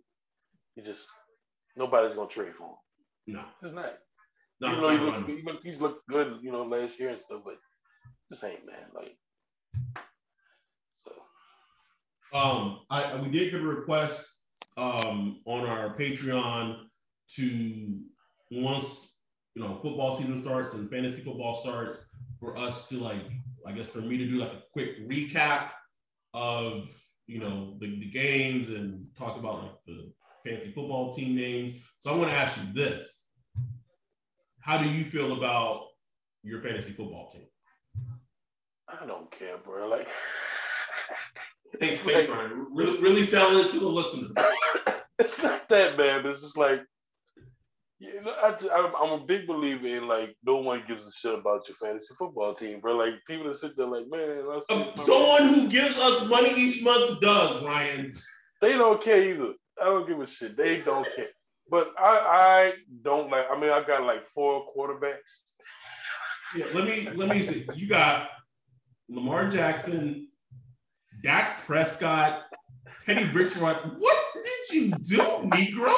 He 0.74 0.82
just 0.82 1.06
nobody's 1.76 2.14
gonna 2.14 2.28
trade 2.28 2.54
for 2.54 2.64
him. 2.64 2.76
No, 3.26 3.42
He's 3.62 3.72
not. 3.72 3.94
no, 4.60 4.68
even 4.68 4.80
though 4.82 4.90
he 4.90 4.96
no, 4.98 5.04
looks, 5.04 5.28
no. 5.28 5.58
he's 5.62 5.80
looked 5.80 6.06
good, 6.08 6.38
you 6.42 6.52
know, 6.52 6.64
last 6.64 6.98
year 7.00 7.08
and 7.10 7.20
stuff, 7.20 7.40
but 7.44 7.56
this 8.30 8.44
ain't 8.44 8.66
man. 8.66 8.86
Like, 8.94 9.16
so 10.90 11.12
Um, 12.38 12.80
I 12.90 13.04
I- 13.04 13.20
we 13.22 13.30
did 13.30 13.50
get 13.50 13.60
a 13.60 13.64
request 13.64 14.42
um 14.76 15.40
on 15.46 15.66
our 15.66 15.96
Patreon 15.96 16.88
to 17.36 18.00
once 18.50 19.18
you 19.54 19.62
know 19.62 19.78
football 19.82 20.12
season 20.12 20.42
starts 20.42 20.74
and 20.74 20.90
fantasy 20.90 21.22
football 21.22 21.54
starts 21.54 22.04
for 22.40 22.56
us 22.58 22.88
to 22.88 22.96
like 22.98 23.22
I 23.66 23.72
guess 23.72 23.86
for 23.86 24.00
me 24.00 24.18
to 24.18 24.26
do 24.26 24.38
like 24.38 24.52
a 24.52 24.62
quick 24.72 25.08
recap 25.08 25.70
of 26.34 26.90
you 27.26 27.38
know 27.38 27.76
the, 27.78 27.86
the 28.00 28.10
games 28.10 28.68
and 28.68 29.06
talk 29.14 29.38
about 29.38 29.62
like 29.62 29.76
the 29.86 30.12
fantasy 30.44 30.70
football 30.72 31.12
team 31.12 31.34
names. 31.34 31.72
So 32.00 32.10
I 32.12 32.16
want 32.16 32.30
to 32.30 32.36
ask 32.36 32.56
you 32.56 32.72
this: 32.72 33.28
How 34.60 34.78
do 34.78 34.88
you 34.88 35.04
feel 35.04 35.32
about 35.36 35.86
your 36.42 36.60
fantasy 36.60 36.92
football 36.92 37.28
team? 37.28 37.46
I 38.88 39.06
don't 39.06 39.30
care, 39.30 39.58
bro. 39.58 39.88
Like, 39.88 40.08
Thanks, 41.80 42.02
thanks, 42.02 42.28
Ryan. 42.28 42.66
Really, 42.72 43.00
really 43.00 43.24
sell 43.24 43.56
it 43.56 43.70
to 43.72 43.80
the 43.80 43.88
listeners. 43.88 44.32
it's 45.18 45.42
not 45.42 45.68
that 45.68 45.96
bad, 45.96 46.24
it's 46.26 46.42
just 46.42 46.56
like, 46.56 46.80
you 47.98 48.22
know, 48.22 48.30
I, 48.30 48.56
I'm, 48.72 48.94
I'm 48.94 49.20
a 49.22 49.24
big 49.24 49.46
believer 49.46 49.86
in 49.86 50.06
like 50.06 50.36
no 50.44 50.56
one 50.58 50.84
gives 50.86 51.06
a 51.06 51.12
shit 51.12 51.34
about 51.38 51.66
your 51.68 51.76
fantasy 51.76 52.14
football 52.18 52.54
team, 52.54 52.80
bro. 52.80 52.96
Like 52.96 53.14
people 53.26 53.48
that 53.48 53.58
sit 53.58 53.76
there 53.76 53.86
like, 53.86 54.04
man, 54.08 54.44
Um, 54.70 54.92
someone 55.02 55.48
who 55.48 55.68
gives 55.68 55.98
us 55.98 56.28
money 56.28 56.52
each 56.56 56.82
month 56.84 57.20
does, 57.20 57.62
Ryan. 57.64 58.12
they 58.60 58.72
don't 58.72 59.02
care 59.02 59.22
either. 59.22 59.54
I 59.80 59.84
don't 59.84 60.06
give 60.06 60.20
a 60.20 60.26
shit. 60.26 60.56
They 60.56 60.80
don't 60.80 61.06
care. 61.16 61.28
But 61.70 61.92
I, 61.98 62.02
I 62.02 62.72
don't 63.02 63.30
like. 63.30 63.46
I 63.50 63.58
mean, 63.58 63.70
I 63.70 63.82
got 63.82 64.04
like 64.04 64.24
four 64.24 64.66
quarterbacks. 64.76 65.54
Yeah, 66.56 66.66
let 66.74 66.84
me 66.84 67.08
let 67.14 67.28
me 67.28 67.42
see. 67.42 67.66
You 67.74 67.88
got 67.88 68.28
Lamar 69.08 69.48
Jackson, 69.48 70.28
Dak 71.22 71.64
Prescott, 71.64 72.42
Teddy 73.06 73.24
Bridgewater. 73.26 73.80
What 73.98 74.16
did 74.34 74.76
you 74.76 74.90
do, 74.98 75.18
Negro? 75.48 75.94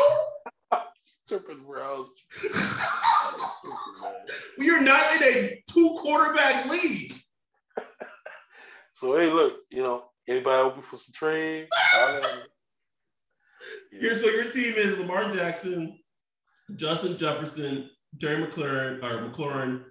Stupid 1.01 1.67
bro. 1.67 2.07
You're 4.59 4.81
not 4.81 5.17
in 5.17 5.23
a 5.25 5.63
two 5.69 5.97
quarterback 6.01 6.71
league. 6.71 7.13
So 8.95 9.17
hey, 9.17 9.31
look, 9.33 9.55
you 9.71 9.83
know, 9.83 10.05
anybody 10.29 10.57
open 10.57 10.83
for 10.83 10.97
some 10.97 11.13
trade? 11.13 11.69
at 14.03 14.21
so 14.21 14.27
your 14.29 14.51
team 14.51 14.75
is 14.77 14.99
Lamar 14.99 15.33
Jackson, 15.33 15.99
Justin 16.77 17.17
Jefferson, 17.17 17.89
Terry 18.21 18.47
McLaurin, 18.47 19.03
or 19.03 19.31
McLaurin, 19.31 19.85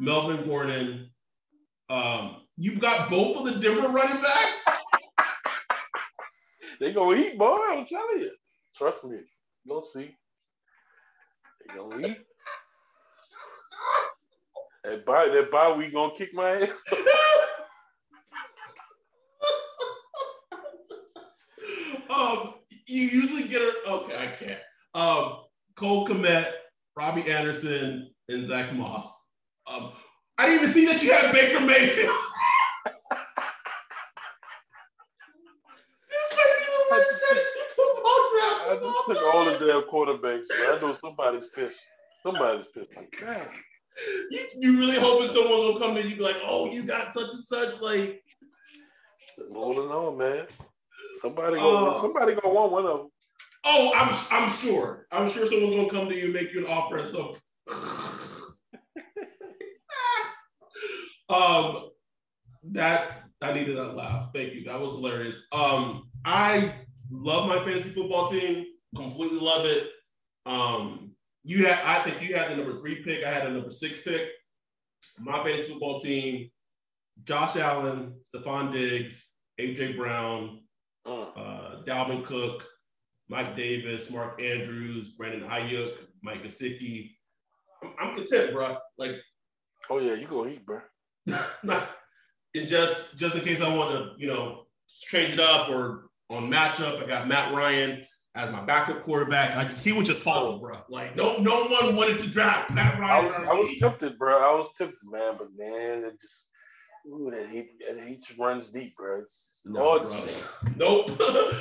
Melvin 0.00 0.44
Gordon. 0.46 1.10
Um, 1.88 2.42
you've 2.56 2.80
got 2.80 3.10
both 3.10 3.36
of 3.36 3.44
the 3.44 3.60
Denver 3.60 3.88
running 3.88 4.20
backs. 4.22 4.64
They 6.78 6.92
gonna 6.92 7.16
eat, 7.16 7.38
boy. 7.38 7.58
I'm 7.70 7.86
telling 7.86 8.20
you. 8.20 8.30
Trust 8.76 9.02
me. 9.04 9.16
You 9.64 9.72
gonna 9.72 9.80
see. 9.82 10.14
They 11.68 11.74
gonna 11.74 12.08
eat. 12.08 12.18
That 14.84 15.04
bye, 15.04 15.28
that 15.28 15.50
bye 15.50 15.76
week 15.76 15.92
gonna 15.94 16.14
kick 16.14 16.32
my 16.32 16.52
ass. 16.52 16.80
um, 22.08 22.54
you 22.86 23.02
usually 23.02 23.48
get 23.48 23.62
a 23.62 23.90
okay. 23.90 24.16
I 24.16 24.26
can't. 24.36 24.60
Um, 24.94 25.40
Cole 25.74 26.06
Kmet, 26.06 26.52
Robby 26.96 27.30
Anderson, 27.30 28.10
and 28.28 28.46
Zack 28.46 28.72
Moss. 28.74 29.12
Um, 29.66 29.92
I 30.38 30.46
didn't 30.46 30.62
even 30.62 30.74
see 30.74 30.86
that 30.86 31.02
you 31.02 31.12
had 31.12 31.32
Baker 31.32 31.60
Mayfield. 31.60 32.08
this 36.08 36.32
might 36.32 36.54
be 36.58 36.64
the 36.64 36.84
worst 36.90 37.22
football 37.76 38.30
draft. 38.32 38.62
I 38.68 38.74
just 38.80 38.98
took 39.06 39.34
all 39.34 39.44
the 39.44 39.52
damn 39.52 39.82
quarterbacks, 39.82 40.46
but 40.48 40.58
I 40.58 40.78
know 40.80 40.92
somebody's 40.94 41.48
pissed. 41.48 41.84
Somebody's 42.22 42.66
pissed. 42.74 42.96
Like, 42.96 43.16
God. 43.20 43.48
You, 44.30 44.46
you 44.60 44.78
really 44.78 44.98
hoping 44.98 45.30
someone 45.30 45.58
will 45.58 45.78
come 45.78 45.94
to 45.94 46.02
you 46.02 46.08
and 46.08 46.18
be 46.18 46.24
like, 46.24 46.36
oh, 46.44 46.70
you 46.70 46.82
got 46.82 47.12
such 47.12 47.30
and 47.32 47.44
such, 47.44 47.80
like, 47.80 48.22
Holding 49.52 49.90
on, 49.90 50.16
man. 50.16 50.46
Somebody 51.20 51.56
gonna 51.56 51.90
Oh. 51.96 52.00
somebody 52.00 52.34
gonna 52.34 52.54
want 52.54 52.72
one 52.72 52.86
of 52.86 52.98
them. 52.98 53.08
oh, 53.64 53.92
I'm 53.94 54.14
I'm 54.30 54.50
sure. 54.50 55.06
I'm 55.10 55.28
sure 55.30 55.46
someone's 55.46 55.74
gonna 55.76 55.90
come 55.90 56.08
to 56.08 56.16
you 56.16 56.24
and 56.26 56.32
make 56.32 56.52
you 56.52 56.66
an 56.66 56.72
offer 56.72 56.98
at 56.98 57.08
some. 57.08 57.34
um, 61.28 61.90
that 62.72 63.24
I 63.42 63.52
needed 63.52 63.76
that 63.76 63.94
laugh. 63.94 64.30
Thank 64.34 64.54
you. 64.54 64.64
That 64.64 64.80
was 64.80 64.94
hilarious. 64.94 65.46
Um, 65.52 66.08
I 66.24 66.72
love 67.10 67.48
my 67.48 67.58
fantasy 67.64 67.90
football 67.90 68.28
team. 68.30 68.66
Completely 68.94 69.38
love 69.40 69.66
it. 69.66 69.90
Um, 70.46 71.12
you 71.44 71.66
had, 71.66 71.78
I 71.84 72.02
think 72.02 72.22
you 72.22 72.34
had 72.34 72.50
the 72.50 72.56
number 72.56 72.78
three 72.78 73.02
pick. 73.02 73.24
I 73.24 73.32
had 73.32 73.46
a 73.46 73.50
number 73.50 73.70
six 73.70 74.00
pick. 74.02 74.28
My 75.18 75.42
fantasy 75.44 75.70
football 75.70 76.00
team: 76.00 76.50
Josh 77.24 77.56
Allen, 77.56 78.14
Stefon 78.34 78.72
Diggs, 78.72 79.32
AJ 79.60 79.96
Brown. 79.96 80.62
Uh, 81.06 81.82
Dalvin 81.84 82.24
Cook, 82.24 82.66
Mike 83.28 83.56
Davis, 83.56 84.10
Mark 84.10 84.40
Andrews, 84.42 85.10
Brandon 85.10 85.48
Aiyuk, 85.48 85.94
Mike 86.22 86.42
Gesicki. 86.42 87.12
I'm, 87.82 87.92
I'm 87.98 88.16
content, 88.16 88.52
bro. 88.52 88.76
Like, 88.98 89.16
Oh 89.88 89.98
yeah, 89.98 90.14
you 90.14 90.26
gonna 90.26 90.50
eat, 90.50 90.66
bro. 90.66 90.80
not, 91.62 91.88
and 92.54 92.68
just 92.68 93.16
just 93.18 93.36
in 93.36 93.42
case 93.42 93.60
I 93.60 93.74
want 93.74 93.92
to, 93.92 94.10
you 94.18 94.26
know, 94.26 94.64
change 94.88 95.34
it 95.34 95.40
up 95.40 95.68
or 95.68 96.06
on 96.30 96.50
matchup, 96.50 97.02
I 97.02 97.06
got 97.06 97.28
Matt 97.28 97.54
Ryan 97.54 98.04
as 98.34 98.50
my 98.52 98.62
backup 98.64 99.02
quarterback. 99.02 99.56
I 99.56 99.64
just 99.64 99.84
he 99.84 99.92
would 99.92 100.06
just 100.06 100.24
follow, 100.24 100.58
bro. 100.58 100.78
Like, 100.88 101.14
no 101.14 101.36
no 101.38 101.64
one 101.66 101.94
wanted 101.94 102.18
to 102.20 102.28
draft 102.28 102.72
Matt 102.72 102.96
I 102.96 103.00
Ryan. 103.00 103.24
was 103.26 103.34
I 103.36 103.54
was 103.54 103.78
tempted, 103.78 104.18
bro. 104.18 104.38
I 104.38 104.56
was 104.56 104.72
tempted, 104.76 104.98
man, 105.04 105.36
but 105.38 105.48
man, 105.56 106.04
it 106.04 106.20
just 106.20 106.48
ooh, 107.06 107.30
that 107.30 107.48
heat 107.50 107.70
that 107.86 108.06
heat 108.06 108.24
runs 108.38 108.68
deep, 108.68 108.96
bro. 108.96 109.20
It's, 109.20 109.62
it's 109.64 109.72
No, 109.72 110.00
bro. 110.00 110.10
Nope. 110.76 111.20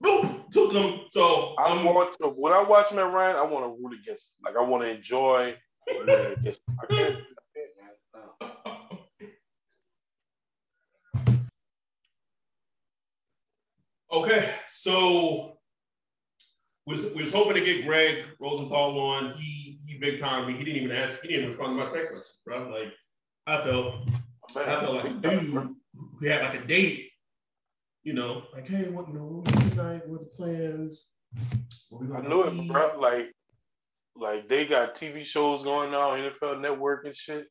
nope. 0.00 0.50
Took 0.50 0.72
him. 0.72 1.00
So 1.10 1.54
I 1.58 1.64
I'm 1.64 1.78
um, 1.78 1.84
want 1.84 2.14
to 2.22 2.28
when 2.28 2.52
I 2.52 2.62
watch 2.62 2.92
Matt 2.92 3.12
Ryan, 3.12 3.36
I 3.36 3.42
want 3.42 3.64
to 3.64 3.76
root 3.82 3.98
against 4.00 4.32
him. 4.32 4.36
Like 4.44 4.56
I 4.56 4.62
want 4.68 4.84
to 4.84 4.90
enjoy 4.90 5.56
against 5.88 6.60
him. 6.68 6.78
I 6.82 6.86
can't, 6.86 7.16
I 7.16 7.42
can't 7.54 7.70
man. 7.76 7.90
Okay, 14.12 14.48
so 14.68 15.58
we 16.86 16.94
was, 16.94 17.12
we 17.14 17.22
was 17.22 17.32
hoping 17.32 17.54
to 17.54 17.60
get 17.60 17.84
Greg 17.84 18.24
Rosenthal 18.40 18.98
on. 18.98 19.34
He 19.38 19.80
he 19.84 19.98
big 19.98 20.18
time 20.20 20.46
me. 20.46 20.54
He 20.54 20.64
didn't 20.64 20.82
even 20.82 20.96
answer. 20.96 21.18
He 21.22 21.28
didn't 21.28 21.42
even 21.42 21.56
respond 21.56 21.78
to 21.78 21.84
my 21.84 21.90
text 21.90 22.14
message, 22.14 22.36
bro. 22.44 22.70
Like 22.70 22.92
I 23.46 23.62
felt 23.62 24.08
I 24.54 24.64
felt 24.80 24.94
like 24.96 25.10
a 25.10 25.14
dude 25.14 25.32
who 25.42 26.28
had 26.28 26.42
like 26.42 26.62
a 26.62 26.66
date. 26.66 27.10
You 28.02 28.12
know, 28.14 28.44
like 28.54 28.68
hey, 28.68 28.88
what 28.90 29.08
you 29.08 29.14
know, 29.14 29.24
what 29.24 29.64
we 29.64 29.70
tonight? 29.70 30.06
What 30.06 30.20
the 30.20 30.26
plans? 30.26 31.10
What 31.88 32.02
we 32.02 32.14
I 32.14 32.20
gonna 32.20 32.40
it, 32.40 32.54
eat? 32.54 32.68
bro. 32.70 32.98
Like, 33.00 33.32
like 34.14 34.48
they 34.48 34.64
got 34.64 34.94
TV 34.94 35.24
shows 35.24 35.64
going 35.64 35.92
on, 35.92 36.18
NFL 36.20 36.60
Network 36.60 37.04
and 37.04 37.16
shit. 37.16 37.46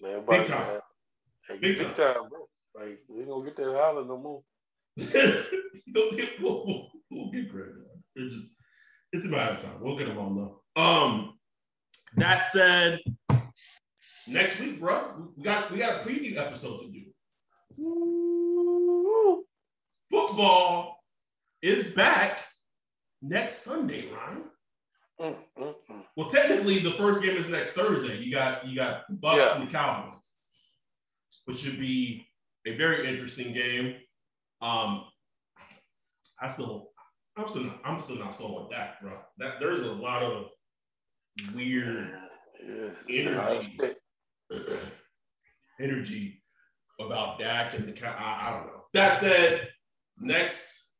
Man, 0.00 0.24
Big 0.28 0.46
time. 0.46 0.80
Like, 1.50 1.60
Big 1.60 1.78
big, 1.78 1.86
time. 1.86 1.94
time. 1.96 2.28
bro. 2.28 2.48
Like 2.76 3.00
we 3.08 3.24
gonna 3.24 3.44
get 3.44 3.56
that 3.56 3.74
holler 3.76 4.04
no 4.04 4.16
more. 4.18 4.42
Don't 5.92 6.16
get, 6.16 6.40
we'll, 6.40 6.64
we'll, 6.66 6.90
we'll 7.10 7.30
get 7.32 7.50
Greg 7.50 7.68
on. 7.68 8.02
It's 8.14 8.34
just 8.34 8.52
it's 9.12 9.24
a 9.24 9.28
matter 9.28 9.54
of 9.54 9.62
time. 9.62 9.80
We'll 9.80 9.96
get 9.96 10.08
him 10.08 10.18
on 10.18 10.36
though. 10.36 10.62
Um, 10.80 11.38
that 12.16 12.48
said, 12.52 13.00
next 14.28 14.60
week, 14.60 14.80
bro, 14.80 15.30
we 15.36 15.42
got 15.42 15.70
we 15.70 15.78
got 15.78 16.00
a 16.00 16.08
preview 16.08 16.36
episode 16.36 16.80
to 16.80 16.88
do. 16.88 17.04
Football 20.10 21.02
is 21.62 21.92
back 21.94 22.38
next 23.22 23.62
Sunday, 23.62 24.08
Ryan. 24.10 24.50
Mm, 25.20 25.36
mm, 25.58 25.74
mm. 25.90 26.04
Well, 26.16 26.30
technically, 26.30 26.78
the 26.78 26.92
first 26.92 27.22
game 27.22 27.36
is 27.36 27.48
next 27.48 27.72
Thursday. 27.72 28.18
You 28.18 28.32
got 28.32 28.66
you 28.66 28.76
got 28.76 29.02
the 29.08 29.16
Bucs 29.16 29.36
yeah. 29.36 29.56
and 29.56 29.68
the 29.68 29.72
Cowboys, 29.72 30.32
which 31.44 31.58
should 31.58 31.78
be 31.78 32.26
a 32.66 32.76
very 32.76 33.08
interesting 33.08 33.52
game. 33.52 33.96
Um, 34.60 35.04
I 36.40 36.46
still, 36.46 36.90
I'm 37.36 37.48
still, 37.48 37.64
not, 37.64 37.80
I'm 37.84 38.00
still 38.00 38.16
not 38.16 38.34
sold 38.34 38.62
with 38.62 38.76
that, 38.76 39.00
bro. 39.02 39.18
That 39.38 39.54
there's 39.60 39.82
a 39.82 39.92
lot 39.92 40.22
of 40.22 40.46
weird 41.54 42.12
energy, 43.08 43.76
energy 45.80 46.42
about 47.00 47.38
Dak 47.38 47.74
and 47.74 47.88
the. 47.88 48.06
I, 48.06 48.48
I 48.48 48.50
don't 48.52 48.66
know. 48.66 48.84
That 48.94 49.20
said, 49.20 49.68
next 50.20 50.94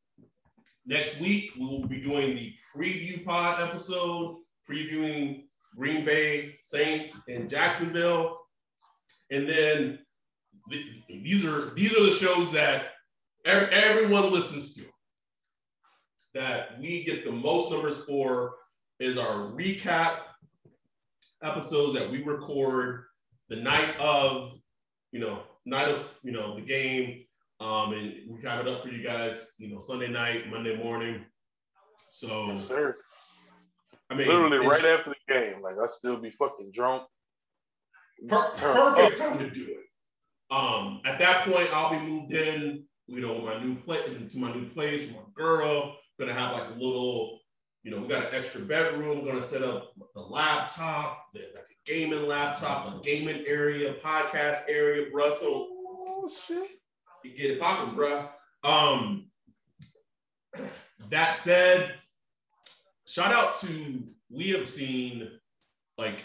next 0.87 1.21
week 1.21 1.53
we 1.59 1.67
will 1.67 1.87
be 1.87 2.01
doing 2.01 2.35
the 2.35 2.55
preview 2.75 3.25
pod 3.25 3.61
episode, 3.69 4.39
previewing 4.69 5.45
Green 5.77 6.05
Bay 6.05 6.55
Saints 6.59 7.19
and 7.29 7.49
Jacksonville, 7.49 8.39
and 9.31 9.49
then 9.49 9.99
the, 10.69 10.85
these 11.09 11.45
are 11.45 11.75
these 11.75 11.93
are 11.97 12.05
the 12.05 12.11
shows 12.11 12.53
that 12.53 12.93
every, 13.45 13.69
everyone 13.69 14.31
listens 14.31 14.75
to. 14.75 14.83
That 16.35 16.79
we 16.81 17.05
get 17.05 17.25
the 17.25 17.33
most 17.33 17.71
numbers 17.71 18.05
for 18.05 18.55
is 19.01 19.17
our 19.17 19.51
recap 19.53 20.19
episodes 21.43 21.95
that 21.95 22.11
we 22.11 22.23
record 22.23 23.05
the 23.49 23.57
night 23.57 23.99
of, 23.99 24.53
you 25.13 25.21
know, 25.21 25.43
night 25.65 25.89
of, 25.89 26.19
you 26.23 26.33
know, 26.33 26.55
the 26.55 26.63
game. 26.63 27.25
Um, 27.61 27.93
and 27.93 28.13
we 28.29 28.41
have 28.45 28.65
it 28.65 28.73
up 28.73 28.83
for 28.83 28.89
you 28.89 29.03
guys, 29.03 29.55
you 29.59 29.69
know, 29.69 29.81
Sunday 29.81 30.09
night, 30.09 30.51
Monday 30.51 30.77
morning. 30.77 31.25
So, 32.09 32.47
yes, 32.49 32.67
sir. 32.67 32.97
I 34.11 34.15
mean, 34.15 34.29
literally 34.29 34.67
right 34.67 34.85
after 34.85 35.11
the 35.11 35.33
game, 35.33 35.61
like 35.61 35.77
I 35.83 35.87
still 35.87 36.17
be 36.19 36.31
fucking 36.31 36.71
drunk. 36.73 37.03
Per- 38.29 38.53
perfect 38.57 39.19
time 39.19 39.39
to 39.39 39.51
do 39.51 39.65
it. 39.65 40.55
Um, 40.55 41.01
at 41.05 41.19
that 41.19 41.45
point, 41.45 41.69
I'll 41.73 41.91
be 41.91 41.99
moved 41.99 42.33
in, 42.33 42.85
you 43.07 43.21
know, 43.21 43.39
my 43.41 43.63
new 43.63 43.75
place 43.75 44.05
to 44.31 44.39
my 44.39 44.53
new 44.53 44.69
place 44.69 45.03
with 45.03 45.17
my 45.17 45.23
girl. 45.35 45.97
Gonna 46.19 46.33
have 46.33 46.53
like 46.53 46.71
a 46.71 46.75
little 46.75 47.41
you 47.89 47.95
know, 47.95 48.03
we 48.03 48.09
got 48.09 48.27
an 48.27 48.35
extra 48.35 48.61
bedroom, 48.61 49.25
gonna 49.25 49.43
set 49.43 49.63
up 49.63 49.93
the 50.15 50.21
laptop, 50.21 51.27
the, 51.33 51.41
like 51.55 51.65
gaming 51.89 52.27
laptop, 52.27 52.95
a 52.95 53.05
gaming 53.05 53.45
area, 53.47 53.95
podcast 53.95 54.63
area, 54.69 55.07
bro. 55.11 55.33
So, 55.33 55.69
oh 55.71 56.31
shit. 56.47 56.71
You 57.25 57.37
get 57.37 57.51
it 57.53 57.61
popping, 57.61 57.95
bro. 57.95 58.29
Um 58.63 59.31
that 61.11 61.37
said, 61.37 61.95
shout 63.07 63.33
out 63.33 63.59
to 63.61 64.05
we 64.31 64.51
have 64.51 64.69
seen 64.69 65.31
like 65.97 66.25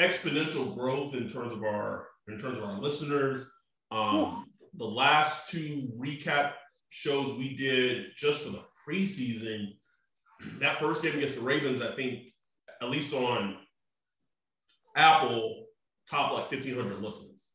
exponential 0.00 0.74
growth 0.74 1.14
in 1.14 1.28
terms 1.28 1.52
of 1.52 1.62
our 1.62 2.08
in 2.28 2.38
terms 2.38 2.58
of 2.58 2.64
our 2.64 2.80
listeners. 2.80 3.50
Um, 3.90 4.46
the 4.74 4.86
last 4.86 5.50
two 5.50 5.92
recap 5.98 6.52
shows 6.88 7.36
we 7.36 7.54
did 7.56 8.06
just 8.16 8.40
for 8.40 8.50
the 8.50 8.64
preseason 8.86 9.72
that 10.58 10.80
first 10.80 11.02
game 11.02 11.14
against 11.16 11.36
the 11.36 11.40
Ravens, 11.40 11.82
I 11.82 11.94
think, 11.94 12.24
at 12.80 12.90
least 12.90 13.14
on 13.14 13.58
Apple, 14.96 15.66
top 16.08 16.32
like 16.32 16.50
1,500 16.50 17.02
listens. 17.02 17.50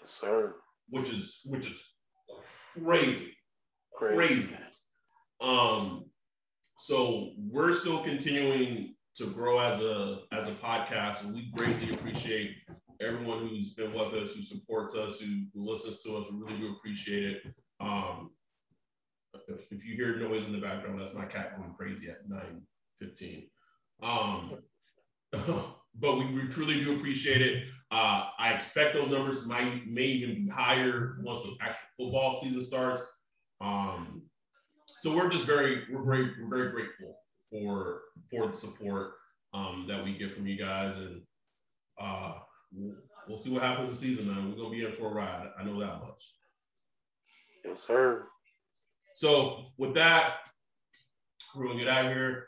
Yes, 0.00 0.12
sir. 0.12 0.56
Which 0.90 1.08
is 1.10 1.40
which 1.44 1.66
is 1.66 1.94
crazy. 2.84 3.36
Crazy. 3.94 4.16
crazy. 4.16 4.56
Um, 5.40 6.04
so 6.78 7.32
we're 7.36 7.72
still 7.72 8.02
continuing 8.02 8.94
to 9.16 9.26
grow 9.26 9.58
as 9.58 9.80
a 9.80 10.20
as 10.32 10.48
a 10.48 10.52
podcast, 10.52 11.24
and 11.24 11.34
we 11.34 11.50
greatly 11.54 11.92
appreciate 11.92 12.52
everyone 13.00 13.40
who's 13.40 13.74
been 13.74 13.92
with 13.92 14.12
us, 14.14 14.32
who 14.32 14.42
supports 14.42 14.94
us, 14.94 15.20
who, 15.20 15.46
listens 15.54 16.02
to 16.02 16.16
us. 16.16 16.26
We 16.30 16.40
really 16.40 16.60
do 16.60 16.72
appreciate 16.72 17.24
it. 17.24 17.42
Um, 17.80 18.30
if, 19.48 19.70
if 19.70 19.84
you 19.84 19.94
hear 19.94 20.16
noise 20.16 20.44
in 20.44 20.52
the 20.52 20.58
background, 20.58 21.00
that's 21.00 21.14
my 21.14 21.26
cat 21.26 21.56
going 21.56 21.74
crazy 21.74 22.08
at 22.08 22.28
nine 22.28 22.62
fifteen. 23.00 23.48
Um, 24.02 24.58
but 25.94 26.16
we, 26.16 26.26
we, 26.32 26.48
truly 26.48 26.82
do 26.82 26.96
appreciate 26.96 27.42
it. 27.42 27.64
Uh, 27.90 28.26
I 28.38 28.52
expect 28.52 28.94
those 28.94 29.08
numbers 29.08 29.46
might 29.46 29.86
may 29.86 30.02
even 30.02 30.44
be 30.44 30.50
higher 30.50 31.18
once 31.22 31.42
the 31.42 31.56
actual 31.60 31.86
football 31.98 32.36
season 32.36 32.62
starts. 32.62 33.10
Um, 33.60 34.22
so 35.00 35.14
we're 35.14 35.30
just 35.30 35.44
very 35.44 35.84
we're 35.90 36.02
very 36.02 36.32
we're 36.40 36.56
very 36.56 36.70
grateful 36.70 37.16
for 37.50 38.00
for 38.30 38.48
the 38.48 38.56
support 38.56 39.12
um, 39.54 39.86
that 39.88 40.04
we 40.04 40.16
get 40.16 40.32
from 40.32 40.46
you 40.46 40.58
guys, 40.58 40.96
and 40.98 41.22
uh, 42.00 42.34
we'll, 42.72 42.96
we'll 43.28 43.42
see 43.42 43.50
what 43.50 43.62
happens 43.62 43.88
this 43.88 44.00
season. 44.00 44.28
Man, 44.28 44.50
we're 44.50 44.56
gonna 44.56 44.70
be 44.70 44.84
in 44.84 44.92
for 44.92 45.10
a 45.10 45.14
ride. 45.14 45.50
I 45.58 45.64
know 45.64 45.78
that 45.80 46.00
much. 46.00 46.34
Yes, 47.64 47.82
sir. 47.82 48.26
So 49.14 49.66
with 49.78 49.94
that, 49.94 50.34
we're 51.54 51.66
gonna 51.66 51.78
get 51.78 51.88
out 51.88 52.06
of 52.06 52.12
here. 52.12 52.47